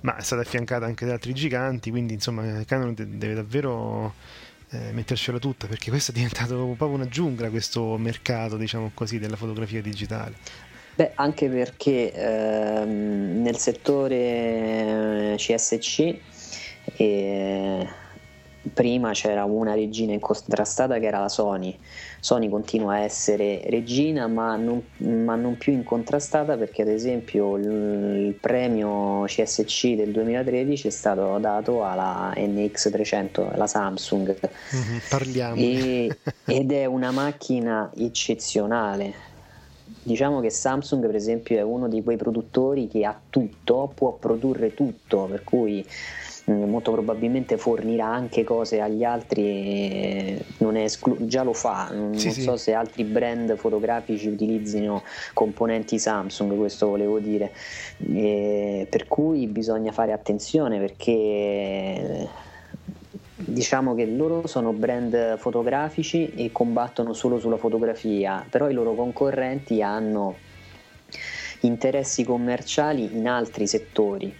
ma 0.00 0.16
è 0.16 0.20
stata 0.20 0.42
affiancata 0.42 0.86
anche 0.86 1.06
da 1.06 1.12
altri 1.12 1.32
giganti, 1.32 1.90
quindi 1.90 2.14
insomma 2.14 2.64
Canon 2.64 2.96
deve 2.96 3.34
davvero 3.34 4.12
eh, 4.70 4.90
mettercela 4.90 5.38
tutta, 5.38 5.68
perché 5.68 5.90
questo 5.90 6.10
è 6.10 6.14
diventato 6.14 6.56
proprio 6.76 6.88
una 6.88 7.06
giungla, 7.06 7.48
questo 7.48 7.96
mercato, 7.96 8.56
diciamo 8.56 8.90
così, 8.92 9.20
della 9.20 9.36
fotografia 9.36 9.80
digitale. 9.80 10.34
Beh, 10.96 11.12
anche 11.14 11.48
perché 11.48 12.12
ehm, 12.12 13.40
nel 13.40 13.56
settore 13.56 15.34
CSC 15.36 16.16
eh, 16.96 17.88
prima 18.74 19.12
c'era 19.12 19.44
una 19.44 19.74
regina 19.74 20.12
incontrastata 20.12 20.98
che 20.98 21.06
era 21.06 21.20
la 21.20 21.28
Sony. 21.28 21.78
Sony 22.24 22.48
continua 22.48 22.92
a 22.92 22.98
essere 22.98 23.62
regina 23.66 24.28
ma 24.28 24.54
non, 24.54 24.80
ma 24.98 25.34
non 25.34 25.56
più 25.56 25.72
incontrastata 25.72 26.56
perché 26.56 26.82
ad 26.82 26.88
esempio 26.88 27.56
il, 27.56 27.64
il, 28.26 28.34
premio 28.34 29.24
CSC 29.24 29.94
del 29.94 30.12
2013 30.12 30.86
è 30.86 30.90
stato 30.90 31.36
dato 31.38 31.84
alla 31.84 32.32
NX300, 32.36 33.56
la 33.56 33.66
Samsung. 33.66 34.38
Mm-hmm, 34.38 34.98
parliamo. 35.10 35.56
E, 35.56 36.16
ed 36.44 36.70
è 36.70 36.84
una 36.84 37.10
macchina 37.10 37.90
eccezionale. 37.92 39.12
Diciamo 40.04 40.38
che 40.38 40.50
Samsung 40.50 41.04
per 41.04 41.16
esempio 41.16 41.58
è 41.58 41.62
uno 41.62 41.88
di 41.88 42.04
quei 42.04 42.16
produttori 42.16 42.86
che 42.86 43.04
ha 43.04 43.20
tutto, 43.30 43.90
può 43.92 44.12
produrre 44.12 44.74
tutto, 44.74 45.24
per 45.24 45.42
cui 45.42 45.84
molto 46.44 46.92
probabilmente 46.92 47.56
fornirà 47.56 48.06
anche 48.06 48.42
cose 48.42 48.80
agli 48.80 49.04
altri, 49.04 50.44
esclu- 50.74 51.24
già 51.26 51.42
lo 51.42 51.52
fa, 51.52 51.90
non, 51.92 52.14
sì, 52.14 52.26
non 52.26 52.34
sì. 52.34 52.40
so 52.42 52.56
se 52.56 52.72
altri 52.72 53.04
brand 53.04 53.56
fotografici 53.56 54.28
utilizzino 54.28 55.04
componenti 55.34 55.98
Samsung, 55.98 56.56
questo 56.56 56.88
volevo 56.88 57.20
dire, 57.20 57.52
e 58.12 58.86
per 58.90 59.06
cui 59.06 59.46
bisogna 59.46 59.92
fare 59.92 60.12
attenzione 60.12 60.78
perché 60.78 62.28
diciamo 63.34 63.94
che 63.94 64.06
loro 64.06 64.46
sono 64.46 64.72
brand 64.72 65.36
fotografici 65.38 66.32
e 66.34 66.50
combattono 66.52 67.12
solo 67.12 67.38
sulla 67.38 67.56
fotografia, 67.56 68.44
però 68.48 68.68
i 68.68 68.74
loro 68.74 68.94
concorrenti 68.94 69.82
hanno 69.82 70.38
interessi 71.60 72.24
commerciali 72.24 73.16
in 73.16 73.28
altri 73.28 73.66
settori 73.66 74.34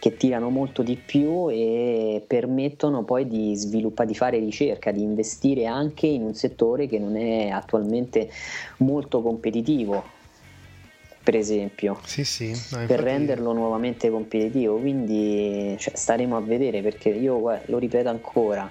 che 0.00 0.16
tirano 0.16 0.48
molto 0.48 0.82
di 0.82 0.96
più 0.96 1.48
e 1.50 2.24
permettono 2.26 3.04
poi 3.04 3.28
di 3.28 3.54
sviluppare, 3.54 4.08
di 4.08 4.14
fare 4.14 4.38
ricerca, 4.38 4.90
di 4.90 5.02
investire 5.02 5.66
anche 5.66 6.06
in 6.06 6.22
un 6.22 6.34
settore 6.34 6.86
che 6.88 6.98
non 6.98 7.16
è 7.16 7.50
attualmente 7.50 8.30
molto 8.78 9.20
competitivo, 9.20 10.02
per 11.22 11.36
esempio, 11.36 11.98
sì, 12.02 12.24
sì, 12.24 12.46
no, 12.46 12.50
infatti... 12.52 12.86
per 12.86 13.00
renderlo 13.00 13.52
nuovamente 13.52 14.08
competitivo. 14.10 14.78
Quindi 14.78 15.76
cioè, 15.78 15.94
staremo 15.94 16.34
a 16.34 16.40
vedere 16.40 16.80
perché 16.80 17.10
io 17.10 17.60
lo 17.66 17.78
ripeto 17.78 18.08
ancora. 18.08 18.68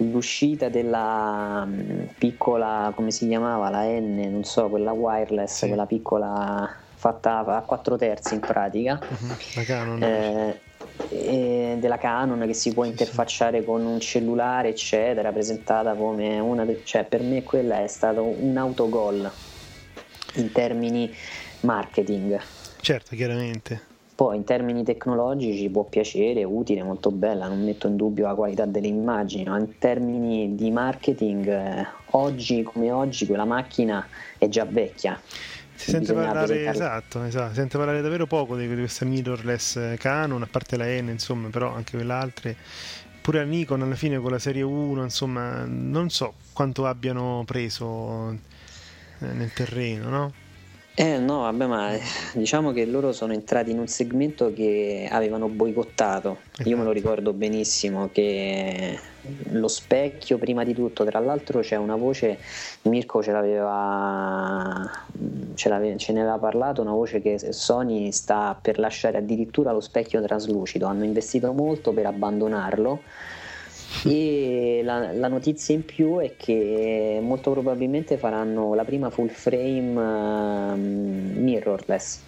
L'uscita 0.00 0.68
della 0.68 1.64
mm, 1.66 2.02
piccola, 2.18 2.92
come 2.94 3.10
si 3.10 3.26
chiamava, 3.26 3.70
la 3.70 3.84
N, 3.84 4.28
non 4.30 4.44
so, 4.44 4.68
quella 4.68 4.92
wireless, 4.92 5.60
sì. 5.60 5.66
quella 5.66 5.86
piccola 5.86 6.86
fatta 6.98 7.44
a 7.44 7.62
quattro 7.62 7.96
terzi 7.96 8.34
in 8.34 8.40
pratica. 8.40 9.00
Uh-huh. 9.00 9.36
La 9.54 9.62
Canon. 9.62 10.02
Eh, 10.02 11.76
della 11.78 11.96
Canon 11.96 12.44
che 12.44 12.52
si 12.52 12.74
può 12.74 12.84
interfacciare 12.84 13.64
con 13.64 13.86
un 13.86 13.98
cellulare 13.98 14.68
eccetera 14.70 15.32
presentata 15.32 15.94
come 15.94 16.38
una 16.38 16.66
de- 16.66 16.82
cioè 16.84 17.04
per 17.04 17.22
me 17.22 17.44
quella 17.44 17.82
è 17.82 17.86
stato 17.86 18.24
un 18.24 18.54
autogol 18.56 19.30
in 20.34 20.52
termini 20.52 21.10
marketing 21.60 22.38
certo 22.80 23.16
chiaramente 23.16 23.80
poi 24.18 24.34
in 24.34 24.42
termini 24.42 24.82
tecnologici 24.82 25.70
può 25.70 25.84
piacere, 25.84 26.42
utile, 26.42 26.82
molto 26.82 27.12
bella, 27.12 27.46
non 27.46 27.62
metto 27.62 27.86
in 27.86 27.94
dubbio 27.94 28.26
la 28.26 28.34
qualità 28.34 28.64
delle 28.64 28.88
immagini, 28.88 29.44
ma 29.44 29.56
in 29.60 29.78
termini 29.78 30.56
di 30.56 30.72
marketing, 30.72 31.46
eh, 31.46 31.86
oggi 32.10 32.64
come 32.64 32.90
oggi 32.90 33.26
quella 33.26 33.44
macchina 33.44 34.04
è 34.36 34.48
già 34.48 34.64
vecchia. 34.64 35.22
Si 35.78 35.90
sente 35.92 36.12
parlare, 36.12 36.66
esatto, 36.66 37.22
esatto, 37.22 37.48
si 37.50 37.54
sente 37.54 37.78
parlare 37.78 38.02
davvero 38.02 38.26
poco 38.26 38.56
di, 38.56 38.66
di 38.66 38.74
questa 38.74 39.04
mirrorless 39.04 39.94
Canon, 39.96 40.42
a 40.42 40.48
parte 40.50 40.76
la 40.76 40.86
N, 40.86 41.08
insomma, 41.08 41.48
però 41.50 41.72
anche 41.72 41.96
quelle 41.96 42.12
altre. 42.12 42.56
Pure 43.22 43.38
la 43.38 43.44
Nikon 43.44 43.82
alla 43.82 43.94
fine 43.94 44.18
con 44.18 44.32
la 44.32 44.40
serie 44.40 44.62
1, 44.62 45.04
insomma, 45.04 45.64
non 45.64 46.10
so 46.10 46.34
quanto 46.52 46.84
abbiano 46.84 47.44
preso 47.46 48.32
eh, 48.32 49.26
nel 49.32 49.52
terreno, 49.52 50.08
no? 50.08 50.32
Eh 51.00 51.16
no, 51.16 51.42
vabbè, 51.42 51.66
ma 51.66 51.92
diciamo 52.32 52.72
che 52.72 52.84
loro 52.84 53.12
sono 53.12 53.32
entrati 53.32 53.70
in 53.70 53.78
un 53.78 53.86
segmento 53.86 54.52
che 54.52 55.06
avevano 55.08 55.46
boicottato. 55.46 56.38
Io 56.64 56.76
me 56.76 56.82
lo 56.82 56.90
esatto. 56.90 56.92
ricordo 56.92 57.32
benissimo 57.32 58.08
che 58.10 58.98
lo 59.50 59.68
specchio 59.68 60.38
prima 60.38 60.64
di 60.64 60.74
tutto, 60.74 61.04
tra 61.04 61.20
l'altro 61.20 61.60
c'è 61.60 61.76
una 61.76 61.94
voce, 61.94 62.40
Mirko 62.82 63.22
ce 63.22 63.30
l'aveva, 63.30 64.90
ce, 65.54 65.68
l'aveva, 65.68 65.96
ce 65.96 66.12
ne 66.12 66.20
aveva 66.22 66.38
parlato, 66.38 66.82
una 66.82 66.90
voce 66.90 67.22
che 67.22 67.52
Sony 67.52 68.10
sta 68.10 68.58
per 68.60 68.80
lasciare 68.80 69.18
addirittura 69.18 69.70
lo 69.70 69.80
specchio 69.80 70.20
traslucido, 70.20 70.88
hanno 70.88 71.04
investito 71.04 71.52
molto 71.52 71.92
per 71.92 72.06
abbandonarlo 72.06 73.02
E 74.04 74.80
la, 74.84 75.12
la, 75.12 75.28
notizia 75.28 75.74
in 75.74 75.84
più 75.84 76.18
è 76.18 76.34
che 76.36 77.18
molto 77.22 77.50
probabilmente 77.50 78.16
faranno 78.16 78.74
la 78.74 78.84
prima 78.84 79.10
full 79.10 79.28
frame 79.28 80.72
uh, 80.72 80.76
mirrorless. 80.76 82.20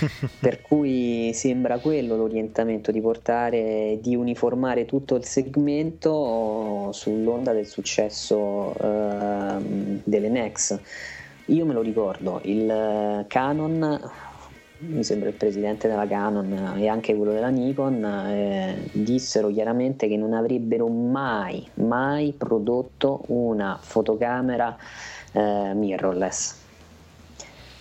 per 0.40 0.62
cui 0.62 1.32
sembra 1.34 1.78
quello 1.78 2.16
l'orientamento 2.16 2.90
di 2.90 3.00
portare 3.00 3.98
di 4.00 4.14
uniformare 4.14 4.86
tutto 4.86 5.14
il 5.16 5.24
segmento 5.24 6.90
sull'onda 6.92 7.52
del 7.52 7.66
successo 7.66 8.36
uh, 8.36 10.00
delle 10.04 10.28
Nex 10.28 10.78
io 11.46 11.66
me 11.66 11.74
lo 11.74 11.82
ricordo 11.82 12.40
il 12.44 13.24
Canon 13.26 14.00
mi 14.80 15.04
sembra 15.04 15.28
il 15.28 15.34
presidente 15.34 15.88
della 15.88 16.06
Canon 16.06 16.76
e 16.78 16.88
anche 16.88 17.14
quello 17.14 17.32
della 17.32 17.48
Nikon, 17.48 18.02
eh, 18.04 18.88
dissero 18.92 19.48
chiaramente 19.50 20.08
che 20.08 20.16
non 20.16 20.32
avrebbero 20.32 20.88
mai, 20.88 21.68
mai 21.74 22.32
prodotto 22.36 23.22
una 23.26 23.78
fotocamera 23.80 24.76
eh, 25.32 25.72
mirrorless. 25.74 26.56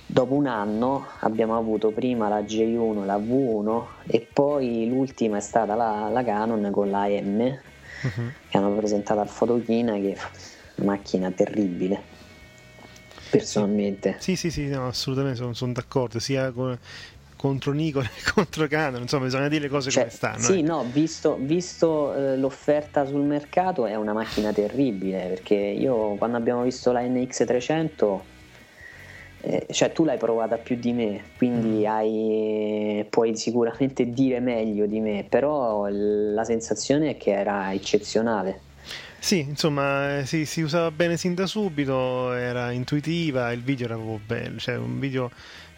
Dopo 0.06 0.34
un 0.34 0.48
anno 0.48 1.06
abbiamo 1.20 1.56
avuto 1.56 1.92
prima 1.92 2.28
la 2.28 2.42
J1, 2.42 3.06
la 3.06 3.18
V1 3.18 3.84
e 4.08 4.28
poi 4.32 4.90
l'ultima 4.90 5.38
è 5.38 5.42
stata 5.42 5.76
la, 5.76 6.10
la 6.12 6.24
Canon 6.24 6.70
con 6.72 6.90
la 6.90 7.08
M 7.08 7.40
uh-huh. 7.40 8.32
che 8.50 8.58
hanno 8.58 8.72
presentato 8.76 9.20
al 9.20 9.30
Fotochina 9.30 9.94
che 9.94 10.14
è 10.14 10.18
una 10.78 10.92
macchina 10.92 11.30
terribile 11.30 12.18
personalmente. 13.30 14.16
Sì, 14.20 14.36
sì, 14.36 14.52
sì, 14.52 14.68
no, 14.68 14.88
assolutamente 14.88 15.38
sono, 15.38 15.54
sono 15.54 15.74
d'accordo, 15.74 16.20
sia 16.20 16.52
con, 16.52 16.78
contro 17.36 17.72
Nikon 17.72 18.04
che 18.14 18.32
contro 18.34 18.68
Canon, 18.68 19.02
insomma 19.02 19.26
bisogna 19.26 19.48
dire 19.48 19.64
le 19.64 19.70
cose 19.70 19.90
cioè, 19.90 20.04
come 20.04 20.16
stanno. 20.16 20.40
Sì, 20.40 20.60
eh. 20.60 20.62
no, 20.62 20.86
visto, 20.92 21.38
visto 21.40 22.14
eh, 22.14 22.38
l'offerta 22.38 23.06
sul 23.06 23.22
mercato 23.22 23.86
è 23.86 23.96
una 23.96 24.14
macchina 24.14 24.52
terribile, 24.52 25.28
perché 25.30 25.56
io 25.56 26.16
quando 26.16 26.38
abbiamo 26.38 26.64
visto 26.64 26.92
la 26.92 27.02
NX300... 27.02 28.20
Eh, 29.42 29.68
cioè 29.72 29.94
tu 29.94 30.04
l'hai 30.04 30.18
provata 30.18 30.58
più 30.58 30.76
di 30.76 30.92
me, 30.92 31.22
quindi 31.38 31.84
mm. 31.84 31.90
hai, 31.90 33.06
puoi 33.10 33.38
sicuramente 33.38 34.10
dire 34.10 34.42
meglio 34.42 34.86
di 34.86 35.00
me, 35.00 35.26
però 35.30 35.88
la 35.90 36.44
sensazione 36.44 37.12
è 37.12 37.18
che 37.18 37.32
era 37.32 37.72
eccezionale. 37.72 38.60
Sì, 39.20 39.40
insomma, 39.40 40.20
eh, 40.20 40.26
sì, 40.26 40.46
si 40.46 40.62
usava 40.62 40.92
bene 40.92 41.18
sin 41.18 41.36
da 41.36 41.46
subito, 41.46 42.32
era 42.34 42.72
intuitiva, 42.72 43.52
il 43.52 43.62
video 43.62 43.86
era 43.86 43.96
proprio 43.96 44.20
bello, 44.26 44.60
cioè 44.60 44.78
un 44.78 45.00
video 45.00 45.30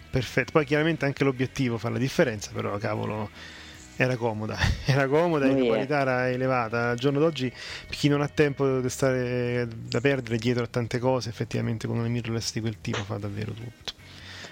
perfetto. 0.10 0.52
Poi 0.52 0.66
chiaramente 0.66 1.06
anche 1.06 1.24
l'obiettivo 1.24 1.78
fa 1.78 1.90
la 1.90 1.98
differenza, 1.98 2.52
però 2.54 2.78
cavolo, 2.78 3.30
era 3.96 4.16
comoda, 4.16 4.58
era 4.86 5.08
comoda 5.08 5.46
e 5.46 5.58
la 5.58 5.66
qualità 5.66 6.00
era 6.02 6.30
elevata. 6.30 6.90
Al 6.90 6.98
giorno 6.98 7.20
d'oggi 7.20 7.52
chi 7.90 8.08
non 8.08 8.22
ha 8.22 8.28
tempo 8.28 8.80
da, 8.80 8.90
stare, 8.90 9.68
da 9.68 10.00
perdere 10.00 10.38
dietro 10.38 10.64
a 10.64 10.68
tante 10.68 11.00
cose, 11.00 11.30
effettivamente 11.30 11.88
con 11.88 11.98
una 11.98 12.08
mirrorless 12.08 12.54
di 12.54 12.62
quel 12.62 12.78
tipo 12.80 13.00
fa 13.04 13.18
davvero 13.18 13.52
tutto. 13.54 13.94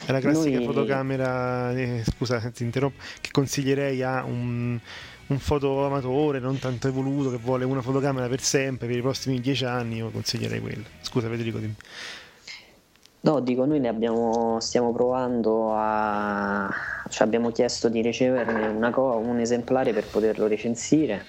È 0.05 0.11
la 0.11 0.19
classica 0.19 0.57
Noi... 0.57 0.65
fotocamera, 0.65 1.77
eh, 1.77 2.03
scusa 2.05 2.39
ti 2.49 2.63
interrompo, 2.63 3.01
che 3.21 3.29
consiglierei 3.31 4.01
a 4.01 4.23
un 4.23 4.79
un 5.29 5.39
fotoamatore 5.39 6.39
non 6.39 6.59
tanto 6.59 6.87
evoluto 6.87 7.29
che 7.29 7.37
vuole 7.37 7.65
una 7.65 7.81
fotocamera 7.81 8.27
per 8.27 8.41
sempre, 8.41 8.87
per 8.87 8.97
i 8.97 9.01
prossimi 9.01 9.39
dieci 9.39 9.65
anni, 9.65 9.97
io 9.97 10.09
consiglierei 10.09 10.59
quello. 10.59 10.83
Scusa 11.01 11.27
Federico, 11.29 11.59
dimmi. 11.59 11.75
No, 13.21 13.41
dico, 13.41 13.65
noi 13.65 13.79
ne 13.79 13.89
abbiamo, 13.89 14.59
stiamo 14.61 14.93
provando 14.93 15.73
a... 15.75 16.73
Cioè 17.09 17.27
abbiamo 17.27 17.51
chiesto 17.51 17.89
di 17.89 18.01
riceverne 18.01 18.91
co- 18.91 19.17
un 19.17 19.39
esemplare 19.39 19.93
per 19.93 20.05
poterlo 20.05 20.47
recensire. 20.47 21.25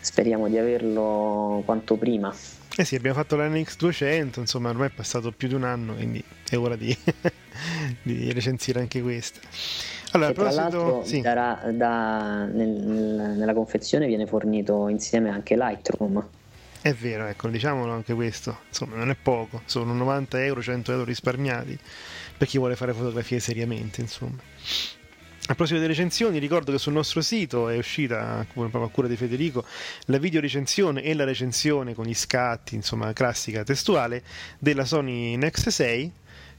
Speriamo 0.00 0.48
di 0.48 0.58
averlo 0.58 1.62
quanto 1.64 1.96
prima. 1.96 2.32
Eh 2.76 2.84
sì, 2.84 2.94
abbiamo 2.94 3.16
fatto 3.16 3.36
la 3.36 3.48
NX200, 3.48 4.40
insomma 4.40 4.68
ormai 4.68 4.88
è 4.88 4.90
passato 4.90 5.32
più 5.32 5.48
di 5.48 5.54
un 5.54 5.64
anno, 5.64 5.94
quindi 5.94 6.22
è 6.48 6.56
ora 6.56 6.76
di, 6.76 6.94
di 8.02 8.30
recensire 8.32 8.78
anche 8.78 9.00
questa. 9.00 9.40
Allora, 10.12 10.32
tra 10.32 10.50
l'altro 10.50 11.04
sì. 11.04 11.20
darà, 11.20 11.60
da, 11.72 12.44
nel, 12.44 13.34
nella 13.36 13.54
confezione 13.54 14.06
viene 14.06 14.26
fornito 14.26 14.88
insieme 14.88 15.30
anche 15.30 15.56
Lightroom. 15.56 16.26
È 16.80 16.92
vero, 16.92 17.26
ecco, 17.26 17.48
diciamolo 17.48 17.92
anche 17.92 18.14
questo, 18.14 18.58
insomma 18.68 18.96
non 18.96 19.10
è 19.10 19.16
poco, 19.20 19.62
sono 19.64 19.92
90 19.92 20.44
euro, 20.44 20.62
100 20.62 20.92
euro 20.92 21.04
risparmiati 21.04 21.76
per 22.36 22.46
chi 22.46 22.58
vuole 22.58 22.76
fare 22.76 22.92
fotografie 22.92 23.40
seriamente, 23.40 24.00
insomma. 24.00 24.38
A 25.48 25.54
proposito 25.54 25.78
delle 25.78 25.92
recensioni, 25.92 26.38
ricordo 26.38 26.72
che 26.72 26.78
sul 26.78 26.92
nostro 26.92 27.20
sito 27.22 27.68
è 27.68 27.76
uscita, 27.76 28.44
proprio 28.52 28.82
a 28.82 28.90
cura 28.90 29.06
di 29.06 29.16
Federico, 29.16 29.64
la 30.06 30.18
video 30.18 30.40
recensione 30.40 31.02
e 31.02 31.14
la 31.14 31.24
recensione 31.24 31.94
con 31.94 32.04
gli 32.04 32.14
scatti, 32.14 32.74
insomma, 32.74 33.12
classica 33.12 33.62
testuale 33.62 34.22
della 34.58 34.84
Sony 34.84 35.36
Nex 35.36 35.68
6 35.68 36.12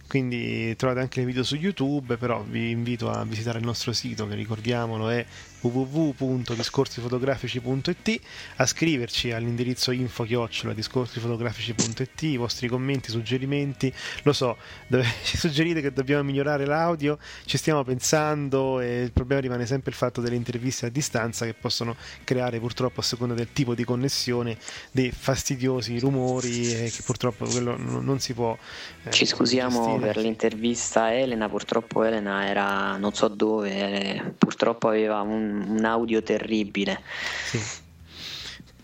quindi 0.08 0.76
trovate 0.76 1.02
anche 1.02 1.20
le 1.20 1.26
video 1.26 1.44
su 1.44 1.56
YouTube, 1.56 2.18
però 2.18 2.42
vi 2.42 2.70
invito 2.72 3.10
a 3.10 3.24
visitare 3.26 3.60
il 3.60 3.66
nostro 3.66 3.92
sito 3.94 4.28
che 4.28 4.36
ricordiamolo 4.36 5.10
è 5.10 5.26
www.discorsifotografici.it 5.62 8.22
a 8.58 8.66
scriverci 8.66 9.32
all'indirizzo 9.32 9.92
info 9.92 10.24
chiocciola 10.24 10.74
discorsifotografici.it 10.74 12.22
i 12.24 12.38
vostri 12.38 12.68
commenti, 12.68 13.10
suggerimenti 13.10 13.94
lo 14.24 14.34
so, 14.34 14.58
ci 15.24 15.38
suggerite 15.38 15.82
che 15.82 15.92
dobbiamo 15.92 16.24
migliorare 16.24 16.66
l'audio 16.66 17.18
ci 17.46 17.58
stiamo 17.58 17.84
pensando 17.84 18.80
e 18.80 19.02
il 19.02 19.12
problema 19.12 19.42
rimane 19.42 19.66
sempre 19.66 19.92
il 19.92 19.98
fatto 19.98 20.22
delle 20.22 20.36
interviste 20.36 20.86
a 20.86 20.90
distanza 20.90 21.46
che 21.46 21.54
possono 21.54 21.96
creare 22.24 22.60
purtroppo 22.60 23.00
a 23.00 23.04
seconda 23.04 23.34
del 23.34 23.52
tipo 23.54 23.74
di 23.74 23.84
connessione 23.84 24.58
dei 24.92 25.12
fastidiosi 25.12 25.98
rumori 26.00 26.74
e 26.74 26.92
che 26.94 27.02
purtroppo 27.04 27.46
quello 27.46 27.76
non 27.78 28.20
si 28.20 28.34
può 28.34 28.56
eh, 29.04 29.12
ci 29.12 29.26
scusiamo 29.26 29.94
gestire. 29.94 30.14
per 30.14 30.18
l'intervista 30.18 31.04
a 31.04 31.12
Elena 31.12 31.50
purtroppo 31.50 32.04
Elena 32.04 32.48
era 32.48 32.98
non 32.98 33.14
so 33.14 33.28
dove 33.28 33.72
eh, 33.72 34.22
purtroppo 34.38 34.90
aveva 34.90 35.22
un 35.22 35.47
un, 35.50 35.86
audio 35.86 36.22
terribile. 36.22 37.02
Sì 37.46 37.86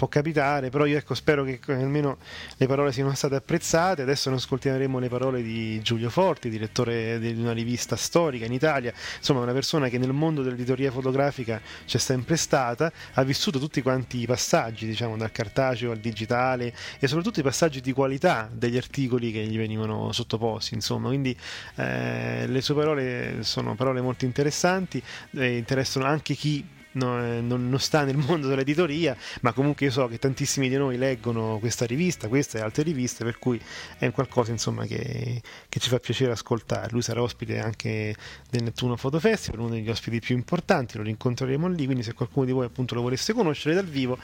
può 0.04 0.08
capitare, 0.08 0.70
però 0.70 0.86
io 0.86 0.98
ecco, 0.98 1.14
spero 1.14 1.44
che 1.44 1.60
almeno 1.68 2.18
le 2.58 2.68
parole 2.68 2.92
siano 2.92 3.14
state 3.14 3.36
apprezzate. 3.36 4.02
Adesso 4.02 4.30
ne 4.30 4.36
ascolteremo 4.36 5.00
le 5.00 5.08
parole 5.08 5.42
di 5.42 5.82
Giulio 5.82 6.10
Forti, 6.10 6.50
direttore 6.50 7.20
di 7.20 7.32
una 7.40 7.54
rivista 7.54 7.96
storica 7.96 8.46
in 8.46 8.54
Italia, 8.54 8.94
insomma 9.18 9.42
una 9.42 9.54
persona 9.54 9.88
che 9.88 9.98
nel 9.98 10.12
mondo 10.12 10.42
dell'editoria 10.42 10.92
fotografica 10.92 11.62
c'è 11.86 11.98
sempre 11.98 12.36
stata, 12.36 12.92
ha 13.14 13.24
vissuto 13.24 13.60
tutti 13.60 13.82
quanti 13.82 14.20
i 14.22 14.26
passaggi, 14.26 14.86
diciamo, 14.86 15.16
dal 15.16 15.32
cartaceo 15.32 15.92
al 15.92 16.00
digitale 16.00 16.74
e 17.00 17.08
soprattutto 17.08 17.40
i 17.40 17.44
passaggi 17.44 17.80
di 17.80 17.94
qualità 17.94 18.50
degli 18.52 18.78
articoli 18.78 19.32
che 19.32 19.46
gli 19.46 19.58
venivano 19.58 20.12
sottoposti, 20.12 20.74
insomma, 20.74 21.08
quindi 21.08 21.36
eh, 21.76 22.46
le 22.48 22.62
sue 22.62 22.76
parole 22.76 23.38
sono 23.42 23.76
parole 23.76 24.02
molto 24.02 24.26
interessanti, 24.26 25.02
eh, 25.32 25.58
interessano 25.58 26.06
anche 26.06 26.34
chi 26.34 26.82
no, 26.94 27.42
non, 27.42 27.70
non, 27.70 27.80
sta 27.80 28.04
nel 28.04 28.18
mondo 28.18 28.48
dell'editoria, 28.48 29.16
ma 29.42 29.54
comunque 29.54 29.86
io 29.86 29.92
so 29.92 30.08
che 30.08 30.20
tantissimi 30.20 30.70
di 30.70 30.76
noi 30.76 30.98
leggono 30.98 31.58
questa 31.60 31.86
rivista, 31.86 32.28
questa 32.28 32.58
e 32.58 32.62
altre 32.62 32.84
riviste, 32.84 33.24
per 33.24 33.40
cui 33.40 33.60
è 33.98 34.12
qualcosa 34.12 34.52
insomma, 34.52 34.86
che, 34.86 35.42
che, 35.70 35.80
ci 35.80 35.90
fa 35.90 36.00
piacere 36.00 36.32
ascoltare. 36.32 36.90
Lui 36.92 37.02
sarà 37.02 37.22
ospite 37.22 37.60
anche 37.60 38.16
del 38.50 38.64
Nettuno 38.64 38.96
Photo 38.96 39.20
Festival, 39.20 39.62
uno 39.62 39.70
degli 39.70 39.90
ospiti 39.90 40.20
più 40.20 40.36
importanti, 40.36 40.98
lo 40.98 41.04
rincontreremo 41.04 41.68
lì, 41.68 41.86
quindi 41.86 42.04
se 42.04 42.14
qualcuno 42.14 42.46
di 42.46 42.52
voi 42.52 42.66
appunto 42.66 42.96
lo 42.96 43.02
volesse 43.02 43.34
conoscere 43.34 43.76
dal 43.76 43.86
vivo, 43.86 44.18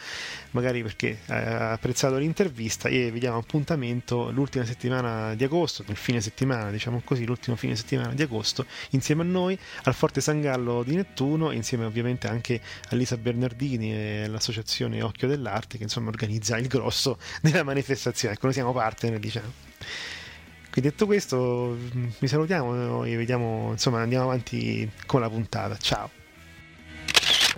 magari 0.51 0.81
perché 0.81 1.19
ha 1.27 1.71
apprezzato 1.71 2.17
l'intervista, 2.17 2.89
e 2.89 3.11
vediamo 3.11 3.37
appuntamento 3.37 4.31
l'ultima 4.31 4.65
settimana 4.65 5.35
di 5.35 5.43
agosto, 5.43 5.83
il 5.87 5.95
fine 5.95 6.21
settimana, 6.21 6.71
diciamo 6.71 7.01
così, 7.03 7.25
l'ultimo 7.25 7.55
fine 7.55 7.75
settimana 7.75 8.13
di 8.13 8.21
agosto, 8.21 8.65
insieme 8.91 9.21
a 9.21 9.25
noi 9.25 9.57
al 9.83 9.93
Forte 9.93 10.21
San 10.21 10.41
Gallo 10.41 10.83
di 10.83 10.95
Nettuno, 10.95 11.51
insieme 11.51 11.85
ovviamente 11.85 12.27
anche 12.27 12.58
a 12.89 12.95
Lisa 12.95 13.17
Bernardini 13.17 13.93
e 13.93 14.23
all'associazione 14.23 15.01
Occhio 15.01 15.27
dell'Arte 15.27 15.77
che 15.77 15.83
insomma 15.83 16.09
organizza 16.09 16.57
il 16.57 16.67
grosso 16.67 17.17
della 17.41 17.63
manifestazione. 17.63 18.33
Ecco, 18.35 18.45
noi 18.45 18.53
siamo 18.53 18.73
partner, 18.73 19.19
diciamo. 19.19 19.51
Quindi 20.71 20.91
detto 20.91 21.05
questo, 21.07 21.75
vi 22.19 22.27
salutiamo 22.27 23.03
e 23.03 23.15
vediamo, 23.15 23.71
insomma, 23.71 24.01
andiamo 24.01 24.25
avanti 24.25 24.89
con 25.05 25.19
la 25.19 25.29
puntata. 25.29 25.75
Ciao. 25.77 26.11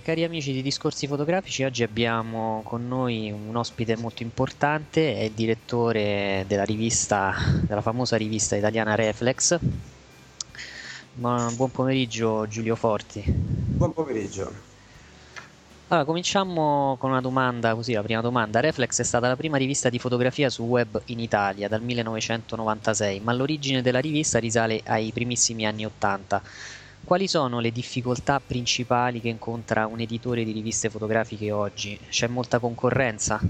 Cari 0.01 0.23
amici 0.23 0.51
di 0.53 0.63
Discorsi 0.63 1.05
Fotografici, 1.05 1.63
oggi 1.63 1.83
abbiamo 1.83 2.61
con 2.63 2.87
noi 2.87 3.29
un 3.29 3.55
ospite 3.55 3.97
molto 3.97 4.23
importante, 4.23 5.15
è 5.15 5.23
il 5.23 5.31
direttore 5.33 6.45
della 6.47 6.63
rivista, 6.63 7.35
della 7.61 7.81
famosa 7.81 8.15
rivista 8.15 8.55
italiana 8.55 8.95
Reflex. 8.95 9.59
Buon 11.13 11.71
pomeriggio 11.71 12.47
Giulio 12.47 12.75
Forti. 12.75 13.21
Buon 13.27 13.93
pomeriggio. 13.93 14.70
Allora, 15.91 16.05
cominciamo 16.05 16.95
con 16.97 17.09
una 17.09 17.19
domanda, 17.19 17.75
così 17.75 17.91
la 17.91 18.01
prima 18.01 18.21
domanda. 18.21 18.61
Reflex 18.61 19.01
è 19.01 19.03
stata 19.03 19.27
la 19.27 19.35
prima 19.35 19.57
rivista 19.57 19.89
di 19.89 19.99
fotografia 19.99 20.49
su 20.49 20.63
web 20.63 21.01
in 21.07 21.19
Italia 21.19 21.67
dal 21.67 21.81
1996, 21.81 23.19
ma 23.19 23.33
l'origine 23.33 23.81
della 23.81 23.99
rivista 23.99 24.39
risale 24.39 24.79
ai 24.85 25.11
primissimi 25.11 25.65
anni 25.65 25.85
80. 25.85 26.41
Quali 27.03 27.27
sono 27.27 27.59
le 27.59 27.73
difficoltà 27.73 28.39
principali 28.39 29.19
che 29.19 29.27
incontra 29.27 29.85
un 29.85 29.99
editore 29.99 30.45
di 30.45 30.53
riviste 30.53 30.89
fotografiche 30.89 31.51
oggi? 31.51 31.99
C'è 32.09 32.27
molta 32.27 32.59
concorrenza? 32.59 33.41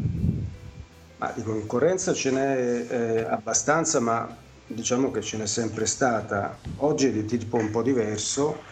Ma 1.18 1.32
di 1.36 1.44
concorrenza 1.44 2.12
ce 2.16 2.32
n'è 2.32 2.88
eh, 2.90 3.22
abbastanza, 3.30 4.00
ma 4.00 4.36
diciamo 4.66 5.12
che 5.12 5.22
ce 5.22 5.38
n'è 5.38 5.46
sempre 5.46 5.86
stata. 5.86 6.58
Oggi 6.78 7.06
è 7.06 7.12
di 7.12 7.24
tipo 7.26 7.58
un 7.58 7.70
po' 7.70 7.84
diverso 7.84 8.71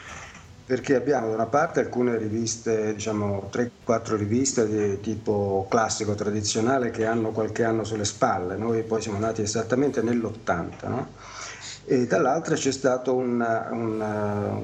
perché 0.70 0.94
abbiamo 0.94 1.30
da 1.30 1.34
una 1.34 1.48
parte 1.48 1.80
alcune 1.80 2.16
riviste, 2.16 2.94
diciamo 2.94 3.50
3-4 3.52 4.16
riviste 4.16 4.68
di 4.68 5.02
tipo 5.02 5.66
classico, 5.68 6.14
tradizionale, 6.14 6.92
che 6.92 7.08
hanno 7.08 7.32
qualche 7.32 7.64
anno 7.64 7.84
sulle 7.84 8.06
spalle. 8.06 8.56
Noi 8.56 8.84
poi 8.84 9.02
siamo 9.02 9.18
nati 9.18 9.42
esattamente 9.42 10.04
nell'80, 10.04 10.88
no? 10.88 11.08
e 11.86 12.06
dall'altra 12.06 12.54
c'è 12.54 12.72
stato 12.72 13.16
un, 13.16 13.42
un, 13.72 14.00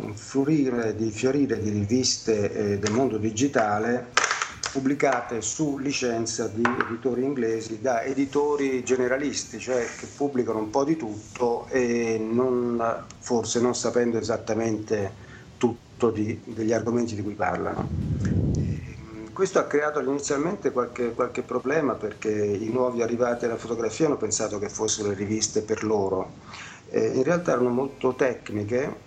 un 0.03 0.14
fiorire, 0.14 0.95
di, 0.95 1.10
fiorire 1.10 1.60
di 1.60 1.72
riviste 1.72 2.51
eh, 2.53 2.78
del 2.78 2.91
mondo 2.91 3.18
digitale 3.18 4.10
pubblicate 4.72 5.41
su 5.41 5.80
licenza 5.80 6.47
di 6.47 6.62
editori 6.88 7.24
inglesi 7.24 7.82
da 7.82 8.03
editori 8.03 8.84
generalisti, 8.84 9.58
cioè 9.58 9.84
che 9.97 10.06
pubblicano 10.16 10.60
un 10.60 10.70
po' 10.70 10.84
di 10.84 10.97
tutto 10.97 11.66
e 11.70 12.20
non, 12.20 13.06
forse 13.18 13.60
non 13.60 13.74
sapendo 13.74 14.20
esattamente 14.20 15.24
di, 16.12 16.39
degli 16.43 16.74
argomenti 16.74 17.16
di 17.16 17.22
cui 17.22 17.34
parlano. 17.34 17.89
Questo 19.34 19.60
ha 19.60 19.64
creato 19.64 20.00
inizialmente 20.00 20.72
qualche, 20.72 21.12
qualche, 21.14 21.41
problema 21.41 21.93
perché 21.93 22.32
i 22.32 22.70
nuovi 22.70 23.02
arrivati 23.02 23.43
alla 23.43 23.58
fotografia 23.58 24.06
hanno 24.06 24.16
pensato 24.16 24.60
che 24.60 24.70
fossero 24.70 25.12
riviste 25.12 25.62
per 25.62 25.84
loro 25.84 26.32
eh, 26.89 27.08
in 27.08 27.24
realtà 27.24 27.52
erano 27.52 27.70
molto 27.70 28.14
tecniche 28.14 29.04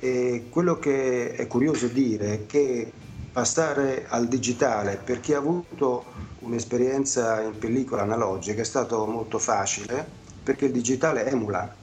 e 0.00 0.46
quello 0.50 0.78
che 0.78 1.34
è 1.34 1.46
curioso 1.46 1.86
dire 1.86 2.32
è 2.32 2.46
che 2.46 2.90
passare 3.32 4.06
al 4.08 4.26
digitale 4.26 4.98
per 5.02 5.20
chi 5.20 5.34
ha 5.34 5.38
avuto 5.38 6.04
un'esperienza 6.40 7.40
in 7.42 7.58
pellicola 7.58 8.02
analogica 8.02 8.60
è 8.60 8.64
stato 8.64 9.06
molto 9.06 9.38
facile 9.38 10.06
perché 10.42 10.66
il 10.66 10.72
digitale 10.72 11.26
emula 11.26 11.74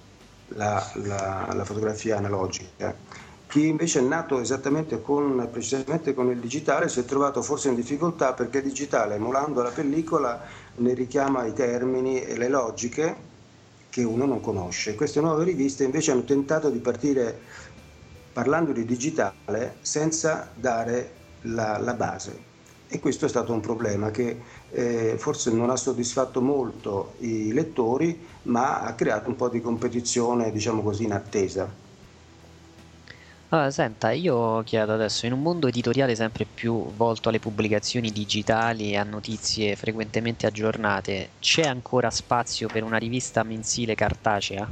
la, 0.49 0.91
la, 0.95 1.51
la 1.53 1.66
fotografia 1.66 2.18
analogica. 2.18 2.95
Chi 3.56 3.68
invece 3.68 3.99
è 3.99 4.01
nato 4.01 4.41
esattamente 4.41 5.01
con, 5.01 5.47
precisamente 5.49 6.14
con 6.14 6.30
il 6.30 6.39
digitale 6.39 6.89
si 6.89 6.99
è 6.99 7.06
trovato 7.06 7.41
forse 7.41 7.70
in 7.70 7.76
difficoltà 7.76 8.34
perché 8.34 8.58
il 8.58 8.66
digitale 8.66 9.16
emulando 9.16 9.62
la 9.62 9.70
pellicola 9.70 10.41
ne 10.76 10.93
richiama 10.93 11.45
i 11.45 11.53
termini 11.53 12.22
e 12.22 12.36
le 12.36 12.49
logiche 12.49 13.16
che 13.89 14.03
uno 14.03 14.26
non 14.26 14.41
conosce. 14.41 14.95
Queste 14.95 15.22
nuove 15.22 15.45
riviste 15.45 15.86
invece 15.86 16.12
hanno 16.12 16.26
tentato 16.26 16.70
di 16.70 16.80
partire 16.80 17.39
parlando 18.34 18.74
di 18.74 18.84
digitale 18.84 19.78
senza 19.80 20.51
dare 20.53 21.12
la, 21.43 21.78
la 21.78 21.93
base 21.93 22.38
e 22.89 22.99
questo 22.99 23.26
è 23.26 23.30
stato 23.30 23.53
un 23.53 23.62
problema 23.62 24.12
che 24.12 24.38
eh, 24.70 25.16
forse 25.18 25.49
non 25.51 25.70
ha 25.70 25.78
soddisfatto 25.78 26.41
molto 26.41 27.14
i 27.20 27.53
lettori 27.53 28.20
ma 28.43 28.82
ha 28.82 28.93
creato 28.95 29.30
un 29.30 29.38
po' 29.38 29.47
di 29.47 29.62
competizione 29.62 30.51
diciamo 30.51 30.82
così 30.82 31.06
in 31.06 31.14
attesa. 31.14 31.84
Allora, 33.49 33.69
senta, 33.71 34.11
io 34.11 34.63
chiedo 34.63 34.93
adesso, 34.93 35.25
in 35.25 35.31
un 35.31 35.41
mondo 35.41 35.67
editoriale 35.67 36.15
sempre 36.15 36.45
più 36.45 36.91
volto 36.93 37.29
alle 37.29 37.39
pubblicazioni 37.39 38.11
digitali 38.11 38.91
e 38.91 38.97
a 38.97 39.03
notizie 39.03 39.75
frequentemente 39.75 40.47
aggiornate, 40.47 41.35
c'è 41.39 41.61
ancora 41.65 42.09
spazio 42.09 42.67
per 42.67 42.83
una 42.83 42.97
rivista 42.97 43.43
mensile 43.43 43.95
cartacea? 43.95 44.67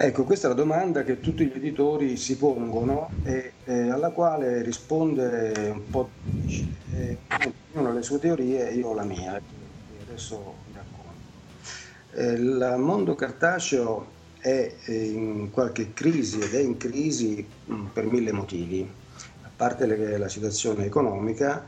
Ecco, 0.00 0.24
questa 0.24 0.46
è 0.46 0.50
la 0.50 0.56
domanda 0.56 1.02
che 1.02 1.18
tutti 1.18 1.46
gli 1.46 1.56
editori 1.56 2.16
si 2.16 2.36
pongono 2.36 3.10
e 3.24 3.54
eh, 3.64 3.90
alla 3.90 4.10
quale 4.10 4.62
rispondere 4.62 5.70
un 5.70 5.88
po' 5.90 6.10
difficile. 6.22 6.76
Eh, 6.92 7.18
ognuno 7.72 7.90
ha 7.90 7.92
le 7.92 8.02
sue 8.02 8.18
teorie, 8.20 8.70
io 8.72 8.88
ho 8.88 8.94
la 8.94 9.04
mia, 9.04 9.42
adesso 10.00 10.62
vi 10.66 10.72
racconto. 10.72 11.40
Eh, 12.12 12.32
il 12.32 12.74
mondo 12.78 13.14
cartaceo 13.16 14.17
è 14.40 14.74
in 14.86 15.50
qualche 15.50 15.92
crisi 15.92 16.38
ed 16.40 16.54
è 16.54 16.60
in 16.60 16.76
crisi 16.76 17.44
mm, 17.70 17.86
per 17.86 18.04
mille 18.06 18.32
motivi. 18.32 18.88
A 19.42 19.50
parte 19.54 19.86
la 20.16 20.28
situazione 20.28 20.84
economica, 20.84 21.66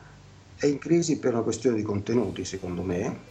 è 0.56 0.66
in 0.66 0.78
crisi 0.78 1.18
per 1.18 1.32
una 1.32 1.42
questione 1.42 1.76
di 1.76 1.82
contenuti, 1.82 2.44
secondo 2.44 2.82
me. 2.82 3.28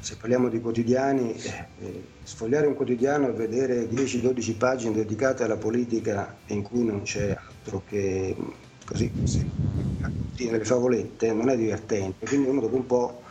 Se 0.00 0.16
parliamo 0.16 0.48
di 0.48 0.60
quotidiani, 0.60 1.34
eh, 1.34 1.66
eh 1.80 2.04
sfogliare 2.22 2.66
un 2.66 2.74
quotidiano 2.74 3.28
e 3.28 3.32
vedere 3.32 3.88
10-12 3.88 4.56
pagine 4.56 4.94
dedicate 4.94 5.44
alla 5.44 5.56
politica 5.56 6.36
in 6.46 6.62
cui 6.62 6.84
non 6.84 7.02
c'è 7.02 7.36
altro 7.36 7.82
che 7.88 8.36
mm, 8.38 8.48
così, 8.86 9.10
le 10.36 10.64
favolette, 10.64 11.32
non 11.32 11.48
è 11.48 11.56
divertente, 11.56 12.26
quindi 12.26 12.48
uno 12.48 12.60
dopo 12.60 12.76
un 12.76 12.86
po' 12.86 13.22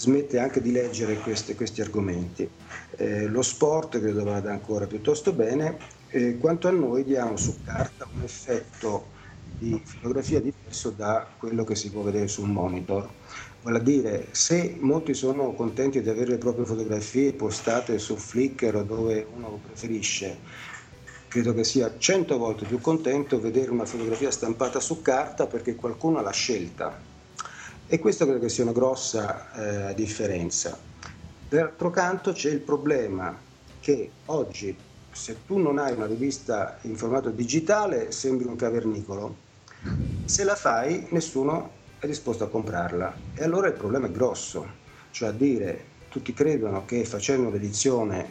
smette 0.00 0.38
anche 0.38 0.62
di 0.62 0.72
leggere 0.72 1.16
queste, 1.18 1.54
questi 1.54 1.82
argomenti. 1.82 2.48
Eh, 2.96 3.26
lo 3.26 3.42
sport 3.42 4.00
credo 4.00 4.24
vada 4.24 4.50
ancora 4.50 4.86
piuttosto 4.86 5.32
bene, 5.32 5.76
eh, 6.08 6.38
quanto 6.38 6.68
a 6.68 6.70
noi 6.70 7.04
diamo 7.04 7.36
su 7.36 7.58
carta 7.62 8.08
un 8.14 8.22
effetto 8.22 9.08
di 9.58 9.78
fotografia 9.84 10.40
diverso 10.40 10.88
da 10.88 11.28
quello 11.36 11.64
che 11.64 11.74
si 11.74 11.90
può 11.90 12.00
vedere 12.00 12.28
su 12.28 12.42
un 12.42 12.50
monitor. 12.50 13.10
Vale 13.60 13.82
dire, 13.82 14.28
se 14.30 14.78
molti 14.80 15.12
sono 15.12 15.52
contenti 15.52 16.00
di 16.00 16.08
avere 16.08 16.30
le 16.30 16.38
proprie 16.38 16.64
fotografie 16.64 17.34
postate 17.34 17.98
su 17.98 18.16
Flickr 18.16 18.76
o 18.76 18.82
dove 18.82 19.26
uno 19.34 19.60
preferisce, 19.62 20.38
credo 21.28 21.52
che 21.52 21.62
sia 21.62 21.98
cento 21.98 22.38
volte 22.38 22.64
più 22.64 22.80
contento 22.80 23.38
vedere 23.38 23.70
una 23.70 23.84
fotografia 23.84 24.30
stampata 24.30 24.80
su 24.80 25.02
carta 25.02 25.46
perché 25.46 25.74
qualcuno 25.74 26.22
l'ha 26.22 26.32
scelta 26.32 27.09
e 27.92 27.98
questo 27.98 28.24
credo 28.24 28.38
che 28.38 28.48
sia 28.48 28.62
una 28.62 28.72
grossa 28.72 29.88
eh, 29.90 29.94
differenza. 29.96 30.78
D'altro 31.48 31.90
canto 31.90 32.30
c'è 32.30 32.48
il 32.48 32.60
problema 32.60 33.36
che 33.80 34.08
oggi 34.26 34.76
se 35.10 35.38
tu 35.44 35.58
non 35.58 35.76
hai 35.76 35.92
una 35.94 36.06
rivista 36.06 36.78
in 36.82 36.94
formato 36.94 37.30
digitale 37.30 38.12
sembri 38.12 38.46
un 38.46 38.54
cavernicolo, 38.54 39.34
se 40.24 40.44
la 40.44 40.54
fai 40.54 41.08
nessuno 41.10 41.70
è 41.98 42.06
disposto 42.06 42.44
a 42.44 42.48
comprarla. 42.48 43.12
E 43.34 43.42
allora 43.42 43.66
il 43.66 43.72
problema 43.74 44.06
è 44.06 44.12
grosso, 44.12 44.64
cioè 45.10 45.30
a 45.30 45.32
dire 45.32 45.84
tutti 46.10 46.32
credono 46.32 46.84
che 46.84 47.04
facendo 47.04 47.50
l'edizione, 47.50 48.24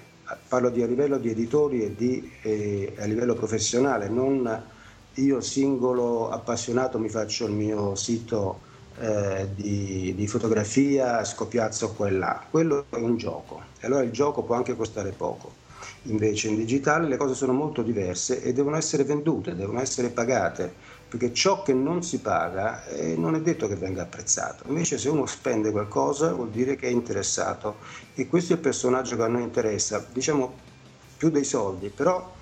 parlo 0.47 0.69
di 0.69 0.81
a 0.81 0.87
livello 0.87 1.17
di 1.17 1.31
editori 1.31 1.83
e 1.83 1.93
di, 1.93 2.31
eh, 2.43 2.95
a 2.97 3.03
livello 3.03 3.33
professionale, 3.33 4.07
non 4.07 4.63
io 5.15 5.41
singolo 5.41 6.29
appassionato 6.29 6.97
mi 6.97 7.09
faccio 7.09 7.45
il 7.45 7.51
mio 7.51 7.93
sito 7.95 8.68
eh, 8.99 9.47
di, 9.55 10.13
di, 10.15 10.27
fotografia, 10.27 11.23
scopiazzo 11.23 11.93
qua 11.93 12.07
e 12.07 12.11
là. 12.11 12.43
Quello 12.49 12.85
è 12.89 12.97
un 12.97 13.17
gioco 13.17 13.61
e 13.79 13.87
allora 13.87 14.03
il 14.03 14.11
gioco 14.11 14.43
può 14.43 14.55
anche 14.55 14.75
costare 14.75 15.11
poco. 15.11 15.67
Invece 16.03 16.47
in 16.47 16.55
digitale 16.55 17.07
le 17.07 17.17
cose 17.17 17.33
sono 17.33 17.53
molto 17.53 17.81
diverse 17.81 18.41
e 18.41 18.53
devono 18.53 18.77
essere 18.77 19.03
vendute, 19.03 19.55
devono 19.55 19.79
essere 19.81 20.09
pagate, 20.09 20.73
perché 21.07 21.33
ciò 21.33 21.61
che 21.61 21.73
non 21.73 22.03
si 22.03 22.19
paga 22.19 22.85
eh, 22.87 23.15
non 23.15 23.35
è 23.35 23.41
detto 23.41 23.67
che 23.67 23.75
venga 23.75 24.03
apprezzato. 24.03 24.63
Invece 24.67 24.97
se 24.97 25.09
uno 25.09 25.25
spende 25.25 25.71
qualcosa 25.71 26.33
vuol 26.33 26.49
dire 26.49 26.75
che 26.75 26.87
è 26.87 26.91
interessato 26.91 27.77
e 28.15 28.27
questo 28.27 28.53
è 28.53 28.55
il 28.55 28.61
personaggio 28.61 29.15
che 29.15 29.23
a 29.23 29.27
noi 29.27 29.43
interessa, 29.43 30.05
diciamo 30.11 30.67
più 31.17 31.29
dei 31.29 31.43
soldi, 31.43 31.89
però 31.89 32.37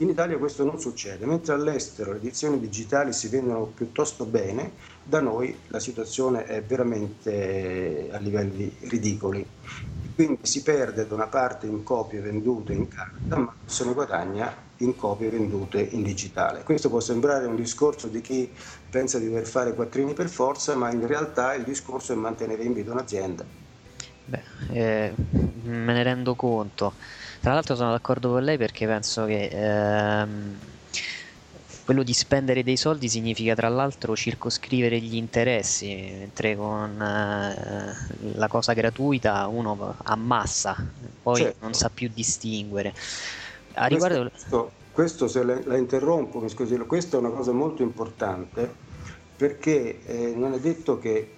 in 0.00 0.08
Italia 0.08 0.38
questo 0.38 0.64
non 0.64 0.78
succede, 0.78 1.26
mentre 1.26 1.54
all'estero 1.54 2.12
le 2.12 2.18
edizioni 2.18 2.60
digitali 2.60 3.12
si 3.12 3.26
vendono 3.28 3.64
piuttosto 3.64 4.24
bene, 4.24 4.72
da 5.08 5.20
noi 5.20 5.64
la 5.68 5.80
situazione 5.80 6.44
è 6.44 6.62
veramente 6.64 8.08
a 8.12 8.18
livelli 8.18 8.76
ridicoli. 8.82 9.46
Quindi 10.14 10.40
si 10.42 10.62
perde 10.62 11.06
da 11.06 11.14
una 11.14 11.28
parte 11.28 11.66
in 11.66 11.82
copie 11.82 12.20
vendute 12.20 12.74
in 12.74 12.88
carta, 12.88 13.38
ma 13.38 13.56
se 13.64 13.84
ne 13.84 13.94
guadagna 13.94 14.72
in 14.78 14.94
copie 14.96 15.30
vendute 15.30 15.80
in 15.80 16.02
digitale. 16.02 16.62
Questo 16.62 16.88
può 16.90 17.00
sembrare 17.00 17.46
un 17.46 17.54
discorso 17.56 18.08
di 18.08 18.20
chi 18.20 18.54
pensa 18.90 19.18
di 19.18 19.26
dover 19.26 19.46
fare 19.46 19.74
quattrini 19.74 20.12
per 20.14 20.28
forza, 20.28 20.76
ma 20.76 20.90
in 20.90 21.06
realtà 21.06 21.54
il 21.54 21.64
discorso 21.64 22.12
è 22.12 22.16
mantenere 22.16 22.64
in 22.64 22.72
vita 22.74 22.90
un'azienda. 22.92 23.48
Beh, 24.24 24.44
eh, 24.68 25.14
me 25.62 25.92
ne 25.92 26.02
rendo 26.02 26.34
conto. 26.36 26.96
Tra 27.40 27.52
l'altro 27.54 27.74
sono 27.74 27.92
d'accordo 27.92 28.30
con 28.30 28.42
lei 28.44 28.58
perché 28.58 28.86
penso 28.86 29.24
che 29.24 29.46
ehm, 29.50 30.77
quello 31.88 32.02
di 32.02 32.12
spendere 32.12 32.62
dei 32.62 32.76
soldi 32.76 33.08
significa 33.08 33.54
tra 33.54 33.70
l'altro 33.70 34.14
circoscrivere 34.14 35.00
gli 35.00 35.14
interessi, 35.16 36.16
mentre 36.18 36.54
con 36.54 37.00
eh, 37.00 38.34
la 38.34 38.46
cosa 38.46 38.74
gratuita 38.74 39.46
uno 39.46 39.94
ammassa, 40.02 40.76
poi 41.22 41.36
certo. 41.36 41.56
non 41.62 41.72
sa 41.72 41.88
più 41.88 42.10
distinguere. 42.12 42.92
A 43.72 43.86
riguardo... 43.86 44.28
questo, 44.28 44.70
questo, 44.92 45.28
se 45.28 45.42
la, 45.42 45.58
la 45.64 45.78
interrompo, 45.78 46.40
mi 46.40 46.50
scusi, 46.50 46.76
questa 46.76 47.16
è 47.16 47.20
una 47.20 47.30
cosa 47.30 47.52
molto 47.52 47.82
importante 47.82 48.70
perché 49.34 50.04
eh, 50.04 50.34
non 50.36 50.52
è 50.52 50.60
detto 50.60 50.98
che 50.98 51.36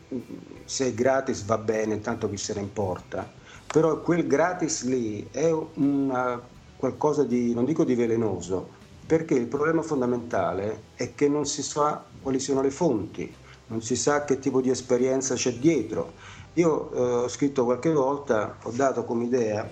se 0.65 0.87
è 0.87 0.95
gratis 0.95 1.45
va 1.45 1.59
bene, 1.59 2.01
tanto 2.01 2.29
chi 2.29 2.37
se 2.37 2.55
ne 2.55 2.61
importa 2.63 3.39
però 3.73 4.01
quel 4.01 4.27
gratis 4.27 4.83
lì 4.83 5.29
è 5.31 5.49
una, 5.75 6.43
qualcosa 6.77 7.23
di, 7.23 7.55
non 7.55 7.65
dico 7.65 7.85
di 7.85 7.95
velenoso, 7.95 8.79
perché 9.11 9.35
il 9.35 9.47
problema 9.47 9.83
fondamentale 9.83 10.83
è 10.95 11.17
che 11.17 11.27
non 11.27 11.45
si 11.45 11.65
sa 11.65 12.01
quali 12.23 12.39
siano 12.39 12.63
le 12.63 12.71
fonti, 12.71 13.35
non 13.67 13.83
si 13.83 13.97
sa 13.97 14.25
che 14.25 14.39
tipo 14.39 14.61
di 14.61 14.71
esperienza 14.71 15.35
c'è 15.35 15.55
dietro. 15.55 16.13
Io 16.53 16.93
eh, 16.93 17.01
ho 17.25 17.29
scritto 17.29 17.65
qualche 17.65 17.91
volta, 17.91 18.57
ho 18.63 18.71
dato 18.71 19.03
come 19.05 19.25
idea 19.25 19.69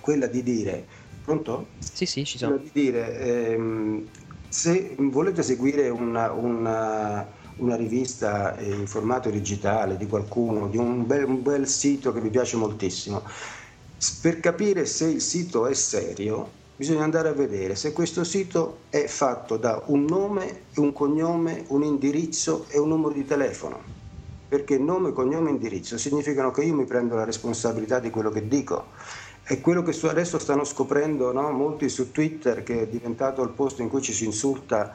quella 0.00 0.26
di 0.26 0.42
dire, 0.42 0.84
pronto? 1.24 1.68
Sì, 1.78 2.06
sì, 2.06 2.24
ci 2.24 2.38
sono. 2.38 2.56
Di 2.56 2.70
dire, 2.72 3.16
ehm, 3.20 4.08
se 4.48 4.96
volete 4.98 5.44
seguire 5.44 5.88
una, 5.88 6.32
una, 6.32 7.24
una 7.58 7.76
rivista 7.76 8.56
in 8.58 8.88
formato 8.88 9.30
digitale 9.30 9.96
di 9.96 10.08
qualcuno, 10.08 10.66
di 10.66 10.76
un 10.76 11.06
bel, 11.06 11.22
un 11.22 11.40
bel 11.40 11.68
sito 11.68 12.12
che 12.12 12.20
vi 12.20 12.30
piace 12.30 12.56
moltissimo, 12.56 13.22
per 14.20 14.40
capire 14.40 14.86
se 14.86 15.06
il 15.06 15.20
sito 15.20 15.68
è 15.68 15.74
serio, 15.74 16.64
bisogna 16.76 17.04
andare 17.04 17.28
a 17.28 17.32
vedere 17.32 17.74
se 17.74 17.92
questo 17.92 18.22
sito 18.22 18.80
è 18.90 19.06
fatto 19.06 19.56
da 19.56 19.82
un 19.86 20.04
nome, 20.04 20.64
un 20.76 20.92
cognome, 20.92 21.64
un 21.68 21.82
indirizzo 21.82 22.66
e 22.68 22.78
un 22.78 22.88
numero 22.88 23.14
di 23.14 23.24
telefono. 23.24 23.94
Perché 24.48 24.78
nome, 24.78 25.12
cognome 25.12 25.48
e 25.48 25.52
indirizzo 25.52 25.98
significano 25.98 26.50
che 26.50 26.62
io 26.62 26.74
mi 26.74 26.84
prendo 26.84 27.16
la 27.16 27.24
responsabilità 27.24 27.98
di 27.98 28.10
quello 28.10 28.30
che 28.30 28.46
dico. 28.46 28.90
È 29.42 29.60
quello 29.60 29.82
che 29.82 29.96
adesso 30.06 30.38
stanno 30.38 30.64
scoprendo 30.64 31.32
no? 31.32 31.50
molti 31.50 31.88
su 31.88 32.12
Twitter, 32.12 32.62
che 32.62 32.82
è 32.82 32.86
diventato 32.86 33.42
il 33.42 33.50
posto 33.50 33.82
in 33.82 33.88
cui 33.88 34.02
ci 34.02 34.12
si 34.12 34.24
insulta 34.24 34.94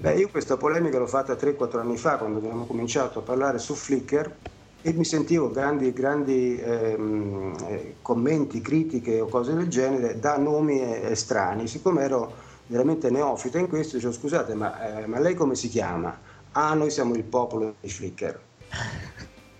Beh, 0.00 0.14
io 0.14 0.30
questa 0.30 0.56
polemica 0.56 0.98
l'ho 0.98 1.06
fatta 1.06 1.34
3-4 1.34 1.78
anni 1.78 1.98
fa, 1.98 2.16
quando 2.16 2.38
abbiamo 2.38 2.64
cominciato 2.64 3.18
a 3.18 3.22
parlare 3.22 3.58
su 3.58 3.74
Flickr 3.74 4.34
e 4.82 4.92
mi 4.94 5.04
sentivo 5.04 5.50
grandi, 5.50 5.92
grandi 5.92 6.58
ehm, 6.58 7.54
eh, 7.68 7.94
commenti, 8.00 8.60
critiche 8.60 9.20
o 9.20 9.26
cose 9.26 9.52
del 9.52 9.68
genere 9.68 10.18
da 10.18 10.38
nomi 10.38 10.80
estranei. 10.80 11.66
Siccome 11.66 12.02
ero 12.02 12.32
veramente 12.66 13.10
neofita 13.10 13.58
in 13.58 13.68
questo, 13.68 13.96
dicevo 13.96 14.12
scusate, 14.12 14.54
ma, 14.54 15.02
eh, 15.02 15.06
ma 15.06 15.18
lei 15.18 15.34
come 15.34 15.54
si 15.54 15.68
chiama? 15.68 16.18
Ah, 16.52 16.72
noi 16.74 16.90
siamo 16.90 17.14
il 17.14 17.24
popolo 17.24 17.74
di 17.80 17.90
Flickr. 17.90 18.40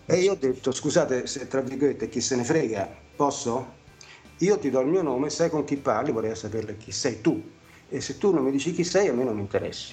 E 0.06 0.16
io 0.16 0.32
ho 0.32 0.36
detto, 0.36 0.72
scusate, 0.72 1.26
se 1.26 1.46
tra 1.46 1.60
virgolette 1.60 2.08
chi 2.08 2.20
se 2.20 2.36
ne 2.36 2.44
frega, 2.44 2.88
posso? 3.14 3.78
Io 4.38 4.58
ti 4.58 4.70
do 4.70 4.80
il 4.80 4.88
mio 4.88 5.02
nome, 5.02 5.28
sai 5.28 5.50
con 5.50 5.64
chi 5.64 5.76
parli, 5.76 6.12
vorrei 6.12 6.34
sapere 6.34 6.76
chi 6.78 6.92
sei 6.92 7.20
tu. 7.20 7.40
E 7.88 8.00
se 8.00 8.16
tu 8.16 8.32
non 8.32 8.42
mi 8.42 8.50
dici 8.50 8.72
chi 8.72 8.84
sei, 8.84 9.08
a 9.08 9.12
me 9.12 9.24
non 9.24 9.34
mi 9.34 9.42
interessi. 9.42 9.92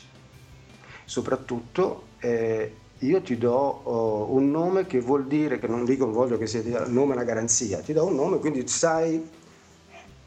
Soprattutto 1.03 2.03
eh, 2.19 2.73
io 2.99 3.21
ti 3.21 3.37
do 3.37 3.53
oh, 3.83 4.33
un 4.33 4.49
nome 4.49 4.87
che 4.87 4.99
vuol 4.99 5.27
dire, 5.27 5.59
che 5.59 5.67
non 5.67 5.85
dico, 5.85 6.05
non 6.05 6.13
voglio 6.13 6.37
che 6.37 6.47
sia 6.47 6.61
il 6.61 6.85
nome 6.87 7.13
una 7.13 7.23
garanzia, 7.23 7.79
ti 7.79 7.93
do 7.93 8.05
un 8.05 8.15
nome, 8.15 8.39
quindi 8.39 8.67
sai 8.67 9.29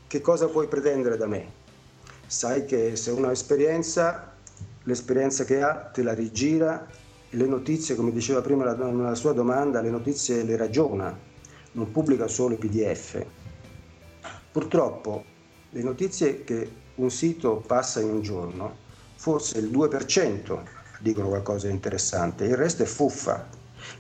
che 0.07 0.21
cosa 0.21 0.47
puoi 0.47 0.69
pretendere 0.69 1.17
da 1.17 1.27
me. 1.27 1.59
Sai 2.27 2.65
che 2.65 2.95
se 2.95 3.11
uno 3.11 3.27
ha 3.27 3.33
esperienza, 3.33 4.33
l'esperienza 4.85 5.45
che 5.45 5.63
ha 5.63 5.75
te 5.75 6.03
la 6.03 6.15
rigira, 6.15 6.87
le 7.31 7.47
notizie, 7.47 7.97
come 7.97 8.13
diceva 8.13 8.41
prima 8.41 8.73
nella 8.73 9.15
sua 9.17 9.33
domanda, 9.33 9.81
le 9.81 9.91
notizie 9.91 10.45
le 10.45 10.57
ragiona, 10.57 11.17
non 11.73 11.91
pubblica 11.91 12.29
solo 12.29 12.55
i 12.55 12.59
PDF. 12.59 13.25
Purtroppo 14.53 15.25
le 15.71 15.83
notizie 15.83 16.45
che 16.45 16.71
un 16.97 17.11
sito 17.11 17.63
passa 17.67 18.01
in 18.01 18.11
un 18.11 18.23
giorno, 18.23 18.77
forse 19.17 19.59
il 19.59 19.71
2% 19.71 20.80
dicono 21.01 21.29
qualcosa 21.29 21.67
di 21.67 21.73
interessante, 21.73 22.45
il 22.45 22.57
resto 22.57 22.83
è 22.83 22.87
fuffa. 22.87 23.47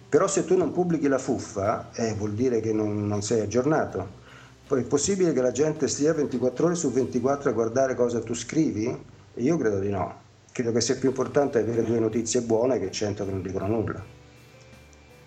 Però 0.09 0.27
se 0.27 0.45
tu 0.45 0.57
non 0.57 0.73
pubblichi 0.73 1.09
la 1.09 1.19
fuffa, 1.19 1.91
eh, 1.95 2.15
vuol 2.15 2.35
dire 2.35 2.61
che 2.61 2.73
non, 2.73 3.07
non 3.07 3.23
sei 3.23 3.41
aggiornato. 3.41 4.19
Poi 4.67 4.83
è 4.83 4.85
possibile 4.85 5.33
che 5.33 5.41
la 5.41 5.53
gente 5.53 5.89
stia 5.89 6.13
24 6.13 6.67
ore 6.67 6.75
su 6.75 6.91
24 6.93 7.51
a 7.51 7.53
guardare 7.53 7.95
cosa 7.95 8.21
tu 8.21 8.35
scrivi? 8.35 8.97
Io 9.35 9.57
credo 9.57 9.79
di 9.79 9.89
no. 9.89 10.29
Credo 10.53 10.73
che 10.73 10.81
sia 10.81 10.97
più 10.97 11.09
importante 11.09 11.59
avere 11.59 11.85
due 11.85 11.99
notizie 11.99 12.43
buone 12.43 12.79
che 12.79 12.91
100 12.91 13.25
che 13.25 13.31
non 13.31 13.43
dicono 13.43 13.67
nulla. 13.67 14.19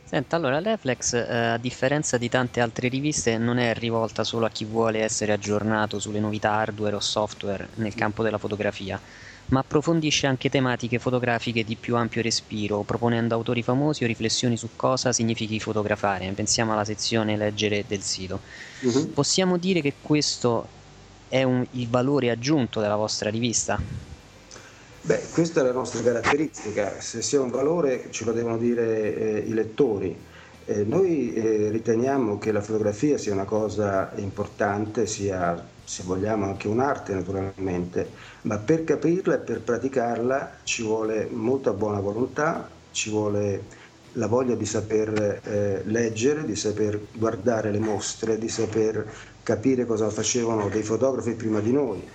Senta, 0.03 0.35
allora 0.35 0.59
l'Eflex, 0.59 1.13
eh, 1.13 1.35
a 1.35 1.57
differenza 1.57 2.17
di 2.17 2.29
tante 2.29 2.61
altre 2.61 2.87
riviste, 2.87 3.37
non 3.37 3.57
è 3.57 3.73
rivolta 3.73 4.23
solo 4.23 4.45
a 4.45 4.49
chi 4.49 4.63
vuole 4.63 4.99
essere 4.99 5.31
aggiornato 5.31 5.97
sulle 5.97 6.19
novità 6.19 6.51
hardware 6.51 6.95
o 6.95 6.99
software 6.99 7.69
nel 7.75 7.95
campo 7.95 8.21
della 8.21 8.37
fotografia 8.37 8.99
ma 9.53 9.59
approfondisce 9.59 10.25
anche 10.25 10.49
tematiche 10.49 10.97
fotografiche 10.97 11.63
di 11.63 11.75
più 11.75 11.95
ampio 11.95 12.23
respiro, 12.23 12.81
proponendo 12.81 13.35
autori 13.35 13.61
famosi 13.61 14.03
o 14.03 14.07
riflessioni 14.07 14.57
su 14.57 14.69
cosa 14.75 15.13
significhi 15.13 15.59
fotografare. 15.59 16.29
Pensiamo 16.31 16.73
alla 16.73 16.83
sezione 16.83 17.37
leggere 17.37 17.85
del 17.87 18.01
sito. 18.01 18.39
Uh-huh. 18.81 19.11
Possiamo 19.13 19.57
dire 19.57 19.81
che 19.81 19.93
questo 20.01 20.67
è 21.29 21.43
un, 21.43 21.63
il 21.71 21.87
valore 21.87 22.31
aggiunto 22.31 22.81
della 22.81 22.95
vostra 22.95 23.29
rivista? 23.29 23.79
Beh, 25.01 25.21
questa 25.31 25.61
è 25.61 25.63
la 25.63 25.71
nostra 25.71 26.01
caratteristica, 26.01 26.99
se 26.99 27.21
sia 27.21 27.39
un 27.39 27.51
valore 27.51 28.07
ce 28.09 28.25
lo 28.25 28.31
devono 28.31 28.57
dire 28.57 29.15
eh, 29.15 29.37
i 29.47 29.53
lettori. 29.53 30.17
Eh, 30.65 30.83
noi 30.83 31.31
eh, 31.35 31.69
riteniamo 31.69 32.39
che 32.39 32.51
la 32.51 32.61
fotografia 32.61 33.19
sia 33.19 33.33
una 33.33 33.43
cosa 33.43 34.11
importante, 34.15 35.05
sia 35.05 35.71
se 35.83 36.03
vogliamo 36.03 36.45
anche 36.45 36.67
un'arte 36.67 37.13
naturalmente, 37.13 38.13
ma 38.41 38.57
per 38.59 38.83
capirla 38.83 39.35
e 39.35 39.39
per 39.39 39.61
praticarla 39.61 40.59
ci 40.63 40.81
vuole 40.83 41.27
molta 41.29 41.73
buona 41.73 41.99
volontà, 41.99 42.69
ci 42.91 43.09
vuole 43.09 43.67
la 44.13 44.27
voglia 44.27 44.55
di 44.55 44.65
saper 44.65 45.41
eh, 45.43 45.81
leggere, 45.85 46.45
di 46.45 46.55
saper 46.55 47.09
guardare 47.13 47.71
le 47.71 47.79
mostre, 47.79 48.37
di 48.37 48.47
saper 48.49 49.11
capire 49.41 49.85
cosa 49.85 50.09
facevano 50.09 50.69
dei 50.69 50.83
fotografi 50.83 51.35
prima 51.35 51.59
di 51.59 51.71
noi, 51.71 52.07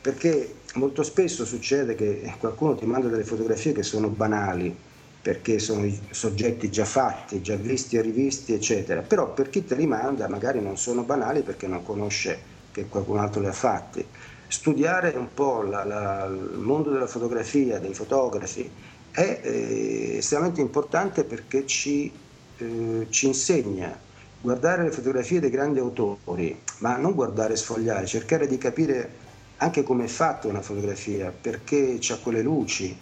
perché 0.00 0.62
molto 0.74 1.02
spesso 1.02 1.44
succede 1.44 1.94
che 1.94 2.34
qualcuno 2.38 2.74
ti 2.74 2.84
manda 2.86 3.08
delle 3.08 3.24
fotografie 3.24 3.72
che 3.72 3.82
sono 3.82 4.10
banali, 4.10 4.76
perché 5.20 5.58
sono 5.58 5.88
soggetti 6.10 6.70
già 6.70 6.84
fatti, 6.84 7.40
già 7.40 7.56
visti 7.56 7.96
e 7.96 8.02
rivisti, 8.02 8.52
eccetera, 8.52 9.02
però 9.02 9.32
per 9.32 9.48
chi 9.48 9.64
te 9.64 9.74
li 9.76 9.86
manda 9.86 10.28
magari 10.28 10.60
non 10.60 10.76
sono 10.76 11.04
banali 11.04 11.42
perché 11.42 11.66
non 11.66 11.82
conosce 11.82 12.53
che 12.74 12.88
qualcun 12.88 13.18
altro 13.18 13.40
le 13.40 13.48
ha 13.48 13.52
fatte. 13.52 14.04
Studiare 14.48 15.10
un 15.16 15.32
po' 15.32 15.62
la, 15.62 15.84
la, 15.84 16.24
il 16.24 16.58
mondo 16.58 16.90
della 16.90 17.06
fotografia, 17.06 17.78
dei 17.78 17.94
fotografi, 17.94 18.68
è 19.12 19.40
eh, 19.42 20.16
estremamente 20.16 20.60
importante 20.60 21.22
perché 21.22 21.66
ci, 21.66 22.10
eh, 22.58 23.06
ci 23.08 23.26
insegna 23.26 23.96
guardare 24.40 24.82
le 24.82 24.90
fotografie 24.90 25.40
dei 25.40 25.50
grandi 25.50 25.78
autori, 25.78 26.60
ma 26.78 26.96
non 26.96 27.14
guardare 27.14 27.54
e 27.54 27.56
sfogliare, 27.56 28.06
cercare 28.06 28.46
di 28.48 28.58
capire 28.58 29.22
anche 29.58 29.84
come 29.84 30.04
è 30.04 30.08
fatta 30.08 30.48
una 30.48 30.60
fotografia, 30.60 31.32
perché 31.32 31.98
c'ha 32.00 32.18
quelle 32.18 32.42
luci 32.42 32.94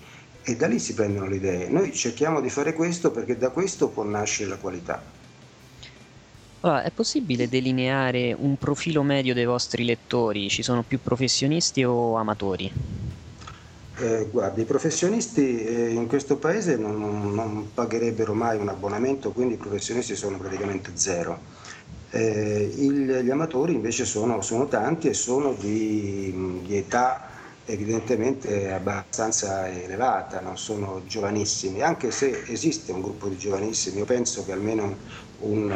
e 0.45 0.57
da 0.57 0.66
lì 0.66 0.79
si 0.79 0.95
prendono 0.95 1.27
le 1.27 1.37
idee. 1.37 1.68
Noi 1.68 1.93
cerchiamo 1.93 2.41
di 2.41 2.51
fare 2.51 2.75
questo 2.75 3.11
perché 3.11 3.39
da 3.39 3.49
questo 3.49 3.89
può 3.89 4.05
nascere 4.05 4.51
la 4.51 4.57
qualità. 4.57 5.22
Allora, 6.65 6.85
è 6.85 6.93
possibile 6.93 7.49
delineare 7.49 8.33
un 8.39 8.57
profilo 8.57 9.03
medio 9.03 9.35
dei 9.35 9.45
vostri 9.45 9.85
lettori? 9.85 10.49
Ci 10.49 10.63
sono 10.63 10.85
più 10.87 11.01
professionisti 11.03 11.83
o 11.83 12.17
amatori? 12.17 12.71
Eh, 13.99 14.29
guardi, 14.31 14.61
i 14.61 14.65
professionisti 14.65 15.65
eh, 15.65 15.89
in 15.89 16.07
questo 16.07 16.37
paese 16.37 16.77
non, 16.77 17.35
non, 17.35 17.71
pagherebbero 17.75 18.33
mai 18.33 18.59
un 18.59 18.69
abbonamento, 18.69 19.33
quindi 19.33 19.55
i 19.55 19.57
professionisti 19.57 20.15
sono 20.15 20.39
praticamente 20.39 20.93
zero. 20.95 21.41
Eh, 22.11 22.73
il, 22.77 23.23
gli 23.25 23.31
amatori 23.31 23.75
invece 23.75 24.05
sono, 24.05 24.41
sono, 24.41 24.69
tanti 24.69 25.09
e 25.09 25.15
sono 25.15 25.55
di, 25.55 26.63
di, 26.65 26.77
età 26.77 27.29
evidentemente 27.65 28.73
abbastanza 28.73 29.69
elevata, 29.69 30.41
non 30.41 30.57
sono 30.57 31.03
giovanissimi, 31.07 31.81
anche 31.81 32.11
se 32.13 32.45
esiste 32.47 32.93
un 32.93 33.03
gruppo 33.03 33.29
di 33.29 33.37
giovanissimi, 33.37 33.99
io 33.99 34.05
penso 34.05 34.45
che 34.45 34.53
almeno 34.53 34.97
un 35.43 35.68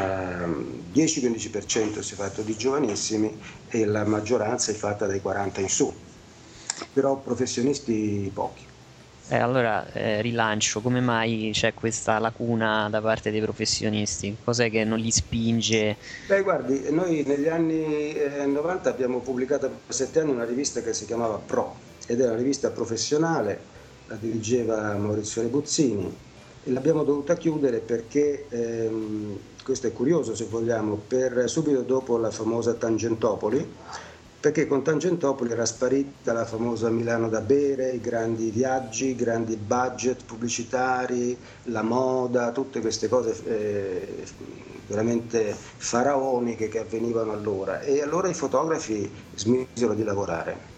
10-15% 0.93 1.79
ehm, 1.79 2.01
si 2.01 2.15
è 2.15 2.17
fatto 2.17 2.43
di 2.43 2.57
giovanissimi 2.57 3.39
e 3.69 3.85
la 3.85 4.05
maggioranza 4.05 4.71
è 4.71 4.75
fatta 4.75 5.07
dai 5.07 5.21
40 5.21 5.61
in 5.61 5.69
su, 5.69 5.93
però 6.93 7.17
professionisti 7.17 8.31
pochi. 8.33 8.65
Eh, 9.29 9.39
allora 9.39 9.93
eh, 9.93 10.23
rilancio, 10.23 10.81
come 10.81 11.01
mai 11.01 11.51
c'è 11.53 11.75
questa 11.75 12.21
lacuna 12.21 12.89
da 12.89 13.01
parte 13.01 13.33
dei 13.33 13.41
professionisti? 13.41 14.37
Cos'è 14.45 14.71
che 14.71 14.85
non 14.85 14.99
li 14.99 15.11
spinge? 15.11 15.97
Beh, 16.29 16.43
guardi, 16.43 16.87
noi 16.91 17.25
negli 17.27 17.49
anni 17.49 18.15
eh, 18.15 18.47
90 18.47 18.89
abbiamo 18.89 19.19
pubblicato 19.19 19.69
per 19.85 19.95
sette 19.95 20.21
anni 20.21 20.31
una 20.31 20.45
rivista 20.45 20.81
che 20.81 20.95
si 20.95 21.07
chiamava 21.07 21.41
Pro 21.45 21.75
ed 22.07 22.21
era 22.21 22.31
una 22.31 22.39
rivista 22.39 22.71
professionale, 22.71 23.59
la 24.07 24.15
dirigeva 24.15 24.95
Maurizio 24.95 25.43
Rebuzzini 25.43 26.17
e 26.63 26.71
l'abbiamo 26.71 27.03
dovuta 27.03 27.37
chiudere 27.37 27.79
perché 27.79 28.47
ehm, 28.49 29.39
questo 29.67 29.89
è 29.89 29.93
curioso 29.93 30.37
se 30.37 30.45
vogliamo, 30.45 30.95
per 30.95 31.51
subito 31.51 31.81
dopo 31.81 32.17
la 32.19 32.31
famosa 32.31 32.75
Tangentopoli, 32.75 33.69
perché 34.39 34.69
con 34.69 34.85
Tangentopoli 34.85 35.51
era 35.51 35.67
sparita 35.67 36.33
la 36.33 36.45
famosa 36.45 36.89
Milano 36.89 37.29
da 37.29 37.41
bere, 37.41 37.91
i 37.91 38.01
grandi 38.01 38.51
viaggi, 38.51 39.07
i 39.07 39.17
grandi 39.17 39.57
budget 39.57 40.23
pubblicitari, 40.25 41.37
la 41.65 41.83
moda, 41.83 42.53
tutte 42.53 42.81
queste 42.81 43.09
cose 43.09 43.35
eh, 43.45 44.25
veramente 44.87 45.53
faraoniche 45.53 46.69
che 46.69 46.79
avvenivano 46.79 47.33
allora. 47.33 47.81
E 47.81 48.01
allora 48.01 48.29
i 48.29 48.35
fotografi 48.35 49.11
smisero 49.35 49.95
di 49.95 50.05
lavorare. 50.05 50.75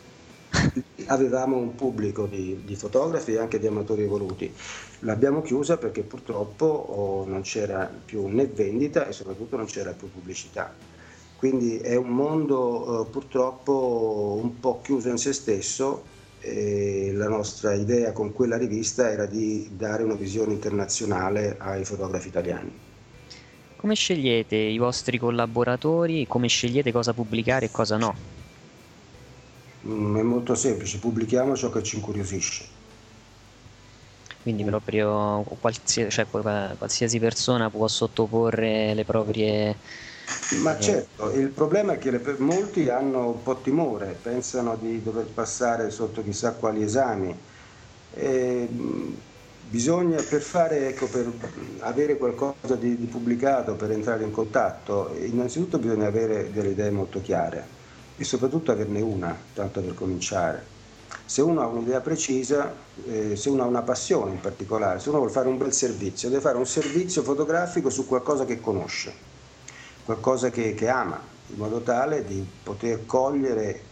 avevamo 1.09 1.57
un 1.57 1.75
pubblico 1.75 2.27
di, 2.27 2.63
di, 2.65 2.75
fotografi 2.75 3.35
e 3.35 3.39
anche 3.39 3.59
di 3.59 3.67
amatori 3.67 4.03
evoluti. 4.03 4.53
L'abbiamo 5.01 5.43
chiusa 5.43 5.77
perché 5.79 6.03
purtroppo 6.03 6.65
oh, 6.65 7.25
non 7.27 7.43
c'era 7.43 7.89
più 8.05 8.27
né 8.27 8.47
vendita 8.47 9.07
e 9.07 9.13
soprattutto 9.13 9.57
non 9.57 9.67
c'era 9.67 9.93
più 9.93 10.11
pubblicità. 10.11 10.75
Quindi 11.37 11.79
è 11.79 11.95
un 11.95 12.09
mondo 12.09 13.07
eh, 13.07 13.11
purtroppo 13.11 14.41
un 14.43 14.59
po' 14.59 14.81
chiuso 14.81 15.09
in 15.09 15.19
se 15.19 15.33
stesso 15.33 16.03
e 16.41 17.13
la 17.15 17.29
nostra 17.29 17.75
idea 17.75 18.13
con 18.13 18.33
quella 18.33 18.57
rivista 18.57 19.09
era 19.11 19.27
di 19.27 19.69
dare 19.71 20.03
una 20.03 20.15
visione 20.15 20.53
internazionale 20.53 21.57
ai 21.59 21.85
fotografi 21.85 22.29
italiani. 22.29 22.73
Come 23.77 23.95
scegliete 23.95 24.57
i 24.57 24.79
vostri 24.79 25.19
collaboratori? 25.19 26.27
Come 26.27 26.49
scegliete 26.49 26.91
cosa 26.91 27.13
pubblicare 27.13 27.67
e 27.67 27.71
cosa 27.71 27.97
no? 27.97 28.15
Mm, 29.87 30.17
è 30.17 30.23
molto 30.23 30.57
semplice, 30.57 30.99
pubblichiamo 30.99 31.55
ciò 31.55 31.71
che 31.71 31.85
ci 31.85 31.97
incuriosisce. 31.97 32.78
Quindi 34.49 34.65
proprio 34.65 35.45
qualsiasi, 35.61 36.11
cioè, 36.11 36.27
qualsiasi 36.27 37.19
persona 37.19 37.69
può 37.69 37.87
sottoporre 37.87 38.95
le 38.95 39.05
proprie... 39.05 39.77
Ma 40.63 40.75
eh... 40.75 40.81
certo, 40.81 41.33
il 41.33 41.49
problema 41.49 41.93
è 41.93 41.99
che 41.99 42.11
le, 42.11 42.23
molti 42.39 42.89
hanno 42.89 43.27
un 43.27 43.43
po' 43.43 43.57
timore, 43.57 44.17
pensano 44.23 44.79
di 44.81 45.03
dover 45.03 45.27
passare 45.27 45.91
sotto 45.91 46.23
chissà 46.23 46.53
quali 46.53 46.83
esami. 46.83 47.37
E, 48.15 48.69
Bisogna 49.69 50.17
per 50.23 50.41
fare, 50.41 50.89
ecco, 50.89 51.09
per 51.09 51.31
avere 51.81 52.17
qualcosa 52.17 52.75
di, 52.75 52.97
di, 52.97 53.05
pubblicato, 53.05 53.75
per 53.75 53.91
entrare 53.91 54.25
in 54.25 54.31
contatto, 54.31 55.15
innanzitutto 55.19 55.77
bisogna 55.77 56.07
avere 56.07 56.51
delle 56.51 56.71
idee 56.71 56.91
molto 56.91 57.21
chiare 57.21 57.67
e 58.17 58.25
soprattutto 58.25 58.73
averne 58.73 59.03
una, 59.03 59.37
tanto 59.53 59.83
per 59.83 59.93
cominciare. 59.93 60.78
Se 61.29 61.43
uno 61.43 61.61
ha 61.61 61.67
un'idea 61.67 62.01
precisa, 62.01 62.75
eh, 63.07 63.37
se 63.37 63.51
uno 63.51 63.63
ha 63.63 63.67
una 63.67 63.83
passione 63.83 64.31
in 64.31 64.41
particolare, 64.41 64.99
se 64.99 65.11
uno 65.11 65.19
vuole 65.19 65.33
fare 65.33 65.47
un 65.47 65.59
bel 65.59 65.75
servizio, 65.75 66.31
deve 66.31 66.41
fare 66.41 66.57
un 66.57 66.65
servizio 66.65 67.23
fotografico 67.23 67.91
su 67.91 68.07
qualcosa 68.07 68.47
che 68.47 68.63
conosce, 68.63 69.13
qualcosa 70.07 70.49
che, 70.49 70.73
che 70.73 70.89
ama, 70.89 71.21
in 71.49 71.57
modo 71.59 71.83
tale 71.83 72.25
di 72.25 72.43
poter 72.63 73.05
cogliere 73.05 73.83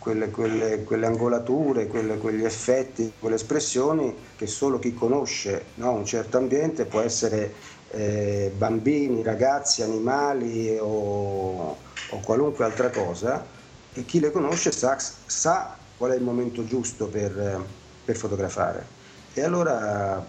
quelle, 0.00 0.30
quelle, 0.30 0.82
quelle 0.82 1.06
angolature, 1.06 1.86
quelle, 1.86 2.18
quegli 2.18 2.44
effetti, 2.44 3.12
quelle 3.20 3.36
espressioni 3.36 4.12
che 4.34 4.48
solo 4.48 4.80
chi 4.80 4.92
conosce 4.92 5.66
no, 5.74 5.92
un 5.92 6.04
certo 6.04 6.38
ambiente 6.38 6.86
può 6.86 7.02
essere 7.02 7.54
eh, 7.92 8.50
bambini, 8.56 9.22
ragazzi, 9.22 9.82
animali 9.82 10.76
o, 10.76 11.76
o, 11.76 12.20
qualunque 12.24 12.64
altra 12.64 12.90
cosa 12.90 13.46
e 13.92 14.04
chi 14.04 14.18
le 14.18 14.32
conosce 14.32 14.72
sa, 14.72 14.98
sa 14.98 15.76
qual 16.00 16.12
è 16.12 16.16
il 16.16 16.22
momento 16.22 16.64
giusto 16.64 17.08
per, 17.08 17.62
per 18.02 18.16
fotografare. 18.16 18.86
E 19.34 19.42
allora 19.42 20.24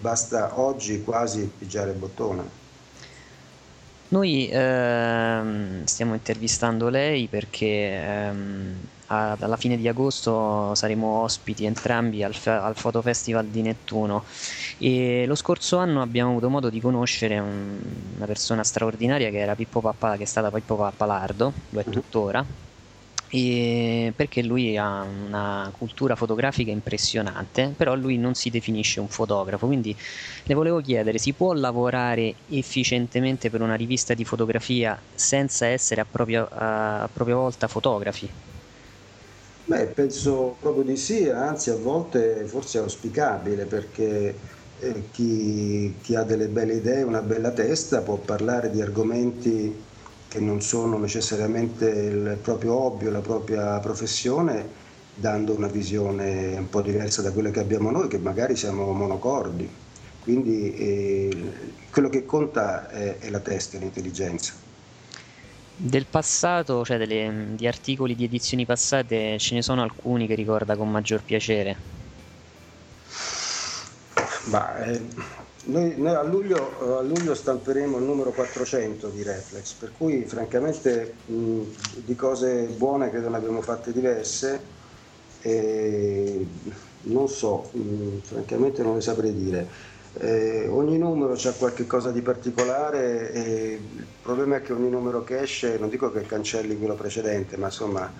basta 0.00 0.60
oggi 0.60 1.02
quasi 1.02 1.50
pigiare 1.58 1.90
il 1.90 1.96
bottone. 1.96 2.64
Noi 4.10 4.48
ehm, 4.48 5.84
stiamo 5.84 6.14
intervistando 6.14 6.88
lei 6.88 7.26
perché 7.26 8.00
ehm, 8.00 8.74
a, 9.06 9.36
alla 9.40 9.56
fine 9.56 9.76
di 9.76 9.88
agosto 9.88 10.76
saremo 10.76 11.22
ospiti 11.22 11.64
entrambi 11.64 12.22
al, 12.22 12.36
al 12.44 12.76
Photo 12.80 13.02
Festival 13.02 13.46
di 13.46 13.62
Nettuno 13.62 14.22
e 14.78 15.24
lo 15.26 15.34
scorso 15.34 15.78
anno 15.78 16.02
abbiamo 16.02 16.30
avuto 16.30 16.48
modo 16.48 16.70
di 16.70 16.80
conoscere 16.80 17.40
un, 17.40 17.80
una 18.14 18.26
persona 18.26 18.62
straordinaria 18.62 19.30
che 19.30 19.38
era 19.38 19.56
Pippo 19.56 19.80
Pappa, 19.80 20.16
che 20.16 20.22
è 20.22 20.26
stata 20.26 20.52
Pippo 20.52 20.76
Pappalardo, 20.76 21.52
lo 21.70 21.80
è 21.80 21.84
mhm. 21.84 21.92
tuttora 21.92 22.65
e 23.36 24.14
perché 24.16 24.42
lui 24.42 24.78
ha 24.78 25.02
una 25.02 25.68
cultura 25.70 26.16
fotografica 26.16 26.70
impressionante, 26.70 27.74
però 27.76 27.94
lui 27.94 28.16
non 28.16 28.32
si 28.34 28.48
definisce 28.48 28.98
un 28.98 29.08
fotografo, 29.08 29.66
quindi 29.66 29.94
le 30.44 30.54
volevo 30.54 30.80
chiedere, 30.80 31.18
si 31.18 31.34
può 31.34 31.52
lavorare 31.52 32.36
efficientemente 32.46 33.50
per 33.50 33.60
una 33.60 33.74
rivista 33.74 34.14
di 34.14 34.24
fotografia 34.24 34.98
senza 35.14 35.66
essere 35.66 36.00
a 36.00 36.06
propria, 36.06 36.48
a 36.48 37.10
propria 37.12 37.36
volta 37.36 37.68
fotografi? 37.68 38.32
Beh, 39.68 39.92
penso 39.92 40.56
proprio 40.60 40.84
di 40.84 40.96
sì, 40.96 41.28
anzi 41.28 41.70
a 41.70 41.76
volte 41.76 42.46
forse 42.46 42.78
è 42.78 42.82
auspicabile 42.82 43.66
perché 43.66 44.40
eh, 44.76 45.10
chi, 45.10 45.98
chi, 46.00 46.14
ha 46.14 46.22
delle 46.22 46.48
belle 46.48 46.74
idee, 46.74 47.02
una 47.02 47.20
bella 47.22 47.52
testa 47.52 48.02
può 48.02 48.22
parlare 48.22 48.70
di 48.70 48.80
argomenti 48.80 49.85
che 50.36 50.42
non 50.42 50.60
sono 50.60 50.98
necessariamente 50.98 51.88
il 51.88 52.38
proprio 52.42 52.74
hobby 52.74 53.06
o 53.06 53.10
la 53.10 53.20
propria 53.20 53.80
professione, 53.80 54.68
dando 55.14 55.54
una 55.54 55.66
visione 55.66 56.58
un 56.58 56.68
po' 56.68 56.82
diversa 56.82 57.22
da 57.22 57.32
quella 57.32 57.50
che 57.50 57.60
abbiamo 57.60 57.90
noi, 57.90 58.06
che 58.08 58.18
magari 58.18 58.54
siamo 58.54 58.92
monocordi. 58.92 59.66
Quindi 60.20 60.74
eh, 60.74 61.74
quello 61.90 62.10
che 62.10 62.26
conta 62.26 62.90
è, 62.90 63.16
è 63.16 63.30
la 63.30 63.40
testa 63.40 63.78
l'intelligenza. 63.78 64.52
Del 65.74 66.06
passato, 66.06 66.84
cioè 66.84 66.98
delle, 66.98 67.54
di 67.54 67.66
articoli 67.66 68.14
di 68.14 68.24
edizioni 68.24 68.66
passate, 68.66 69.38
ce 69.38 69.54
ne 69.54 69.62
sono 69.62 69.82
alcuni 69.82 70.26
che 70.26 70.34
ricorda 70.34 70.76
con 70.76 70.90
maggior 70.90 71.22
piacere? 71.22 71.80
Bah, 74.48 74.84
eh, 74.84 75.00
noi, 75.66 75.94
noi 75.96 76.14
a, 76.14 76.22
luglio, 76.22 76.98
a, 76.98 77.02
luglio, 77.02 77.34
stamperemo 77.34 77.98
il 77.98 78.04
numero 78.04 78.30
400 78.30 79.08
di 79.08 79.22
Reflex, 79.22 79.72
per 79.72 79.92
cui 79.96 80.24
francamente 80.24 81.14
mh, 81.26 81.60
di 82.04 82.14
cose 82.14 82.64
buone 82.76 83.10
credo 83.10 83.28
ne 83.28 83.36
abbiamo 83.36 83.60
fatte 83.62 83.92
diverse 83.92 84.74
e 85.42 86.46
non 87.02 87.28
so, 87.28 87.68
mh, 87.72 88.18
francamente 88.22 88.82
non 88.82 88.94
le 88.94 89.00
saprei 89.00 89.34
dire. 89.34 89.94
Eh, 90.18 90.66
ogni 90.68 90.96
numero 90.98 91.34
ha 91.34 91.52
qualche 91.52 91.86
cosa 91.86 92.10
di 92.10 92.22
particolare 92.22 93.32
e 93.32 93.72
il 93.74 94.06
problema 94.22 94.56
è 94.56 94.62
che 94.62 94.72
ogni 94.72 94.88
numero 94.88 95.24
che 95.24 95.40
esce, 95.40 95.78
non 95.78 95.90
dico 95.90 96.10
che 96.10 96.22
cancelli 96.22 96.78
quello 96.78 96.94
precedente, 96.94 97.56
ma 97.56 97.66
insomma 97.66 98.10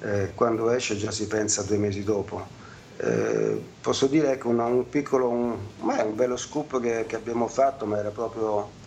eh, 0.00 0.32
quando 0.34 0.70
esce 0.70 0.96
già 0.96 1.10
si 1.10 1.26
pensa 1.26 1.62
due 1.62 1.76
mesi 1.76 2.02
dopo. 2.02 2.62
Eh, 2.96 3.60
posso 3.80 4.06
dire 4.06 4.38
che 4.38 4.46
un, 4.46 4.58
un 4.58 4.88
piccolo, 4.88 5.28
un, 5.28 5.56
un 5.80 6.14
bello 6.14 6.36
scoop 6.36 6.80
che, 6.80 7.06
che, 7.06 7.16
abbiamo 7.16 7.48
fatto, 7.48 7.86
ma 7.86 7.98
era 7.98 8.10
proprio 8.10 8.82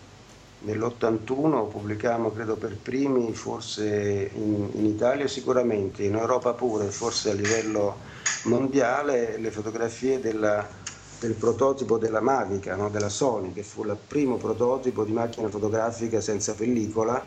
nell'81, 0.60 1.70
pubblicavamo 1.70 2.32
credo 2.32 2.56
per 2.56 2.78
primi, 2.78 3.34
forse 3.34 4.32
in, 4.34 4.70
in 4.74 4.86
Italia 4.86 5.28
sicuramente, 5.28 6.04
in 6.04 6.16
Europa 6.16 6.54
pure, 6.54 6.86
forse 6.86 7.32
a 7.32 7.34
livello 7.34 7.98
mondiale, 8.46 9.38
le 9.38 9.52
fotografie 9.52 10.20
della 10.20 10.86
del 11.20 11.34
prototipo 11.34 11.98
della 11.98 12.22
Mavica, 12.22 12.76
no? 12.76 12.90
della 12.90 13.10
Sony, 13.10 13.52
che 13.54 13.64
fu 13.64 13.84
il 13.84 13.98
primo 14.08 14.38
prototipo 14.38 15.04
di 15.04 15.12
macchina 15.12 15.50
fotografica 15.50 16.22
senza 16.22 16.54
pellicola 16.54 17.24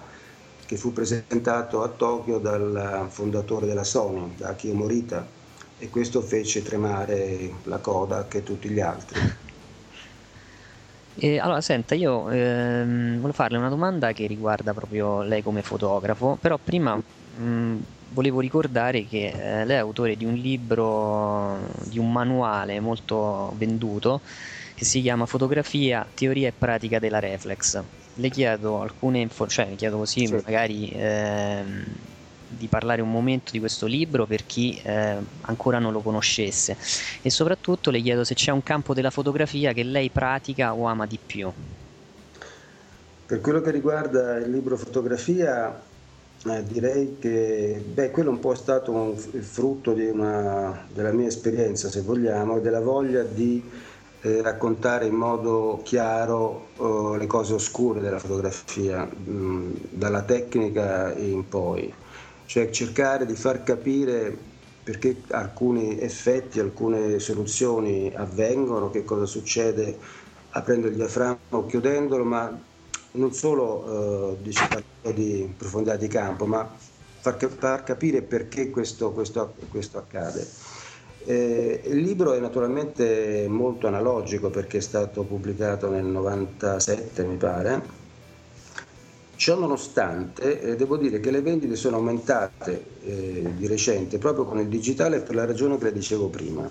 che 0.64 0.76
fu 0.76 0.92
presentato 0.92 1.82
a 1.82 1.88
Tokyo 1.88 2.38
dal 2.38 3.06
fondatore 3.08 3.66
della 3.66 3.82
Sony, 3.82 4.34
Akio 4.42 4.72
Morita, 4.74 5.26
e 5.80 5.88
questo 5.88 6.20
fece 6.20 6.62
tremare 6.62 7.50
la 7.64 7.78
Kodak 7.78 8.34
e 8.34 8.42
tutti 8.42 8.68
gli 8.68 8.80
altri. 8.80 9.18
E 11.14 11.38
allora, 11.38 11.60
senta, 11.60 11.94
io 11.94 12.28
ehm, 12.28 13.16
volevo 13.16 13.32
farle 13.32 13.56
una 13.56 13.68
domanda 13.68 14.12
che 14.12 14.26
riguarda 14.26 14.72
proprio 14.72 15.22
lei 15.22 15.42
come 15.42 15.62
fotografo, 15.62 16.36
però 16.40 16.58
prima 16.62 16.96
mh, 16.96 17.76
volevo 18.10 18.40
ricordare 18.40 19.04
che 19.06 19.28
eh, 19.28 19.64
lei 19.64 19.76
è 19.76 19.80
autore 19.80 20.16
di 20.16 20.24
un 20.24 20.34
libro, 20.34 21.58
di 21.84 21.98
un 21.98 22.12
manuale 22.12 22.78
molto 22.80 23.52
venduto 23.56 24.20
che 24.74 24.84
si 24.84 25.00
chiama 25.00 25.26
Fotografia, 25.26 26.06
teoria 26.14 26.48
e 26.48 26.52
pratica 26.56 26.98
della 26.98 27.18
reflex. 27.18 27.82
Le 28.14 28.28
chiedo 28.28 28.80
alcune 28.80 29.20
informazioni, 29.20 29.70
cioè 29.70 29.70
le 29.70 29.76
chiedo 29.76 29.96
così 29.98 30.26
sì. 30.26 30.32
magari 30.32 30.90
ehm, 30.94 31.84
di 32.56 32.66
parlare 32.66 33.00
un 33.00 33.10
momento 33.10 33.52
di 33.52 33.58
questo 33.58 33.86
libro 33.86 34.26
per 34.26 34.44
chi 34.46 34.80
eh, 34.82 35.16
ancora 35.42 35.78
non 35.78 35.92
lo 35.92 36.00
conoscesse 36.00 36.76
e 37.22 37.30
soprattutto 37.30 37.90
le 37.90 38.00
chiedo 38.00 38.24
se 38.24 38.34
c'è 38.34 38.50
un 38.50 38.62
campo 38.62 38.94
della 38.94 39.10
fotografia 39.10 39.72
che 39.72 39.82
lei 39.82 40.10
pratica 40.10 40.74
o 40.74 40.86
ama 40.86 41.06
di 41.06 41.18
più. 41.24 41.50
Per 43.26 43.40
quello 43.40 43.60
che 43.60 43.70
riguarda 43.70 44.38
il 44.38 44.50
libro 44.50 44.76
fotografia, 44.76 45.80
eh, 46.46 46.64
direi 46.64 47.18
che 47.20 47.80
beh, 47.86 48.10
quello 48.10 48.30
un 48.30 48.40
po' 48.40 48.52
è 48.52 48.56
stato 48.56 48.90
un, 48.90 49.14
il 49.32 49.44
frutto 49.44 49.92
una, 49.92 50.84
della 50.92 51.12
mia 51.12 51.28
esperienza, 51.28 51.88
se 51.88 52.00
vogliamo, 52.00 52.56
e 52.56 52.60
della 52.60 52.80
voglia 52.80 53.22
di 53.22 53.62
eh, 54.22 54.42
raccontare 54.42 55.06
in 55.06 55.14
modo 55.14 55.80
chiaro 55.84 56.70
oh, 56.76 57.14
le 57.16 57.26
cose 57.26 57.54
oscure 57.54 58.00
della 58.00 58.18
fotografia, 58.18 59.04
mh, 59.04 59.74
dalla 59.90 60.22
tecnica 60.22 61.14
in 61.14 61.46
poi, 61.48 61.92
cioè 62.50 62.68
cercare 62.70 63.26
di 63.26 63.36
far 63.36 63.62
capire 63.62 64.36
perché 64.82 65.22
alcuni 65.28 66.00
effetti, 66.00 66.58
alcune 66.58 67.20
soluzioni 67.20 68.12
avvengono, 68.12 68.90
che 68.90 69.04
cosa 69.04 69.24
succede 69.24 69.96
aprendo 70.50 70.88
il 70.88 70.96
diaframma 70.96 71.38
o 71.50 71.66
chiudendolo, 71.66 72.24
ma 72.24 72.60
non 73.12 73.32
solo 73.32 74.32
eh, 74.32 74.42
diciamo, 74.42 74.82
di 75.14 75.54
profondità 75.56 75.94
di 75.94 76.08
campo, 76.08 76.44
ma 76.44 76.68
far, 77.20 77.36
far 77.56 77.84
capire 77.84 78.22
perché 78.22 78.68
questo, 78.68 79.12
questo, 79.12 79.54
questo 79.68 79.98
accade. 79.98 80.44
Eh, 81.26 81.82
il 81.84 81.98
libro 81.98 82.32
è 82.32 82.40
naturalmente 82.40 83.46
molto 83.48 83.86
analogico 83.86 84.50
perché 84.50 84.78
è 84.78 84.80
stato 84.80 85.22
pubblicato 85.22 85.88
nel 85.88 86.04
97, 86.04 87.22
mi 87.22 87.36
pare. 87.36 87.99
Ciò 89.40 89.58
nonostante, 89.58 90.60
eh, 90.60 90.76
devo 90.76 90.98
dire 90.98 91.18
che 91.18 91.30
le 91.30 91.40
vendite 91.40 91.74
sono 91.74 91.96
aumentate 91.96 92.84
eh, 93.04 93.52
di 93.56 93.66
recente 93.66 94.18
proprio 94.18 94.44
con 94.44 94.58
il 94.58 94.68
digitale 94.68 95.20
per 95.20 95.34
la 95.34 95.46
ragione 95.46 95.78
che 95.78 95.84
le 95.84 95.92
dicevo 95.94 96.28
prima, 96.28 96.70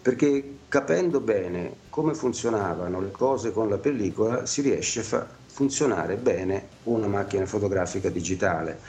perché 0.00 0.60
capendo 0.66 1.20
bene 1.20 1.74
come 1.90 2.14
funzionavano 2.14 3.02
le 3.02 3.10
cose 3.10 3.52
con 3.52 3.68
la 3.68 3.76
pellicola 3.76 4.46
si 4.46 4.62
riesce 4.62 5.00
a 5.00 5.02
far 5.02 5.28
funzionare 5.44 6.16
bene 6.16 6.68
una 6.84 7.06
macchina 7.06 7.44
fotografica 7.44 8.08
digitale. 8.08 8.80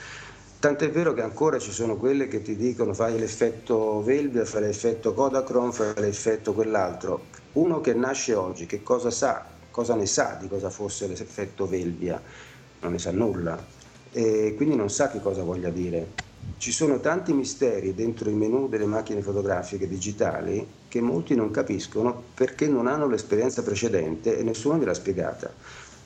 Tant'è 0.58 0.90
vero 0.90 1.12
che 1.12 1.20
ancora 1.20 1.58
ci 1.58 1.70
sono 1.70 1.98
quelle 1.98 2.28
che 2.28 2.40
ti 2.40 2.56
dicono 2.56 2.94
fai 2.94 3.18
l'effetto 3.18 4.02
Velvia, 4.02 4.46
fai 4.46 4.62
l'effetto 4.62 5.12
Kodachrome, 5.12 5.72
fai 5.72 5.92
l'effetto 5.96 6.54
quell'altro. 6.54 7.26
Uno 7.52 7.82
che 7.82 7.92
nasce 7.92 8.32
oggi, 8.32 8.64
che 8.64 8.82
cosa 8.82 9.10
sa, 9.10 9.44
cosa 9.70 9.94
ne 9.94 10.06
sa 10.06 10.38
di 10.40 10.48
cosa 10.48 10.70
fosse 10.70 11.06
l'effetto 11.06 11.68
Velvia? 11.68 12.46
Non 12.80 12.92
ne 12.92 12.98
sa 12.98 13.10
nulla 13.10 13.76
e 14.12 14.54
quindi 14.56 14.74
non 14.74 14.90
sa 14.90 15.10
che 15.10 15.20
cosa 15.20 15.42
voglia 15.42 15.70
dire. 15.70 16.26
Ci 16.56 16.72
sono 16.72 16.98
tanti 17.00 17.32
misteri 17.32 17.94
dentro 17.94 18.30
i 18.30 18.34
menu 18.34 18.68
delle 18.68 18.86
macchine 18.86 19.20
fotografiche 19.20 19.86
digitali 19.86 20.66
che 20.88 21.00
molti 21.00 21.34
non 21.34 21.50
capiscono 21.50 22.22
perché 22.34 22.66
non 22.66 22.86
hanno 22.86 23.06
l'esperienza 23.06 23.62
precedente 23.62 24.36
e 24.36 24.42
nessuno 24.42 24.78
gliel'ha 24.78 24.94
spiegata. 24.94 25.52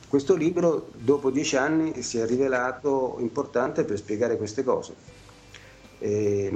Questo 0.08 0.34
libro 0.34 0.90
dopo 0.94 1.30
dieci 1.30 1.56
anni 1.56 2.02
si 2.02 2.18
è 2.18 2.26
rivelato 2.26 3.16
importante 3.20 3.84
per 3.84 3.96
spiegare 3.96 4.36
queste 4.36 4.62
cose. 4.62 4.94
E, 5.98 6.52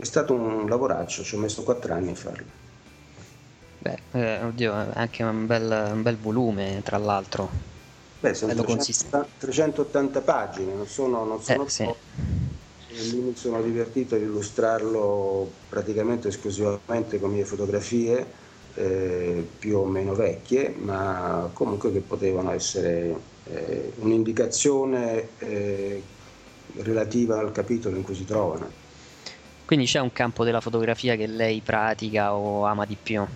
è 0.00 0.04
stato 0.04 0.34
un 0.34 0.66
lavoraccio, 0.68 1.22
ci 1.22 1.36
ho 1.36 1.38
messo 1.38 1.62
quattro 1.62 1.92
anni 1.94 2.10
a 2.10 2.14
farlo. 2.14 2.64
Beh, 3.78 3.98
eh, 4.12 4.42
oddio, 4.42 4.72
è 4.74 4.88
anche 4.94 5.22
un 5.22 5.46
bel, 5.46 5.90
un 5.92 6.02
bel, 6.02 6.16
volume, 6.16 6.80
tra 6.82 6.98
l'altro. 6.98 7.75
Beh, 8.18 8.34
sono 8.34 8.52
300, 8.54 9.28
380 9.38 10.20
pagine, 10.22 10.72
non 10.72 10.86
sono, 10.86 11.24
non 11.24 11.40
sono 11.42 11.64
eh, 11.64 11.68
sì. 11.68 11.84
Lì 12.88 13.20
mi 13.20 13.36
sono 13.36 13.60
divertito 13.60 14.14
ad 14.14 14.22
illustrarlo 14.22 15.50
praticamente 15.68 16.28
esclusivamente 16.28 17.20
con 17.20 17.30
mie 17.30 17.44
fotografie 17.44 18.26
eh, 18.74 19.44
più 19.58 19.78
o 19.78 19.84
meno 19.84 20.14
vecchie, 20.14 20.74
ma 20.78 21.50
comunque 21.52 21.92
che 21.92 22.00
potevano 22.00 22.52
essere 22.52 23.14
eh, 23.44 23.92
un'indicazione 23.98 25.28
eh, 25.38 26.02
relativa 26.78 27.38
al 27.38 27.52
capitolo 27.52 27.96
in 27.96 28.02
cui 28.02 28.14
si 28.14 28.24
trovano. 28.24 28.68
Quindi 29.66 29.86
c'è 29.86 29.98
un 29.98 30.12
campo 30.12 30.44
della 30.44 30.60
fotografia 30.60 31.16
che 31.16 31.26
lei 31.26 31.60
pratica 31.60 32.34
o 32.34 32.64
ama 32.64 32.84
di 32.86 32.96
più? 33.02 33.26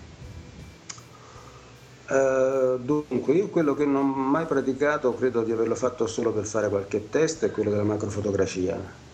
Uh, 2.11 2.77
dunque, 2.77 3.33
io 3.33 3.47
quello 3.47 3.73
che 3.73 3.85
non 3.85 4.09
ho 4.09 4.13
mai 4.13 4.45
praticato, 4.45 5.13
credo 5.13 5.43
di 5.43 5.51
averlo 5.51 5.75
fatto 5.75 6.07
solo 6.07 6.33
per 6.33 6.45
fare 6.45 6.67
qualche 6.67 7.09
test, 7.09 7.45
è 7.45 7.51
quello 7.51 7.69
della 7.69 7.83
macrofotografia 7.83 9.09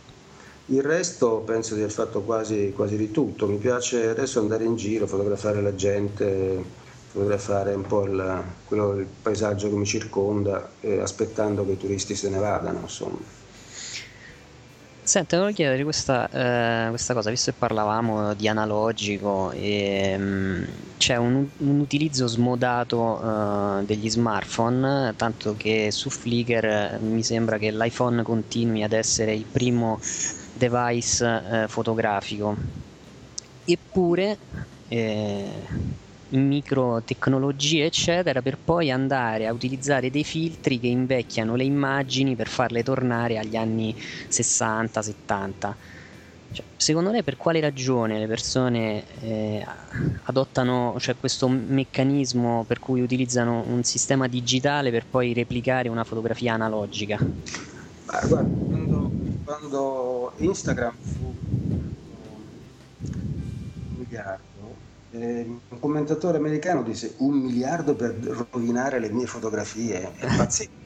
il 0.69 0.81
resto 0.81 1.37
penso 1.45 1.75
di 1.75 1.81
aver 1.81 1.93
fatto 1.93 2.21
quasi, 2.21 2.73
quasi 2.75 2.97
di 2.97 3.11
tutto, 3.11 3.47
mi 3.47 3.57
piace 3.57 4.09
adesso 4.09 4.39
andare 4.39 4.65
in 4.65 4.75
giro, 4.75 5.07
fotografare 5.07 5.61
la 5.61 5.73
gente, 5.75 6.61
fotografare 7.07 7.73
un 7.73 7.85
po' 7.85 8.03
il, 8.03 8.43
quello, 8.65 8.93
il 8.95 9.05
paesaggio 9.05 9.69
che 9.69 9.75
mi 9.75 9.85
circonda, 9.85 10.73
eh, 10.81 10.99
aspettando 10.99 11.65
che 11.65 11.73
i 11.73 11.77
turisti 11.77 12.15
se 12.15 12.29
ne 12.29 12.39
vadano. 12.39 12.81
Insomma. 12.81 13.36
Senti, 15.08 15.38
volevo 15.38 15.55
chiedere 15.55 15.84
questa, 15.84 16.28
eh, 16.30 16.89
questa, 16.89 17.14
cosa, 17.14 17.30
visto 17.30 17.51
che 17.51 17.58
parlavamo 17.58 18.34
di 18.34 18.49
analogico, 18.49 19.51
e, 19.51 20.14
um, 20.18 20.68
c'è 20.97 21.16
un, 21.16 21.47
un, 21.60 21.80
utilizzo 21.80 22.28
smodato 22.28 22.99
uh, 22.99 23.86
degli 23.86 24.10
smartphone, 24.10 25.14
tanto 25.16 25.55
che 25.55 25.91
su 25.91 26.10
Flickr 26.10 26.66
eh, 26.66 26.97
mi 26.99 27.24
sembra 27.24 27.58
che 27.58 27.72
l'iPhone 27.72 28.22
continui 28.22 28.84
ad 28.84 28.91
essere 28.91 29.34
il 29.34 29.45
primo 29.49 29.97
device 30.51 31.41
eh, 31.51 31.68
fotografico. 31.70 32.58
Eppure 33.64 34.38
eh, 34.89 35.49
microtecnologie 36.30 37.86
eccetera 37.86 38.41
per 38.41 38.59
poi 38.63 38.91
andare 38.91 39.47
a 39.47 39.53
utilizzare 39.53 40.09
dei 40.09 40.23
filtri 40.23 40.80
che 40.80 40.88
invecchiano 40.88 41.55
le 41.55 41.63
immagini 41.63 42.36
per 42.36 42.47
farle 42.47 42.84
tornare 42.84 43.38
agli 43.38 43.55
anni 43.55 43.95
60-70 44.30 45.78
cioè, 46.49 46.65
secondo 46.78 47.11
lei 47.11 47.23
per 47.23 47.36
quale 47.36 47.59
ragione 47.59 48.19
le 48.19 48.28
persone 48.28 49.05
eh, 49.19 49.65
adottano 50.23 50.95
cioè, 50.99 51.17
questo 51.17 51.47
meccanismo 51.49 52.63
per 52.65 52.80
cui 52.80 53.01
utilizzano 53.01 53.63
un 53.67 53.84
sistema 53.84 54.28
digitale 54.28 54.89
per 54.91 55.07
poi 55.09 55.34
replicare 55.34 55.89
una 55.89 56.03
fotografia 56.05 56.53
analogica? 56.53 57.17
Ah, 58.05 58.25
guarda, 58.25 58.49
quando, 58.65 59.11
quando 59.43 60.34
Instagram 60.38 60.97
fu 60.99 61.36
un 61.41 62.43
miliardo, 63.97 64.46
eh, 65.20 65.59
un 65.70 65.80
commentatore 65.80 66.38
americano 66.38 66.84
disse 66.84 67.15
un 67.18 67.36
miliardo 67.38 67.95
per 67.95 68.15
rovinare 68.51 68.99
le 68.99 69.09
mie 69.09 69.26
fotografie, 69.26 70.13
è 70.15 70.28
pazzesco. 70.36 70.86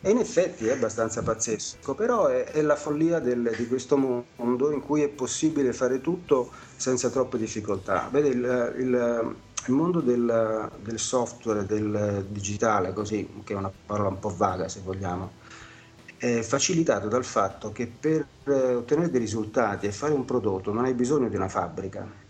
E 0.00 0.10
in 0.10 0.18
effetti 0.18 0.66
è 0.66 0.72
abbastanza 0.72 1.22
pazzesco, 1.22 1.94
però 1.94 2.26
è, 2.26 2.44
è 2.44 2.60
la 2.60 2.76
follia 2.76 3.20
del, 3.20 3.54
di 3.56 3.66
questo 3.66 3.96
mondo 3.96 4.70
in 4.70 4.80
cui 4.82 5.00
è 5.00 5.08
possibile 5.08 5.72
fare 5.72 6.02
tutto 6.02 6.50
senza 6.76 7.08
troppe 7.08 7.38
difficoltà. 7.38 8.08
Vede, 8.12 8.28
il, 8.28 8.74
il, 8.80 9.36
il 9.66 9.72
mondo 9.72 10.00
del, 10.00 10.70
del, 10.82 10.98
software, 10.98 11.64
del 11.64 12.26
digitale, 12.28 12.92
così, 12.92 13.26
che 13.44 13.54
è 13.54 13.56
una 13.56 13.72
parola 13.86 14.10
un 14.10 14.18
po' 14.18 14.34
vaga 14.36 14.68
se 14.68 14.80
vogliamo, 14.84 15.32
è 16.18 16.42
facilitato 16.42 17.08
dal 17.08 17.24
fatto 17.24 17.72
che 17.72 17.86
per 17.86 18.26
eh, 18.44 18.74
ottenere 18.74 19.10
dei 19.10 19.20
risultati 19.20 19.86
e 19.86 19.92
fare 19.92 20.12
un 20.12 20.26
prodotto 20.26 20.70
non 20.72 20.84
hai 20.84 20.92
bisogno 20.92 21.28
di 21.28 21.36
una 21.36 21.48
fabbrica, 21.48 22.23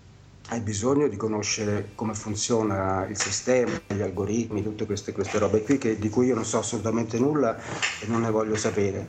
hai 0.49 0.61
bisogno 0.61 1.09
di 1.09 1.17
conoscere 1.17 1.91
come 1.95 2.15
funziona 2.15 3.07
il 3.07 3.19
sistema, 3.19 3.81
gli 3.87 4.03
algoritmi, 4.03 4.63
tutte 4.63 4.85
queste, 4.85 5.13
queste 5.13 5.39
robe 5.39 5.63
qui 5.63 5.79
che, 5.79 5.99
di 5.99 6.11
cui 6.11 6.27
io 6.27 6.35
non 6.35 6.45
so 6.45 6.59
assolutamente 6.59 7.19
nulla 7.19 7.57
e 7.57 8.07
non 8.07 8.21
ne 8.21 8.31
voglio 8.31 8.57
sapere. 8.57 9.09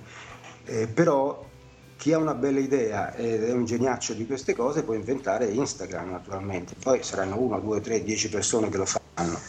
Eh, 0.66 0.88
però 0.88 1.44
chi 1.98 2.14
ha 2.14 2.18
una 2.18 2.34
bella 2.34 2.60
idea 2.60 3.14
ed 3.16 3.44
è 3.44 3.52
un 3.52 3.66
geniaccio 3.66 4.14
di 4.14 4.26
queste 4.26 4.56
cose 4.56 4.84
può 4.84 4.94
inventare 4.94 5.46
Instagram 5.48 6.10
naturalmente, 6.10 6.76
poi 6.82 7.04
saranno 7.04 7.40
uno, 7.40 7.60
due, 7.60 7.82
tre, 7.82 8.04
dieci 8.04 8.30
persone 8.30 8.70
che 8.70 8.78
lo 8.78 8.86
fanno. 8.86 9.40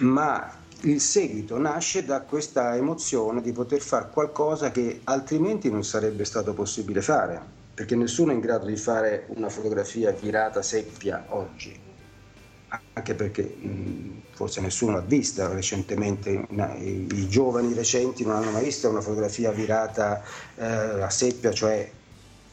Ma 0.00 0.64
il 0.82 1.00
seguito 1.00 1.58
nasce 1.58 2.04
da 2.04 2.22
questa 2.22 2.76
emozione 2.76 3.40
di 3.40 3.52
poter 3.52 3.80
fare 3.80 4.10
qualcosa 4.12 4.70
che 4.70 5.00
altrimenti 5.04 5.70
non 5.70 5.84
sarebbe 5.84 6.24
stato 6.24 6.54
possibile 6.54 7.00
fare, 7.00 7.55
perché 7.76 7.94
nessuno 7.94 8.30
è 8.30 8.34
in 8.34 8.40
grado 8.40 8.64
di 8.64 8.76
fare 8.78 9.26
una 9.36 9.50
fotografia 9.50 10.10
virata 10.10 10.62
seppia 10.62 11.26
oggi, 11.28 11.78
anche 12.94 13.14
perché 13.14 13.42
mh, 13.42 14.22
forse 14.30 14.62
nessuno 14.62 14.92
l'ha 14.92 15.02
vista 15.02 15.52
recentemente, 15.52 16.30
i, 16.30 17.06
i, 17.12 17.28
giovani 17.28 17.74
recenti 17.74 18.24
non 18.24 18.36
hanno 18.36 18.50
mai 18.50 18.64
visto 18.64 18.88
una 18.88 19.02
fotografia 19.02 19.50
virata 19.50 20.22
eh, 20.56 20.64
a 20.64 21.10
seppia, 21.10 21.52
cioè 21.52 21.90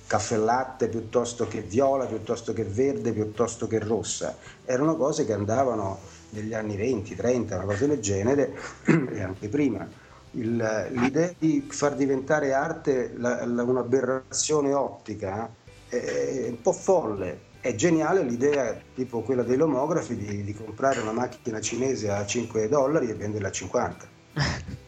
caffè 0.05 0.35
latte 0.35 0.89
piuttosto 0.89 1.47
che 1.47 1.61
viola, 1.61 2.03
piuttosto 2.05 2.51
che 2.51 2.65
verde, 2.65 3.13
piuttosto 3.13 3.65
che 3.65 3.79
rossa. 3.79 4.35
Erano 4.65 4.97
cose 4.97 5.25
che 5.25 5.31
andavano 5.31 5.99
negli 6.31 6.53
anni 6.53 6.75
20, 6.75 7.15
30, 7.15 7.55
una 7.55 7.63
cosa 7.63 7.87
del 7.87 8.01
genere, 8.01 8.53
e 8.85 9.21
anche 9.21 9.47
prima. 9.47 9.87
Il, 10.35 10.89
l'idea 10.91 11.31
di 11.37 11.65
far 11.69 11.95
diventare 11.95 12.53
arte 12.53 13.13
la, 13.15 13.45
la, 13.45 13.63
un'aberrazione 13.63 14.73
ottica 14.73 15.49
è 15.87 16.47
un 16.49 16.61
po' 16.61 16.73
folle. 16.73 17.51
È 17.59 17.73
geniale 17.75 18.23
l'idea, 18.23 18.75
tipo 18.93 19.21
quella 19.21 19.43
dei 19.43 19.57
lomografi, 19.57 20.17
di, 20.17 20.43
di 20.43 20.53
comprare 20.53 20.99
una 20.99 21.13
macchina 21.13 21.61
cinese 21.61 22.09
a 22.09 22.25
5 22.25 22.67
dollari 22.67 23.09
e 23.09 23.13
venderla 23.13 23.47
a 23.47 23.51
50. 23.51 24.07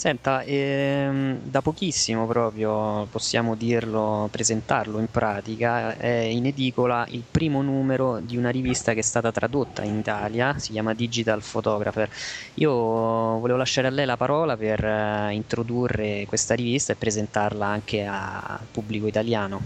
Senta, 0.00 0.42
ehm, 0.44 1.40
da 1.42 1.60
pochissimo 1.60 2.26
proprio 2.26 3.06
possiamo 3.10 3.54
dirlo, 3.54 4.28
presentarlo 4.30 4.98
in 4.98 5.10
pratica, 5.10 5.94
è 5.94 6.08
in 6.08 6.46
edicola 6.46 7.04
il 7.10 7.22
primo 7.30 7.60
numero 7.60 8.18
di 8.18 8.38
una 8.38 8.48
rivista 8.48 8.94
che 8.94 9.00
è 9.00 9.02
stata 9.02 9.30
tradotta 9.30 9.82
in 9.82 9.98
Italia, 9.98 10.58
si 10.58 10.72
chiama 10.72 10.94
Digital 10.94 11.42
Photographer. 11.42 12.08
Io 12.54 12.72
volevo 12.72 13.58
lasciare 13.58 13.88
a 13.88 13.90
lei 13.90 14.06
la 14.06 14.16
parola 14.16 14.56
per 14.56 14.82
uh, 14.82 15.32
introdurre 15.32 16.24
questa 16.26 16.54
rivista 16.54 16.94
e 16.94 16.96
presentarla 16.96 17.66
anche 17.66 18.06
al 18.06 18.60
pubblico 18.72 19.06
italiano. 19.06 19.60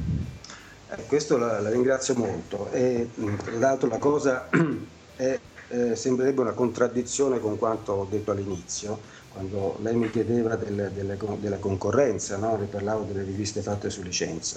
Eh, 0.91 1.07
questo 1.07 1.37
la, 1.37 1.61
la, 1.61 1.71
ringrazio 1.71 2.17
molto 2.17 2.73
e 2.73 3.09
tra 3.15 3.53
l'altro 3.53 3.89
la 3.89 3.99
cosa 3.99 4.49
è, 5.15 5.39
eh, 5.69 5.95
sembrerebbe 5.95 6.41
una 6.41 6.55
contraddizione 6.55 7.39
con 7.39 7.57
quanto 7.57 7.93
ho 7.93 8.07
detto 8.11 8.33
all'inizio 8.33 9.14
quando 9.35 9.77
lei 9.83 9.97
mi 9.97 10.09
chiedeva 10.11 10.55
del, 10.55 10.93
delle, 10.95 11.19
della 11.41 11.59
concorrenza, 11.59 12.37
no? 12.37 12.57
parlavo 12.71 13.03
delle 13.03 13.25
riviste 13.25 13.61
fatte 13.61 13.91
su 13.91 14.01
licenza. 14.03 14.57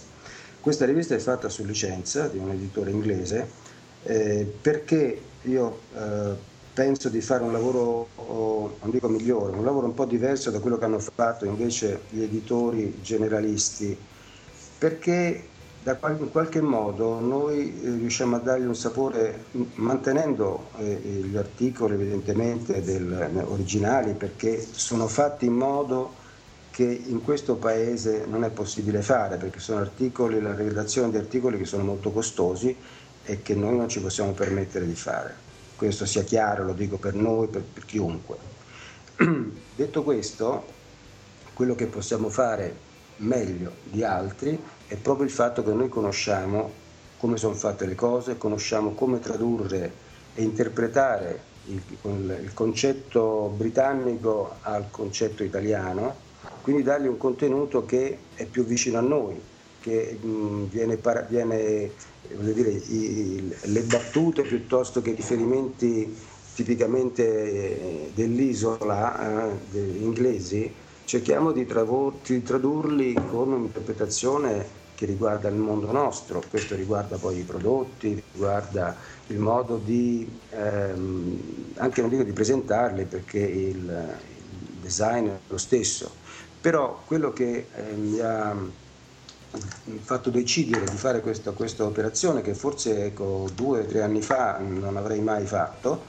questa 0.62 0.86
rivista 0.86 1.16
è 1.16 1.20
fatta 1.20 1.50
su 1.50 1.66
licenza 1.66 2.28
di 2.28 2.38
un 2.38 2.52
editore 2.52 2.92
inglese 2.92 3.50
eh, 4.04 4.48
perché 4.62 5.20
io 5.42 5.80
eh, 5.96 6.36
penso 6.74 7.10
di 7.10 7.22
fare 7.22 7.44
un 7.44 7.52
lavoro, 7.52 8.08
oh, 8.16 8.78
non 8.82 8.92
dico 8.92 9.10
migliore, 9.10 9.58
un 9.58 9.66
lavoro 9.66 9.88
un 9.88 9.96
po' 9.96 10.06
diverso 10.06 10.52
da 10.52 10.60
quello 10.60 10.78
che 10.78 10.86
hanno 10.86 11.00
fatto 11.00 11.46
invece 11.46 12.02
gli 12.10 12.22
editori 12.22 13.00
generalisti, 13.02 13.98
perché 14.78 15.44
in 15.92 16.32
qualche 16.32 16.60
modo 16.60 17.20
noi 17.22 17.82
eh, 17.82 17.90
riusciamo 17.92 18.36
a 18.36 18.40
dargli 18.40 18.66
un 18.66 18.76
sapore 18.76 19.46
mantenendo 19.76 20.70
eh, 20.80 20.96
gli 20.96 21.38
articoli 21.38 21.94
evidentemente 21.94 22.82
del, 22.82 23.46
originali 23.48 24.14
perché 24.14 24.60
sono 24.70 25.08
fatti 25.08 25.46
in 25.46 25.54
modo 25.54 26.26
che 26.72 26.84
in 26.84 27.24
questo 27.24 27.56
paese 27.56 28.26
non 28.28 28.44
è 28.44 28.50
possibile 28.50 29.02
fare 29.02 29.38
perché 29.38 29.60
sono 29.60 29.80
articoli, 29.80 30.42
la 30.42 30.54
redazione 30.54 31.10
di 31.10 31.18
articoli 31.18 31.58
che 31.58 31.66
sono 31.66 31.84
molto 31.84 32.12
costosi 32.12 32.76
e 33.24 33.42
che 33.42 33.56
noi 33.56 33.78
non 33.78 33.88
ci 33.88 34.02
possiamo 34.02 34.32
permettere 34.32 34.86
di 34.86 34.94
fare. 34.94 35.46
Questo 35.76 36.06
sia 36.06 36.24
chiaro, 36.24 36.64
lo 36.64 36.74
dico 36.74 36.98
per 36.98 37.14
noi, 37.14 37.48
per, 37.48 37.64
per 37.64 37.86
chiunque. 37.86 38.38
Detto 39.76 40.04
questo, 40.04 40.66
quello 41.54 41.76
che 41.76 41.88
possiamo 41.88 42.30
fare 42.30 42.86
meglio 43.18 43.72
di 43.84 44.04
altri 44.04 44.60
è 44.88 44.96
proprio 44.96 45.26
il 45.26 45.32
fatto 45.32 45.64
che 45.64 45.72
noi 45.72 45.90
conosciamo 45.90 46.86
come 47.18 47.38
sono 47.38 47.54
fatte 47.54 47.86
le 47.86 47.96
cose, 47.96 48.38
conosciamo 48.38 48.92
come 48.92 49.20
tradurre 49.20 49.92
e 50.36 50.44
interpretare 50.44 51.40
il, 51.66 51.82
il 52.44 52.54
concetto 52.54 53.54
britannico 53.56 54.56
al 54.62 54.86
concetto 54.92 55.44
italiano 55.44 56.26
quindi 56.68 56.84
dargli 56.84 57.08
un 57.08 57.16
contenuto 57.16 57.86
che 57.86 58.18
è 58.36 58.46
più 58.46 58.66
vicino 58.66 58.98
a 58.98 59.02
noi, 59.02 59.40
che 59.80 60.20
viene, 60.22 61.00
viene 61.30 61.92
dire, 62.30 62.70
i, 62.70 63.56
le 63.62 63.82
battute 63.84 64.42
piuttosto 64.42 65.02
che 65.02 65.12
i 65.12 65.16
riferimenti 65.16 66.14
tipicamente 66.56 67.24
eh, 67.24 68.12
dell'isola 68.14 69.50
eh, 69.72 69.80
inglesi, 69.80 70.70
cerchiamo 71.08 71.54
di, 71.54 71.66
di 71.66 72.44
tradurli 72.44 73.14
con 73.14 73.54
un'interpretazione 73.54 74.86
che 74.94 75.06
riguarda 75.06 75.48
il 75.48 75.56
mondo 75.56 75.90
nostro, 75.90 76.44
questo 76.50 76.76
riguarda 76.76 77.16
poi 77.16 77.38
i 77.38 77.44
prodotti, 77.44 78.22
riguarda 78.34 78.94
il 79.28 79.40
modo 79.40 79.78
di, 79.78 80.30
ehm, 80.50 81.74
anche 81.76 82.02
non 82.02 82.10
dico 82.10 82.24
di 82.24 82.34
presentarli 82.34 83.06
perché 83.06 83.40
il, 83.40 83.78
il 83.78 84.80
design 84.82 85.28
è 85.28 85.40
lo 85.48 85.58
stesso, 85.58 86.12
però 86.60 87.02
quello 87.06 87.32
che 87.32 87.68
eh, 87.74 87.94
mi 87.94 88.20
ha 88.20 88.54
fatto 90.02 90.30
decidere 90.30 90.86
di 90.86 90.98
fare 90.98 91.22
questa, 91.22 91.52
questa 91.52 91.86
operazione, 91.86 92.42
che 92.42 92.54
forse 92.54 93.06
ecco, 93.06 93.48
due 93.56 93.82
o 93.82 93.86
tre 93.86 94.02
anni 94.02 94.22
fa 94.22 94.58
non 94.58 94.98
avrei 94.98 95.22
mai 95.22 95.46
fatto, 95.46 96.04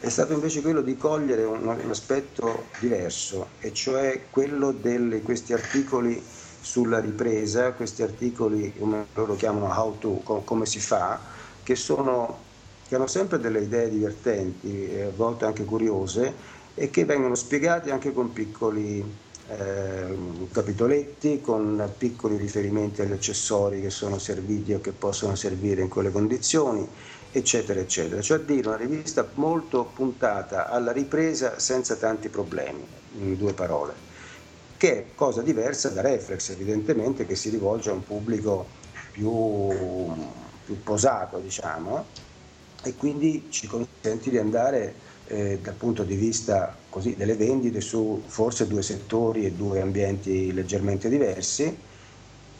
è 0.00 0.08
stato 0.08 0.32
invece 0.32 0.60
quello 0.60 0.80
di 0.80 0.96
cogliere 0.96 1.44
un, 1.44 1.66
un 1.66 1.90
aspetto 1.90 2.66
diverso, 2.78 3.48
e 3.60 3.72
cioè 3.72 4.22
quello 4.30 4.72
di 4.72 5.20
questi 5.22 5.52
articoli 5.52 6.22
sulla 6.60 7.00
ripresa, 7.00 7.72
questi 7.72 8.02
articoli, 8.02 8.72
come 8.78 9.06
loro 9.14 9.34
chiamano 9.34 9.66
how 9.66 9.98
to, 9.98 10.20
com, 10.22 10.44
come 10.44 10.66
si 10.66 10.80
fa, 10.80 11.18
che, 11.62 11.74
sono, 11.74 12.38
che 12.86 12.94
hanno 12.94 13.06
sempre 13.06 13.38
delle 13.38 13.60
idee 13.60 13.90
divertenti, 13.90 14.90
a 15.00 15.10
volte 15.14 15.46
anche 15.46 15.64
curiose, 15.64 16.56
e 16.74 16.90
che 16.90 17.04
vengono 17.04 17.34
spiegati 17.34 17.90
anche 17.90 18.12
con 18.12 18.32
piccoli 18.32 19.04
eh, 19.48 20.16
capitoletti 20.52 21.40
con 21.40 21.90
piccoli 21.96 22.36
riferimenti 22.36 23.00
agli 23.00 23.12
accessori 23.12 23.80
che 23.80 23.90
sono 23.90 24.18
serviti 24.18 24.74
o 24.74 24.80
che 24.80 24.92
possono 24.92 25.34
servire 25.34 25.82
in 25.82 25.88
quelle 25.88 26.12
condizioni, 26.12 26.86
eccetera, 27.32 27.80
eccetera. 27.80 28.20
Cioè 28.20 28.40
dire 28.40 28.68
una 28.68 28.76
rivista 28.76 29.28
molto 29.34 29.84
puntata 29.84 30.68
alla 30.68 30.92
ripresa 30.92 31.58
senza 31.58 31.96
tanti 31.96 32.28
problemi, 32.28 32.84
in 33.18 33.36
due 33.36 33.52
parole, 33.52 33.92
che 34.76 34.92
è 34.92 35.04
cosa 35.14 35.42
diversa 35.42 35.90
da 35.90 36.00
Reflex, 36.00 36.50
evidentemente, 36.50 37.26
che 37.26 37.34
si 37.34 37.50
rivolge 37.50 37.90
a 37.90 37.92
un 37.92 38.04
pubblico 38.04 38.66
più, 39.12 39.68
più 40.64 40.82
posato, 40.82 41.38
diciamo, 41.38 42.04
e 42.84 42.94
quindi 42.94 43.46
ci 43.50 43.66
consente 43.66 44.30
di 44.30 44.38
andare 44.38 44.94
eh, 45.26 45.58
dal 45.60 45.74
punto 45.74 46.04
di 46.04 46.14
vista 46.14 46.74
così, 46.88 47.14
delle 47.16 47.34
vendite 47.34 47.80
su 47.80 48.22
forse 48.26 48.66
due 48.66 48.82
settori 48.82 49.44
e 49.44 49.52
due 49.52 49.80
ambienti 49.80 50.52
leggermente 50.52 51.08
diversi 51.08 51.76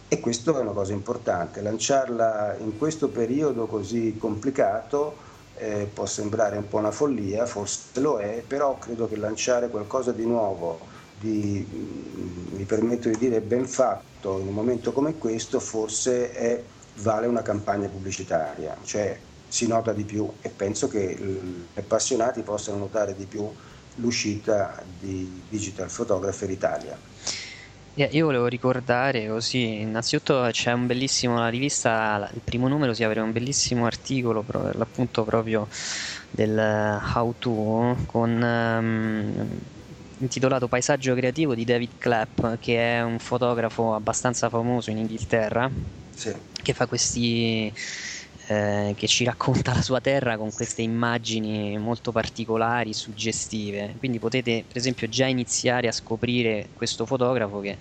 e 0.09 0.21
questo 0.21 0.57
è 0.57 0.61
una 0.61 0.73
cosa 0.73 0.93
importante. 0.93 1.61
Lanciarla 1.61 2.57
in 2.59 2.79
questo 2.79 3.09
periodo 3.09 3.67
così 3.67 4.17
complicato 4.19 5.27
eh, 5.59 5.89
può 5.93 6.07
sembrare 6.07 6.57
un 6.57 6.67
po' 6.69 6.79
una 6.79 6.91
follia, 6.91 7.45
forse 7.45 8.01
lo 8.01 8.19
è, 8.19 8.43
però 8.47 8.79
credo 8.79 9.07
che 9.07 9.17
lanciare 9.17 9.69
qualcosa 9.69 10.13
di 10.13 10.25
nuovo, 10.25 10.81
di, 11.19 11.67
mm, 11.71 12.57
mi 12.57 12.65
permetto 12.65 13.09
di 13.09 13.19
dire 13.19 13.41
ben 13.41 13.67
fatto 13.67 14.39
in 14.39 14.49
un 14.49 14.55
momento 14.55 14.93
come 14.93 15.19
questo, 15.19 15.61
forse 15.61 16.33
è, 16.33 16.63
vale 16.97 17.27
una 17.27 17.43
campagna 17.43 17.89
pubblicitaria. 17.89 18.77
Cioè, 18.83 19.19
si 19.47 19.67
nota 19.67 19.93
di 19.93 20.05
più 20.05 20.31
e 20.41 20.49
penso 20.49 20.89
che 20.89 21.17
gli 21.17 21.79
appassionati 21.79 22.43
possano 22.43 22.79
notare 22.79 23.15
di 23.15 23.25
più 23.25 23.51
l'uscita 23.97 24.83
di 24.99 25.43
Digital 25.49 25.91
Photographer 25.91 26.51
Italia. 26.51 26.97
Io 28.07 28.27
volevo 28.27 28.47
ricordare 28.47 29.27
così, 29.27 29.81
innanzitutto 29.81 30.47
c'è 30.53 30.71
un 30.71 30.87
bellissimo, 30.87 31.37
la 31.41 31.49
rivista, 31.49 32.31
il 32.33 32.41
primo 32.45 32.69
numero 32.69 32.95
si 32.95 33.03
apre 33.03 33.19
un 33.19 33.33
bellissimo 33.33 33.87
articolo 33.87 34.43
per 34.43 34.77
l'appunto 34.77 35.25
proprio 35.25 35.67
del 36.31 36.57
How 37.13 37.35
To 37.41 37.97
con 38.07 38.41
um, 38.41 39.49
intitolato 40.19 40.69
Paesaggio 40.69 41.13
creativo 41.17 41.57
di 41.57 41.65
David 41.65 41.91
Clapp 41.99 42.41
che 42.61 42.79
è 42.79 43.03
un 43.03 43.19
fotografo 43.19 43.95
abbastanza 43.95 44.49
famoso 44.49 44.91
in 44.91 44.99
Inghilterra 44.99 45.69
sì. 46.15 46.33
che 46.63 46.73
fa 46.75 46.87
questi 46.87 47.73
eh, 48.49 48.95
che 48.97 49.07
ci 49.07 49.25
racconta 49.25 49.75
la 49.75 49.83
sua 49.83 50.01
terra 50.01 50.39
con 50.39 50.51
queste 50.53 50.81
immagini 50.81 51.77
molto 51.77 52.13
particolari, 52.13 52.95
suggestive. 52.95 53.95
Quindi 53.99 54.19
potete 54.19 54.65
per 54.67 54.79
esempio 54.79 55.07
già 55.09 55.27
iniziare 55.27 55.87
a 55.87 55.93
scoprire 55.93 56.69
questo 56.75 57.05
fotografo 57.05 57.61
che 57.61 57.77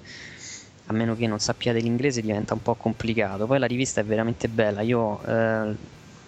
a 0.89 0.93
meno 0.93 1.15
che 1.15 1.25
non 1.27 1.39
sappiate 1.39 1.79
l'inglese 1.79 2.21
diventa 2.21 2.53
un 2.53 2.61
po' 2.61 2.75
complicato. 2.75 3.45
Poi 3.45 3.59
la 3.59 3.65
rivista 3.65 4.01
è 4.01 4.03
veramente 4.03 4.49
bella, 4.49 4.81
io 4.81 5.21
eh, 5.25 5.75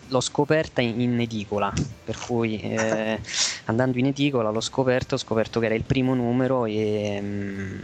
l'ho 0.08 0.22
scoperta 0.22 0.82
in, 0.82 1.02
in, 1.02 1.20
edicola, 1.20 1.74
per 2.06 2.18
cui 2.18 2.60
eh, 2.62 3.20
andando 3.66 3.98
in 3.98 4.06
edicola 4.08 4.52
l'ho 4.52 4.62
scoperto, 4.62 5.16
ho 5.16 5.18
scoperto 5.18 5.60
che 5.60 5.66
era 5.66 5.76
il 5.76 5.84
primo 5.84 6.14
numero 6.14 6.66
e... 6.66 7.20
Mm, 7.22 7.80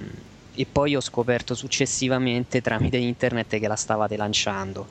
e 0.57 0.65
poi 0.65 0.95
ho 0.95 1.01
scoperto 1.01 1.53
successivamente 1.53 2.61
tramite 2.61 2.95
internet 2.95 3.59
che 3.59 3.67
la 3.67 3.75
stavate 3.75 4.15
lanciando. 4.15 4.87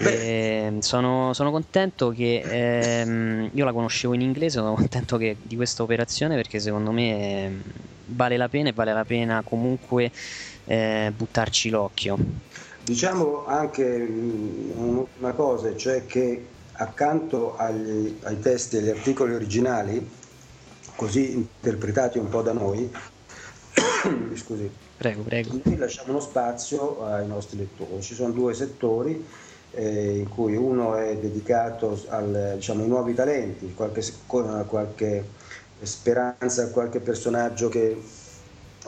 Eh, 0.00 0.76
sono, 0.78 1.32
sono, 1.32 1.50
contento 1.50 2.10
che 2.10 2.40
ehm, 2.44 3.50
io 3.52 3.64
la 3.64 3.72
conoscevo 3.72 4.14
in 4.14 4.20
inglese, 4.20 4.58
sono 4.58 4.74
contento 4.74 5.16
che, 5.16 5.36
di 5.42 5.56
questa 5.56 5.82
operazione 5.82 6.36
perché 6.36 6.60
secondo 6.60 6.92
me 6.92 7.10
eh, 7.10 7.50
vale 8.06 8.36
la 8.36 8.48
pena 8.48 8.68
e 8.68 8.72
vale 8.72 8.92
la 8.92 9.04
pena 9.04 9.42
comunque 9.42 10.12
eh, 10.66 11.12
buttarci 11.16 11.70
l'occhio. 11.70 12.16
Diciamo 12.84 13.44
anche 13.46 13.98
mm, 13.98 15.00
una 15.18 15.32
cosa, 15.32 15.74
cioè 15.76 16.06
che 16.06 16.46
accanto 16.72 17.56
agli, 17.56 18.18
ai 18.22 18.38
testi 18.38 18.76
e 18.76 18.78
agli 18.78 18.88
articoli 18.90 19.34
originali, 19.34 20.08
così 20.94 21.32
interpretati 21.32 22.18
un 22.18 22.28
po' 22.28 22.42
da 22.42 22.52
noi, 22.52 22.88
scusi, 24.36 24.70
prego, 24.96 25.22
prego. 25.22 25.58
noi 25.64 25.76
lasciamo 25.76 26.10
uno 26.10 26.20
spazio 26.20 27.04
ai 27.04 27.26
nostri 27.26 27.58
lettori. 27.58 28.00
Ci 28.00 28.14
sono 28.14 28.32
due 28.32 28.54
settori 28.54 29.46
eh, 29.78 30.18
in 30.18 30.28
cui 30.28 30.56
uno 30.56 30.96
è 30.96 31.16
dedicato 31.16 32.02
al, 32.08 32.54
diciamo, 32.56 32.82
ai 32.82 32.88
nuovi 32.88 33.14
talenti, 33.14 33.72
qualche, 33.74 34.02
qualche 34.26 35.24
speranza, 35.80 36.70
qualche 36.70 36.98
personaggio 36.98 37.68
che 37.68 37.96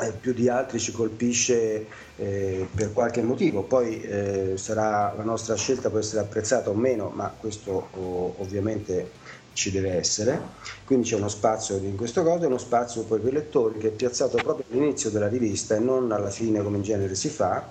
eh, 0.00 0.12
più 0.20 0.32
di 0.32 0.48
altri 0.48 0.80
ci 0.80 0.90
colpisce 0.90 1.86
eh, 2.16 2.66
per 2.74 2.92
qualche 2.92 3.22
motivo, 3.22 3.62
poi 3.62 4.00
eh, 4.02 4.54
sarà, 4.56 5.14
la 5.16 5.22
nostra 5.22 5.54
scelta 5.54 5.90
può 5.90 6.00
essere 6.00 6.22
apprezzata 6.22 6.70
o 6.70 6.74
meno, 6.74 7.12
ma 7.14 7.32
questo 7.38 7.88
oh, 7.92 8.34
ovviamente 8.38 9.18
ci 9.52 9.70
deve 9.70 9.92
essere, 9.92 10.40
quindi 10.84 11.08
c'è 11.08 11.16
uno 11.16 11.28
spazio 11.28 11.76
in 11.76 11.96
questo 11.96 12.24
caso 12.24 12.46
uno 12.46 12.58
spazio 12.58 13.02
poi 13.02 13.20
per 13.20 13.32
i 13.32 13.36
lettori 13.36 13.78
che 13.78 13.88
è 13.88 13.90
piazzato 13.90 14.38
proprio 14.38 14.64
all'inizio 14.70 15.10
della 15.10 15.28
rivista 15.28 15.76
e 15.76 15.80
non 15.80 16.10
alla 16.12 16.30
fine 16.30 16.62
come 16.62 16.78
in 16.78 16.82
genere 16.82 17.14
si 17.14 17.28
fa, 17.28 17.68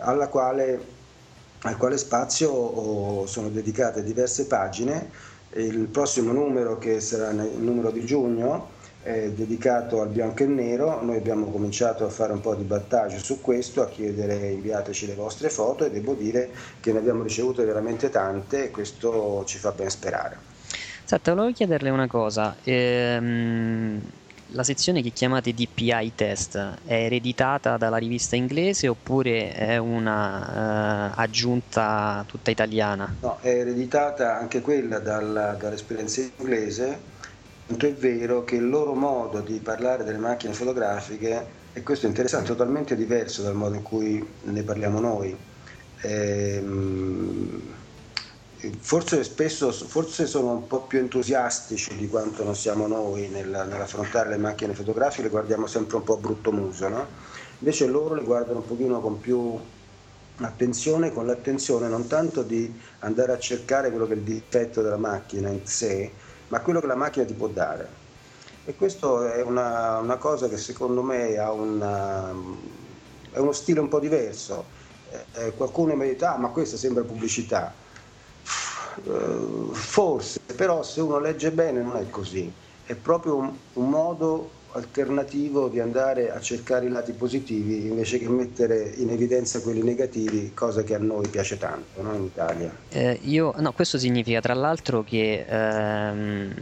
alla 0.00 0.28
quale 0.28 0.96
al 1.62 1.76
quale 1.76 1.96
spazio 1.96 3.26
sono 3.26 3.48
dedicate 3.48 4.02
diverse 4.02 4.46
pagine. 4.46 5.10
Il 5.54 5.86
prossimo 5.86 6.32
numero, 6.32 6.78
che 6.78 7.00
sarà 7.00 7.30
il 7.30 7.58
numero 7.58 7.90
di 7.90 8.04
giugno, 8.04 8.76
è 9.02 9.30
dedicato 9.30 10.02
al 10.02 10.08
bianco 10.08 10.42
e 10.42 10.46
nero, 10.46 11.02
noi 11.02 11.16
abbiamo 11.16 11.46
cominciato 11.46 12.04
a 12.04 12.10
fare 12.10 12.32
un 12.32 12.40
po' 12.40 12.54
di 12.54 12.64
battaggio 12.64 13.18
su 13.18 13.40
questo, 13.40 13.80
a 13.80 13.88
chiedere 13.88 14.48
inviateci 14.48 15.06
le 15.06 15.14
vostre 15.14 15.48
foto 15.48 15.84
e 15.84 15.90
devo 15.90 16.14
dire 16.14 16.50
che 16.80 16.92
ne 16.92 16.98
abbiamo 16.98 17.22
ricevute 17.22 17.64
veramente 17.64 18.10
tante 18.10 18.64
e 18.64 18.70
questo 18.70 19.44
ci 19.46 19.58
fa 19.58 19.72
ben 19.72 19.88
sperare. 19.88 20.36
Senta, 21.04 21.32
volevo 21.32 21.54
chiederle 21.54 21.88
una 21.88 22.06
cosa. 22.06 22.56
Ehm, 22.64 24.02
la 24.52 24.62
sezione 24.62 25.02
che 25.02 25.10
chiamate 25.10 25.52
DPI 25.52 26.12
test 26.14 26.56
è 26.84 26.94
ereditata 26.94 27.76
dalla 27.76 27.98
rivista 27.98 28.36
inglese 28.36 28.88
oppure 28.88 29.52
è 29.52 29.76
una 29.76 31.10
uh, 31.10 31.20
aggiunta 31.20 32.24
tutta 32.26 32.50
italiana? 32.50 33.14
No, 33.20 33.38
è 33.40 33.48
ereditata 33.48 34.38
anche 34.38 34.60
quella 34.60 35.00
dal, 35.00 35.56
dall'esperienza 35.58 36.22
inglese, 36.38 36.98
tanto 37.66 37.86
è 37.86 37.92
vero 37.92 38.44
che 38.44 38.56
il 38.56 38.68
loro 38.68 38.94
modo 38.94 39.40
di 39.40 39.58
parlare 39.58 40.04
delle 40.04 40.18
macchine 40.18 40.54
fotografiche, 40.54 41.56
e 41.74 41.82
questo 41.82 42.06
è 42.06 42.08
interessante, 42.08 42.48
totalmente 42.48 42.96
diverso 42.96 43.42
dal 43.42 43.54
modo 43.54 43.74
in 43.74 43.82
cui 43.82 44.26
ne 44.44 44.62
parliamo 44.62 44.98
noi. 44.98 45.36
Ehm, 46.02 47.76
forse 48.80 49.22
spesso 49.22 49.70
forse 49.70 50.26
sono 50.26 50.50
un 50.50 50.66
po' 50.66 50.80
più 50.80 50.98
entusiastici 50.98 51.96
di 51.96 52.08
quanto 52.08 52.42
non 52.42 52.56
siamo 52.56 52.88
noi 52.88 53.28
nel, 53.28 53.48
nell'affrontare 53.48 54.30
le 54.30 54.36
macchine 54.36 54.74
fotografiche, 54.74 55.22
le 55.22 55.28
guardiamo 55.28 55.66
sempre 55.66 55.96
un 55.96 56.02
po' 56.02 56.14
a 56.14 56.18
brutto 56.18 56.50
muso, 56.50 56.88
no? 56.88 57.06
invece 57.60 57.86
loro 57.86 58.14
le 58.14 58.22
guardano 58.22 58.58
un 58.58 58.66
pochino 58.66 59.00
con 59.00 59.20
più 59.20 59.56
attenzione, 60.40 61.12
con 61.12 61.26
l'attenzione 61.26 61.88
non 61.88 62.08
tanto 62.08 62.42
di 62.42 62.72
andare 63.00 63.32
a 63.32 63.38
cercare 63.38 63.90
quello 63.90 64.06
che 64.06 64.14
è 64.14 64.16
il 64.16 64.22
difetto 64.22 64.82
della 64.82 64.96
macchina 64.96 65.48
in 65.50 65.64
sé, 65.64 66.10
ma 66.48 66.60
quello 66.60 66.80
che 66.80 66.86
la 66.86 66.96
macchina 66.96 67.24
ti 67.24 67.34
può 67.34 67.48
dare. 67.48 68.06
E 68.64 68.74
questo 68.74 69.24
è 69.24 69.40
una, 69.42 69.98
una 69.98 70.16
cosa 70.16 70.48
che 70.48 70.58
secondo 70.58 71.02
me 71.02 71.36
ha 71.38 71.52
una, 71.52 72.30
è 73.30 73.38
uno 73.38 73.52
stile 73.52 73.80
un 73.80 73.88
po' 73.88 73.98
diverso. 73.98 74.76
Eh, 75.10 75.46
eh 75.46 75.52
qualcuno 75.54 75.94
mi 75.94 76.08
dice, 76.08 76.24
ah 76.24 76.36
ma 76.36 76.48
questa 76.48 76.76
sembra 76.76 77.02
pubblicità 77.02 77.86
eh, 79.04 79.72
forse, 79.72 80.40
però 80.56 80.82
se 80.82 81.00
uno 81.00 81.18
legge 81.18 81.50
bene 81.50 81.82
non 81.82 81.96
è 81.96 82.08
così, 82.10 82.50
è 82.84 82.94
proprio 82.94 83.36
un, 83.36 83.52
un 83.74 83.88
modo 83.88 84.50
alternativo 84.72 85.68
di 85.68 85.80
andare 85.80 86.30
a 86.30 86.40
cercare 86.40 86.86
i 86.86 86.88
lati 86.90 87.12
positivi 87.12 87.86
invece 87.86 88.18
che 88.18 88.28
mettere 88.28 88.92
in 88.96 89.10
evidenza 89.10 89.60
quelli 89.60 89.82
negativi, 89.82 90.52
cosa 90.52 90.82
che 90.82 90.94
a 90.94 90.98
noi 90.98 91.26
piace 91.28 91.56
tanto 91.56 92.02
no? 92.02 92.14
in 92.14 92.24
Italia. 92.24 92.74
Eh, 92.90 93.18
io, 93.22 93.54
no, 93.58 93.72
questo 93.72 93.98
significa 93.98 94.40
tra 94.40 94.54
l'altro 94.54 95.02
che 95.02 95.44
ehm, 95.48 96.54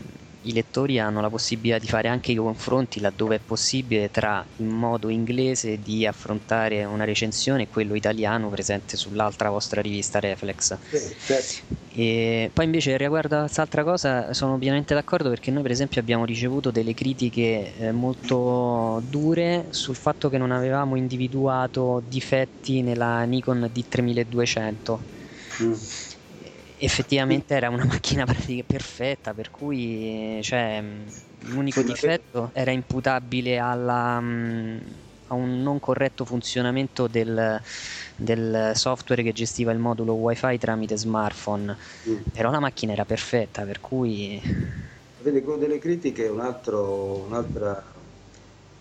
i 0.47 0.53
lettori 0.53 0.99
hanno 0.99 1.21
la 1.21 1.29
possibilità 1.29 1.79
di 1.79 1.89
fare 1.89 2.09
anche 2.09 2.33
i 2.33 2.37
confronti 2.37 3.01
laddove 3.01 3.37
è 3.37 3.41
possibile 3.45 4.11
tra 4.11 4.45
il 4.57 4.67
modo 4.67 5.09
inglese 5.09 5.79
di 5.83 6.07
affrontare 6.07 6.85
una 6.85 7.05
recensione 7.05 7.65
e 7.65 7.69
quello 7.69 7.95
italiano 7.95 8.49
presente 8.49 8.97
sull'altra 8.97 9.51
vostra 9.51 9.81
rivista 9.81 10.21
Reflex. 10.21 10.79
Sì, 10.89 11.17
certo. 11.19 11.75
E 11.93 12.51
poi 12.53 12.65
invece 12.65 12.97
riguardo 12.97 13.37
a 13.37 13.41
quest'altra 13.41 13.83
cosa 13.83 14.33
sono 14.33 14.59
pienamente 14.59 14.95
d'accordo 14.95 15.29
perché 15.29 15.51
noi 15.51 15.63
per 15.63 15.71
esempio 15.71 16.01
abbiamo 16.01 16.25
ricevuto 16.25 16.71
delle 16.71 16.95
critiche 16.95 17.75
eh, 17.77 17.93
molto 17.93 19.03
dure 19.09 19.69
sul 19.71 19.97
fatto 19.97 20.29
che 20.29 20.39
non 20.39 20.51
avevamo 20.51 20.97
individuato 20.97 22.03
difetti 22.07 22.83
nella 22.83 23.23
Nikon 23.25 23.71
D3200. 23.73 24.99
Mm 25.63 25.73
effettivamente 26.79 27.55
era 27.55 27.69
una 27.69 27.85
macchina 27.85 28.25
perfetta, 28.25 29.33
per 29.33 29.51
cui 29.51 30.39
cioè, 30.43 30.83
l'unico 31.41 31.83
difetto 31.83 32.51
era 32.53 32.71
imputabile 32.71 33.59
alla, 33.59 34.17
a 34.17 35.35
un 35.35 35.63
non 35.63 35.81
corretto 35.81 36.25
funzionamento 36.25 37.07
del, 37.07 37.61
del, 38.17 38.73
software 38.75 39.23
che 39.23 39.33
gestiva 39.33 39.73
il 39.73 39.79
modulo 39.79 40.15
wifi 40.15 40.59
tramite 40.59 40.97
smartphone, 40.97 41.77
mm. 42.09 42.17
però 42.33 42.51
la 42.51 42.61
macchina 42.61 42.93
era 42.93 43.05
perfetta, 43.05 43.63
per 43.63 43.81
cui... 43.81 44.41
Vedi, 45.23 45.43
quello 45.43 45.59
delle 45.59 45.79
critiche 45.79 46.27
è 46.27 46.31
un 46.31 46.41
altro, 46.41 47.25
un'altra, 47.27 47.83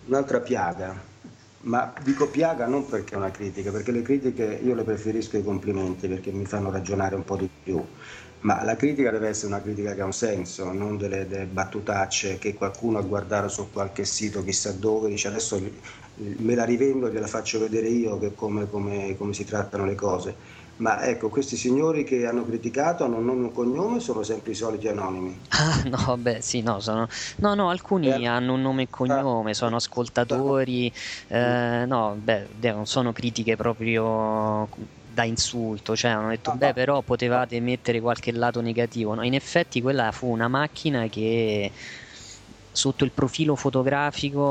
un'altra 0.06 0.40
piaga 0.40 1.14
ma 1.62 1.92
dico 2.02 2.30
piaga 2.30 2.66
non 2.66 2.86
perché 2.86 3.14
è 3.14 3.16
una 3.16 3.30
critica, 3.30 3.70
perché 3.72 3.90
le 3.90 4.02
critiche 4.02 4.60
io 4.62 4.74
le 4.74 4.84
preferisco 4.84 5.36
ai 5.36 5.42
complimenti 5.42 6.06
perché 6.08 6.30
mi 6.32 6.44
fanno 6.46 6.70
ragionare 6.70 7.14
un 7.16 7.24
po' 7.24 7.36
di 7.36 7.50
più, 7.62 7.84
ma 8.40 8.62
la 8.62 8.76
critica 8.76 9.10
deve 9.10 9.28
essere 9.28 9.48
una 9.48 9.62
critica 9.62 9.94
che 9.94 10.00
ha 10.02 10.04
un 10.04 10.12
senso, 10.12 10.70
non 10.72 10.96
delle, 10.96 11.26
delle 11.26 11.46
battutacce 11.46 12.38
che 12.38 12.54
qualcuno 12.54 12.98
a 12.98 13.02
guardare 13.02 13.48
su 13.48 13.70
qualche 13.72 14.04
sito 14.04 14.42
chissà 14.44 14.72
dove 14.72 15.08
dice 15.08 15.28
adesso 15.28 15.58
me 16.14 16.54
la 16.54 16.64
rivendo 16.64 17.06
e 17.08 17.12
gliela 17.12 17.26
faccio 17.26 17.58
vedere 17.58 17.88
io 17.88 18.18
come, 18.34 18.68
come, 18.68 19.16
come 19.16 19.32
si 19.34 19.44
trattano 19.44 19.84
le 19.84 19.94
cose 19.94 20.38
ma 20.76 21.02
ecco, 21.06 21.28
questi 21.28 21.56
signori 21.56 22.04
che 22.04 22.26
hanno 22.26 22.44
criticato 22.44 23.04
hanno 23.04 23.16
un 23.16 23.24
nome 23.24 23.42
e 23.42 23.44
un 23.46 23.52
cognome 23.52 23.96
o 23.96 24.00
sono 24.00 24.22
sempre 24.22 24.52
i 24.52 24.54
soliti 24.54 24.88
anonimi? 24.88 25.40
Ah, 25.48 25.82
no, 25.88 26.16
beh, 26.18 26.42
sì, 26.42 26.60
no, 26.60 26.80
sono... 26.80 27.06
no, 27.38 27.54
no 27.54 27.70
alcuni 27.70 28.24
eh. 28.24 28.26
hanno 28.26 28.52
un 28.54 28.60
nome 28.60 28.82
e 28.82 28.90
cognome, 28.90 29.54
sono 29.54 29.76
ascoltatori, 29.76 30.92
eh, 31.28 31.84
no, 31.86 32.18
beh, 32.20 32.48
non 32.72 32.86
sono 32.86 33.12
critiche 33.12 33.56
proprio 33.56 34.68
da 35.02 35.24
insulto, 35.24 35.96
cioè 35.96 36.10
hanno 36.10 36.28
detto, 36.28 36.52
beh, 36.54 36.74
però 36.74 37.00
potevate 37.00 37.58
mettere 37.60 38.00
qualche 38.00 38.32
lato 38.32 38.60
negativo. 38.60 39.14
No, 39.14 39.24
in 39.24 39.34
effetti 39.34 39.80
quella 39.80 40.12
fu 40.12 40.28
una 40.28 40.48
macchina 40.48 41.06
che 41.08 41.72
sotto 42.70 43.04
il 43.04 43.12
profilo 43.12 43.56
fotografico, 43.56 44.42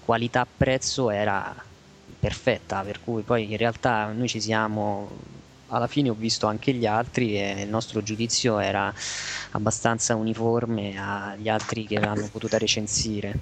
qualità-prezzo 0.00 1.10
era 1.10 1.54
perfetta, 2.24 2.80
per 2.80 3.00
cui 3.04 3.20
poi 3.20 3.50
in 3.50 3.58
realtà 3.58 4.10
noi 4.10 4.28
ci 4.28 4.40
siamo 4.40 5.10
alla 5.68 5.86
fine 5.86 6.08
ho 6.08 6.14
visto 6.14 6.46
anche 6.46 6.72
gli 6.72 6.86
altri 6.86 7.36
e 7.36 7.62
il 7.62 7.68
nostro 7.68 8.02
giudizio 8.02 8.58
era 8.58 8.92
abbastanza 9.50 10.14
uniforme 10.14 10.94
agli 10.98 11.48
altri 11.50 11.84
che 11.84 11.98
l'hanno 11.98 12.28
potuta 12.30 12.56
recensire. 12.56 13.34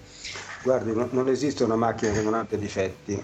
Guardi, 0.64 0.92
no, 0.92 1.08
non 1.12 1.28
esiste 1.28 1.62
una 1.62 1.76
macchina 1.76 2.12
che 2.12 2.22
non 2.22 2.34
abbia 2.34 2.58
difetti. 2.58 3.22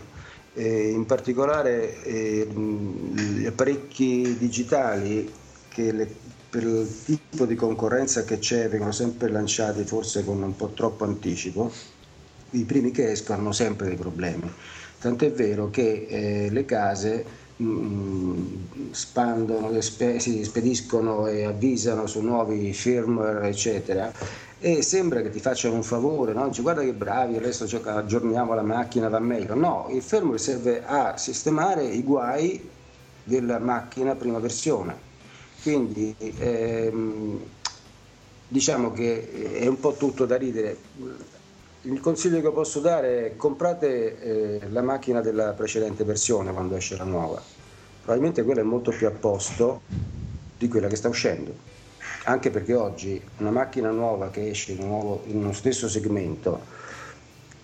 Eh, 0.54 0.90
in 0.90 1.06
particolare 1.06 2.02
eh, 2.02 2.46
gli 2.46 3.46
apparecchi 3.46 4.36
digitali 4.38 5.32
che 5.68 5.92
le, 5.92 6.14
per 6.50 6.62
il 6.62 6.88
tipo 7.04 7.46
di 7.46 7.54
concorrenza 7.54 8.24
che 8.24 8.38
c'è 8.38 8.68
vengono 8.68 8.92
sempre 8.92 9.28
lanciati 9.30 9.84
forse 9.84 10.24
con 10.24 10.40
un 10.42 10.54
po' 10.54 10.68
troppo 10.68 11.04
anticipo, 11.04 11.72
i 12.50 12.64
primi 12.64 12.90
che 12.90 13.10
escono 13.10 13.38
hanno 13.38 13.52
sempre 13.52 13.86
dei 13.88 13.96
problemi 13.96 14.52
Tant'è 15.00 15.30
vero 15.30 15.70
che 15.70 16.06
eh, 16.08 16.50
le 16.50 16.64
case 16.64 17.24
mh, 17.56 17.64
mm, 17.64 18.90
spandono, 18.90 19.80
spe- 19.80 20.18
si 20.18 20.42
spediscono 20.44 21.26
e 21.26 21.44
avvisano 21.44 22.06
su 22.06 22.20
nuovi 22.20 22.72
firmware, 22.72 23.48
eccetera. 23.48 24.12
E 24.60 24.82
sembra 24.82 25.22
che 25.22 25.30
ti 25.30 25.38
facciano 25.38 25.76
un 25.76 25.84
favore, 25.84 26.32
no? 26.32 26.48
Dice, 26.48 26.62
guarda 26.62 26.82
che 26.82 26.92
bravi, 26.92 27.36
adesso 27.36 27.64
aggiorniamo 27.64 28.54
la 28.54 28.62
macchina, 28.62 29.08
va 29.08 29.20
meglio. 29.20 29.54
No, 29.54 29.86
il 29.90 30.02
firmware 30.02 30.38
serve 30.38 30.84
a 30.84 31.16
sistemare 31.16 31.84
i 31.84 32.02
guai 32.02 32.68
della 33.22 33.58
macchina 33.58 34.14
prima 34.16 34.38
versione. 34.40 35.06
Quindi 35.62 36.14
ehm, 36.38 37.40
diciamo 38.48 38.90
che 38.92 39.58
è 39.58 39.66
un 39.66 39.78
po' 39.78 39.92
tutto 39.92 40.24
da 40.24 40.36
ridere 40.36 40.76
il 41.90 42.00
consiglio 42.00 42.42
che 42.42 42.50
posso 42.50 42.80
dare 42.80 43.26
è 43.26 43.36
comprate 43.36 44.20
eh, 44.20 44.60
la 44.68 44.82
macchina 44.82 45.22
della 45.22 45.52
precedente 45.52 46.04
versione 46.04 46.52
quando 46.52 46.76
esce 46.76 46.96
la 46.96 47.04
nuova. 47.04 47.40
Probabilmente 48.02 48.42
quella 48.42 48.60
è 48.60 48.64
molto 48.64 48.90
più 48.90 49.06
a 49.06 49.10
posto 49.10 49.82
di 50.58 50.68
quella 50.68 50.88
che 50.88 50.96
sta 50.96 51.08
uscendo. 51.08 51.76
Anche 52.24 52.50
perché 52.50 52.74
oggi 52.74 53.20
una 53.38 53.50
macchina 53.50 53.90
nuova 53.90 54.28
che 54.28 54.50
esce 54.50 54.72
in, 54.72 54.86
nuovo, 54.86 55.22
in 55.26 55.36
uno 55.36 55.52
stesso 55.54 55.88
segmento 55.88 56.76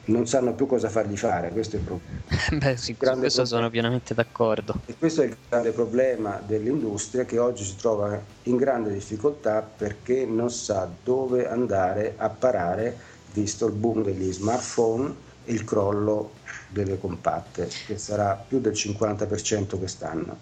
non 0.06 0.26
sanno 0.26 0.52
più 0.54 0.66
cosa 0.66 0.88
fargli 0.88 1.16
fare, 1.16 1.50
questo 1.50 1.76
è 1.76 1.78
il 1.78 1.84
problema. 1.84 2.20
Beh, 2.64 2.76
sì, 2.76 2.92
su 2.92 2.96
questo 2.96 3.18
problema. 3.20 3.44
sono 3.44 3.70
pienamente 3.70 4.14
d'accordo. 4.14 4.80
E 4.86 4.94
questo 4.98 5.22
è 5.22 5.26
il 5.26 5.36
grande 5.48 5.70
problema 5.72 6.40
dell'industria 6.44 7.24
che 7.24 7.38
oggi 7.38 7.64
si 7.64 7.76
trova 7.76 8.18
in 8.44 8.56
grande 8.56 8.92
difficoltà 8.92 9.60
perché 9.62 10.24
non 10.24 10.50
sa 10.50 10.88
dove 11.02 11.46
andare 11.46 12.14
a 12.16 12.28
parare 12.30 13.12
visto 13.34 13.66
il 13.66 13.72
boom 13.72 14.02
degli 14.02 14.32
smartphone 14.32 15.12
e 15.44 15.52
il 15.52 15.64
crollo 15.64 16.32
delle 16.68 16.98
compatte, 16.98 17.68
che 17.86 17.98
sarà 17.98 18.34
più 18.34 18.60
del 18.60 18.72
50% 18.72 19.76
quest'anno. 19.76 20.38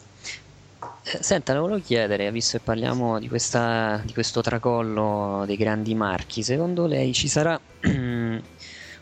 Eh, 1.05 1.19
senta, 1.21 1.53
le 1.53 1.59
volevo 1.59 1.81
chiedere, 1.81 2.31
visto 2.31 2.59
che 2.59 2.65
parliamo 2.65 3.19
di, 3.19 3.29
questa, 3.29 4.01
di 4.05 4.13
questo 4.13 4.41
tracollo 4.41 5.45
dei 5.47 5.57
grandi 5.57 5.95
marchi, 5.95 6.43
secondo 6.43 6.87
lei 6.87 7.13
ci 7.13 7.29
sarà 7.29 7.59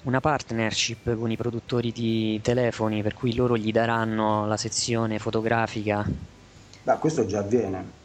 una 0.03 0.21
partnership 0.21 1.17
con 1.17 1.31
i 1.31 1.37
produttori 1.37 1.93
di 1.93 2.41
telefoni 2.43 3.03
per 3.03 3.15
cui 3.15 3.35
loro 3.35 3.57
gli 3.57 3.73
daranno 3.73 4.47
la 4.47 4.57
sezione 4.57 5.19
fotografica? 5.19 6.07
Ma 6.85 6.97
questo 6.97 7.27
già 7.27 7.41
avviene. 7.41 7.99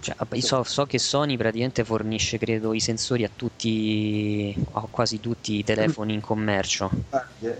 Cioè, 0.00 0.16
so, 0.40 0.62
so, 0.62 0.86
che 0.86 0.98
Sony 0.98 1.36
praticamente 1.36 1.84
fornisce, 1.84 2.38
credo, 2.38 2.72
i 2.72 2.80
sensori 2.80 3.22
a 3.22 3.30
tutti, 3.34 4.54
a 4.72 4.86
quasi 4.90 5.20
tutti 5.20 5.58
i 5.58 5.64
telefoni 5.64 6.14
in 6.14 6.22
commercio. 6.22 6.90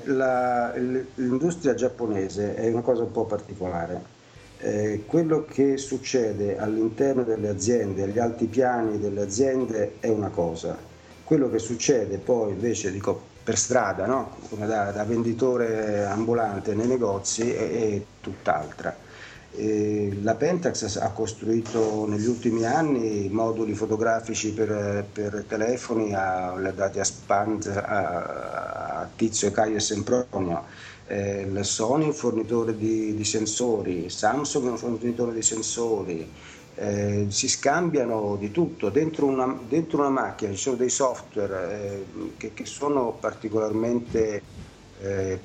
La, 0.04 0.74
l'industria 0.74 1.74
giapponese 1.74 2.54
è 2.54 2.70
una 2.72 2.80
cosa 2.80 3.02
un 3.02 3.12
po' 3.12 3.26
particolare. 3.26 4.18
Eh, 4.58 5.04
quello 5.06 5.44
che 5.44 5.76
succede 5.76 6.58
all'interno 6.58 7.24
delle 7.24 7.48
aziende, 7.48 8.04
agli 8.04 8.18
alti 8.18 8.46
piani 8.46 8.98
delle 8.98 9.22
aziende 9.22 9.96
è 10.00 10.08
una 10.08 10.28
cosa, 10.28 10.76
quello 11.24 11.50
che 11.50 11.58
succede 11.58 12.18
poi 12.18 12.52
invece 12.52 12.90
dico, 12.90 13.28
per 13.42 13.56
strada, 13.56 14.06
no? 14.06 14.36
come 14.48 14.66
da, 14.66 14.90
da, 14.90 15.04
venditore 15.04 16.04
ambulante 16.04 16.74
nei 16.74 16.86
negozi, 16.86 17.52
è, 17.52 17.70
è 17.70 18.02
tutt'altra. 18.20 19.08
La 19.52 20.36
Pentax 20.36 20.97
ha 20.97 21.10
costruito 21.10 22.06
negli 22.06 22.27
ultimi 22.27 22.64
anni 22.64 23.28
moduli 23.31 23.74
fotografici 23.74 24.52
per, 24.52 25.05
per 25.12 25.44
telefoni 25.48 26.14
a, 26.14 26.52
dati 26.74 27.01
a 27.01 27.05
Spant, 27.05 27.66
a, 27.66 29.01
a 29.01 29.09
Tizio 29.16 29.48
e 29.48 29.51
Caio 29.51 29.77
e 29.77 29.81
Sempronio. 29.81 30.64
Eh, 31.09 31.48
Sony 31.62 32.05
è 32.05 32.06
un 32.06 32.12
fornitore 32.12 32.77
di, 32.77 33.16
di, 33.16 33.24
sensori, 33.24 34.09
Samsung 34.09 34.68
è 34.68 34.70
un 34.70 34.78
fornitore 34.78 35.32
di 35.32 35.43
sensori, 35.43 36.31
eh, 36.77 37.27
si 37.28 37.48
scambiano 37.48 38.36
di 38.39 38.52
tutto. 38.52 38.89
Dentro 38.90 39.27
una, 39.27 39.59
dentro 39.68 39.98
una, 39.98 40.10
macchina 40.10 40.52
ci 40.52 40.59
sono 40.59 40.77
dei 40.77 40.89
software 40.89 41.72
eh, 41.72 42.05
che, 42.36 42.55
che, 42.55 42.64
sono 42.64 43.16
particolarmente 43.18 44.43
eh, 45.01 45.40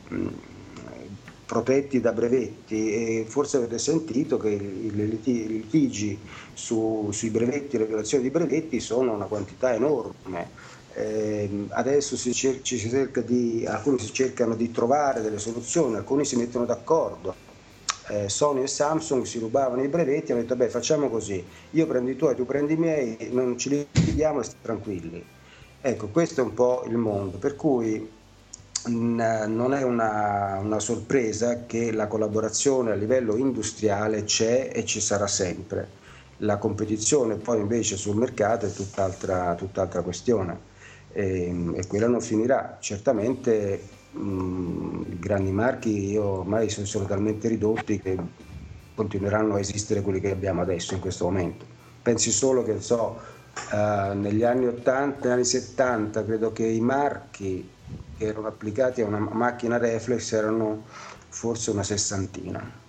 protetti 1.46 2.02
da 2.02 2.12
brevetti 2.12 2.92
e 2.92 3.26
forse 3.28 3.58
avete 3.58 3.78
sentito 3.78 4.38
che 4.38 4.50
i 4.50 4.92
litigi 4.92 6.18
su, 6.54 7.10
sui 7.12 7.30
brevetti, 7.30 7.78
le 7.78 7.86
violazioni 7.86 8.24
di 8.24 8.32
brevetti 8.32 8.80
sono 8.80 9.14
una 9.14 9.26
quantità 9.26 9.74
enorme. 9.74 10.74
Eh, 10.94 11.68
adesso 11.70 12.16
si 12.16 12.34
cer- 12.34 12.62
ci 12.62 12.78
si 12.78 12.90
cerca 12.90 13.22
di, 13.22 13.66
alcuni 13.68 14.00
si 14.00 14.14
cercano 14.14 14.56
di 14.56 14.72
trovare 14.72 15.22
delle 15.22 15.40
soluzioni, 15.40 15.96
alcuni 15.96 16.26
si 16.26 16.36
mettono 16.38 16.66
d'accordo. 16.66 17.36
Eh, 18.08 18.30
Sony 18.30 18.64
e 18.64 18.68
Samsung 18.68 19.26
si 19.26 19.40
rubavano 19.40 19.84
i 19.84 19.88
brevetti 19.88 20.30
e 20.30 20.34
hanno 20.34 20.44
detto 20.44 20.56
beh 20.56 20.70
facciamo 20.70 21.10
così, 21.10 21.44
io 21.72 21.88
prendo 21.88 22.12
i 22.12 22.16
tuoi, 22.16 22.36
tu 22.36 22.46
prendi 22.46 22.74
i 22.74 22.78
miei, 22.78 23.30
non 23.32 23.58
ci 23.58 23.70
litighiamo 23.70 24.40
e 24.40 24.44
stiamo 24.44 24.62
tranquilli. 24.62 25.26
Ecco, 25.82 26.08
questo 26.08 26.42
è 26.42 26.44
un 26.44 26.54
po' 26.54 26.84
il 26.88 26.98
mondo, 26.98 27.38
per 27.38 27.56
cui 27.56 28.08
non 28.88 29.74
è 29.74 29.84
una, 29.84 30.60
una, 30.62 30.80
sorpresa 30.80 31.66
che 31.66 31.92
la 31.92 32.08
collaborazione 32.08 32.92
a 32.92 32.96
livello 32.96 33.36
industriale 33.36 34.24
c'è 34.24 34.72
e 34.74 34.86
ci 34.86 35.00
sarà 35.00 35.28
sempre. 35.28 36.04
La 36.40 36.58
competizione 36.58 37.36
poi 37.36 37.60
invece 37.62 37.98
sul 37.98 38.18
mercato 38.18 38.66
è 38.66 38.72
tutt'altra, 38.72 39.56
tutt'altra 39.56 40.02
questione 40.02 40.74
e, 41.12 41.74
e, 41.76 41.88
quella 41.88 42.08
non 42.08 42.22
finirà. 42.22 42.78
Certamente 42.80 43.82
mh, 44.12 45.02
i 45.12 45.20
grandi 45.20 45.52
marchi 45.52 46.16
ormai 46.18 46.70
sono, 46.70 46.86
sono 46.86 47.06
talmente 47.06 47.48
ridotti 47.48 48.00
che 48.00 48.18
continueranno 48.94 49.56
a 49.56 49.60
esistere 49.60 50.02
quelli 50.02 50.20
che 50.20 50.32
abbiamo 50.32 50.62
adesso 50.62 50.94
in 50.94 51.00
questo 51.00 51.26
momento. 51.26 51.66
Pensi 52.02 52.32
solo 52.32 52.64
che 52.64 52.80
so, 52.82 53.18
uh, 53.72 54.18
negli 54.18 54.44
anni 54.44 54.68
80, 54.68 55.20
negli 55.22 55.34
anni 55.34 55.46
70 55.46 56.24
credo 56.24 56.52
che 56.52 56.66
i 56.66 56.82
marchi 56.82 57.74
che 58.18 58.26
erano 58.26 58.48
applicati 58.48 59.02
a 59.02 59.06
una 59.06 59.20
macchina 59.20 59.78
reflex 59.78 60.32
erano 60.34 60.84
forse 61.30 61.72
una 61.72 61.84
sessantina. 61.84 62.84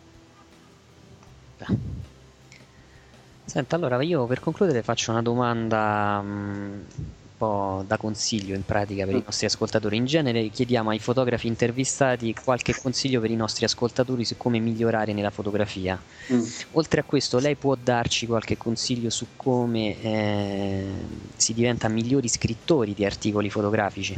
Senta, 3.44 3.76
allora 3.76 4.02
io 4.02 4.26
per 4.26 4.40
concludere 4.40 4.82
faccio 4.82 5.10
una 5.12 5.22
domanda 5.22 6.18
um, 6.22 6.84
un 6.96 7.36
po' 7.36 7.84
da 7.86 7.96
consiglio 7.96 8.54
in 8.54 8.64
pratica 8.64 9.04
per 9.04 9.14
i 9.14 9.22
nostri 9.24 9.46
ascoltatori. 9.46 9.96
In 9.96 10.04
genere 10.04 10.48
chiediamo 10.48 10.90
ai 10.90 10.98
fotografi 10.98 11.46
intervistati 11.46 12.34
qualche 12.34 12.74
consiglio 12.74 13.20
per 13.20 13.30
i 13.30 13.36
nostri 13.36 13.64
ascoltatori 13.64 14.24
su 14.24 14.36
come 14.36 14.58
migliorare 14.58 15.12
nella 15.12 15.30
fotografia. 15.30 16.00
Mm. 16.32 16.42
Oltre 16.72 17.00
a 17.00 17.04
questo, 17.04 17.38
lei 17.38 17.54
può 17.54 17.76
darci 17.80 18.26
qualche 18.26 18.56
consiglio 18.56 19.10
su 19.10 19.26
come 19.36 20.02
eh, 20.02 20.92
si 21.36 21.54
diventa 21.54 21.88
migliori 21.88 22.28
scrittori 22.28 22.94
di 22.94 23.04
articoli 23.04 23.48
fotografici? 23.50 24.14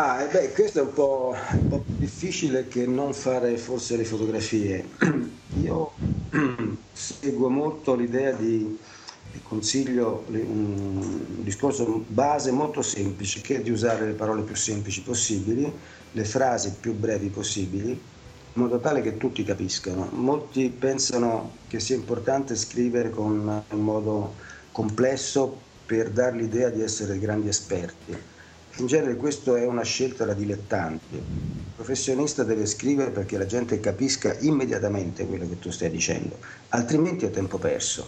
Ah, 0.00 0.22
e 0.22 0.28
beh, 0.28 0.52
questo 0.52 0.78
è 0.78 0.82
un 0.82 0.92
po', 0.92 1.34
un 1.54 1.68
po' 1.70 1.82
difficile 1.84 2.68
che 2.68 2.86
non 2.86 3.12
fare 3.12 3.56
forse 3.56 3.96
le 3.96 4.04
fotografie. 4.04 4.90
Io 5.60 5.90
seguo 6.92 7.48
molto 7.48 7.96
l'idea 7.96 8.30
di, 8.30 8.78
consiglio 9.42 10.24
un 10.28 11.42
discorso 11.42 12.04
base 12.06 12.52
molto 12.52 12.80
semplice, 12.80 13.40
che 13.40 13.56
è 13.56 13.60
di 13.60 13.70
usare 13.70 14.06
le 14.06 14.12
parole 14.12 14.42
più 14.42 14.54
semplici 14.54 15.02
possibili, 15.02 15.68
le 16.12 16.24
frasi 16.24 16.76
più 16.78 16.94
brevi 16.94 17.26
possibili, 17.26 17.90
in 17.90 17.98
modo 18.52 18.78
tale 18.78 19.02
che 19.02 19.16
tutti 19.16 19.42
capiscano. 19.42 20.10
Molti 20.12 20.68
pensano 20.68 21.56
che 21.66 21.80
sia 21.80 21.96
importante 21.96 22.54
scrivere 22.54 23.10
con, 23.10 23.64
in 23.72 23.80
modo 23.80 24.34
complesso 24.70 25.58
per 25.84 26.10
dar 26.10 26.36
l'idea 26.36 26.68
di 26.68 26.82
essere 26.82 27.18
grandi 27.18 27.48
esperti 27.48 28.36
in 28.78 28.86
genere 28.86 29.16
questa 29.16 29.56
è 29.56 29.66
una 29.66 29.82
scelta 29.82 30.24
da 30.24 30.34
dilettanti. 30.34 31.16
Il 31.16 31.72
professionista 31.74 32.44
deve 32.44 32.66
scrivere 32.66 33.10
perché 33.10 33.36
la 33.36 33.46
gente 33.46 33.80
capisca 33.80 34.36
immediatamente 34.40 35.26
quello 35.26 35.48
che 35.48 35.58
tu 35.58 35.70
stai 35.70 35.90
dicendo, 35.90 36.36
altrimenti 36.70 37.24
è 37.24 37.30
tempo 37.30 37.58
perso. 37.58 38.06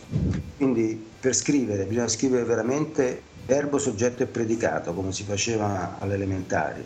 Quindi 0.57 1.09
per 1.21 1.35
scrivere 1.35 1.85
bisogna 1.85 2.09
scrivere 2.09 2.45
veramente 2.45 3.23
verbo, 3.47 3.79
soggetto 3.79 4.23
e 4.23 4.27
predicato, 4.27 4.93
come 4.95 5.13
si 5.13 5.25
faceva 5.25 5.99
alle 5.99 6.15
elementari. 6.15 6.85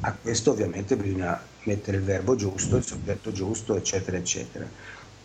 A 0.00 0.12
questo 0.12 0.50
ovviamente 0.50 0.96
bisogna 0.96 1.40
mettere 1.64 1.98
il 1.98 2.02
verbo 2.02 2.34
giusto, 2.34 2.76
il 2.76 2.84
soggetto 2.84 3.30
giusto, 3.30 3.76
eccetera, 3.76 4.16
eccetera. 4.16 4.66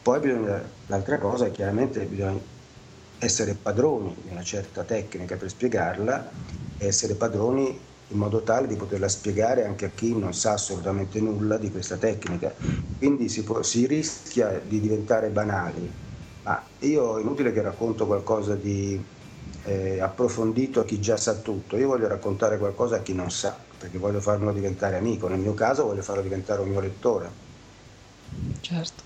Poi 0.01 0.19
bisogna, 0.19 0.61
l'altra 0.87 1.17
cosa 1.17 1.45
è 1.45 1.51
chiaramente 1.51 2.01
bisogna 2.01 2.37
essere 3.23 3.55
padroni 3.55 4.15
di 4.21 4.29
una 4.29 4.43
certa 4.43 4.83
tecnica 4.85 5.37
per 5.37 5.49
spiegarla 5.49 6.35
essere 6.77 7.15
padroni 7.15 7.91
in 8.07 8.17
modo 8.17 8.43
tale 8.43 8.67
di 8.67 8.75
poterla 8.75 9.07
spiegare 9.07 9.65
anche 9.65 9.85
a 9.85 9.91
chi 9.93 10.15
non 10.17 10.33
sa 10.33 10.53
assolutamente 10.53 11.19
nulla 11.21 11.57
di 11.57 11.71
questa 11.71 11.97
tecnica. 11.97 12.55
Quindi 12.97 13.29
si, 13.29 13.43
può, 13.43 13.61
si 13.63 13.85
rischia 13.87 14.59
di 14.59 14.79
diventare 14.79 15.31
banali, 15.31 15.99
ma 16.41 16.69
io 16.79 17.17
è 17.17 17.21
inutile 17.21 17.51
che 17.51 17.61
racconto 17.61 18.05
qualcosa 18.05 18.55
di 18.55 19.11
eh, 19.61 19.99
approfondito 20.01 20.81
a 20.81 20.85
chi 20.85 20.99
già 20.99 21.17
sa 21.17 21.41
tutto, 21.41 21.77
io 21.77 21.87
voglio 21.87 22.07
raccontare 22.07 22.57
qualcosa 22.57 22.97
a 22.97 23.01
chi 23.01 23.13
non 23.13 23.31
sa, 23.31 23.65
perché 23.77 23.97
voglio 23.97 24.21
farlo 24.21 24.51
diventare 24.53 24.97
amico, 24.97 25.27
nel 25.27 25.39
mio 25.39 25.53
caso 25.53 25.85
voglio 25.85 26.01
farlo 26.03 26.21
diventare 26.21 26.61
un 26.61 26.69
mio 26.69 26.79
lettore. 26.81 27.41
Certo. 28.61 29.03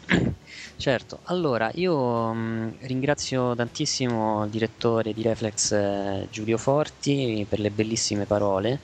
Certo, 0.79 1.21
allora 1.23 1.71
io 1.73 2.31
mh, 2.31 2.37
mm, 2.37 2.69
ringrazio 2.81 3.55
tantissimo 3.55 4.45
il 4.45 4.51
direttore 4.51 5.11
di 5.11 5.23
Reflex 5.23 5.71
eh, 5.71 6.27
Giulio 6.29 6.57
Forti 6.57 7.45
per 7.49 7.59
le 7.59 7.71
bellissime 7.71 8.25
parole 8.25 8.79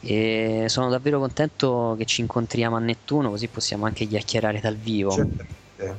e 0.00 0.66
sono 0.68 0.88
davvero 0.88 1.18
contento 1.18 1.96
che 1.98 2.04
ci 2.04 2.20
incontriamo 2.20 2.76
a 2.76 2.78
Nettuno 2.78 3.30
così 3.30 3.48
possiamo 3.48 3.84
anche 3.84 4.06
chiacchierare 4.06 4.60
dal 4.60 4.76
vivo. 4.76 5.10
Certamente. 5.10 5.96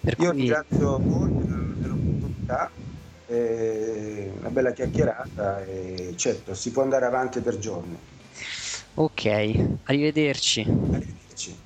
Per 0.00 0.16
io 0.18 0.30
cui... 0.30 0.38
ringrazio 0.38 0.98
voi 0.98 1.30
dell'opportunità, 1.80 2.70
eh, 3.28 4.32
una 4.38 4.50
bella 4.50 4.72
chiacchierata 4.72 5.64
e 5.64 6.12
certo 6.16 6.54
si 6.54 6.70
può 6.72 6.82
andare 6.82 7.06
avanti 7.06 7.40
per 7.40 7.58
giorni. 7.58 7.98
Ok, 8.94 9.78
arrivederci. 9.84 10.60
Arrivederci. 10.60 11.65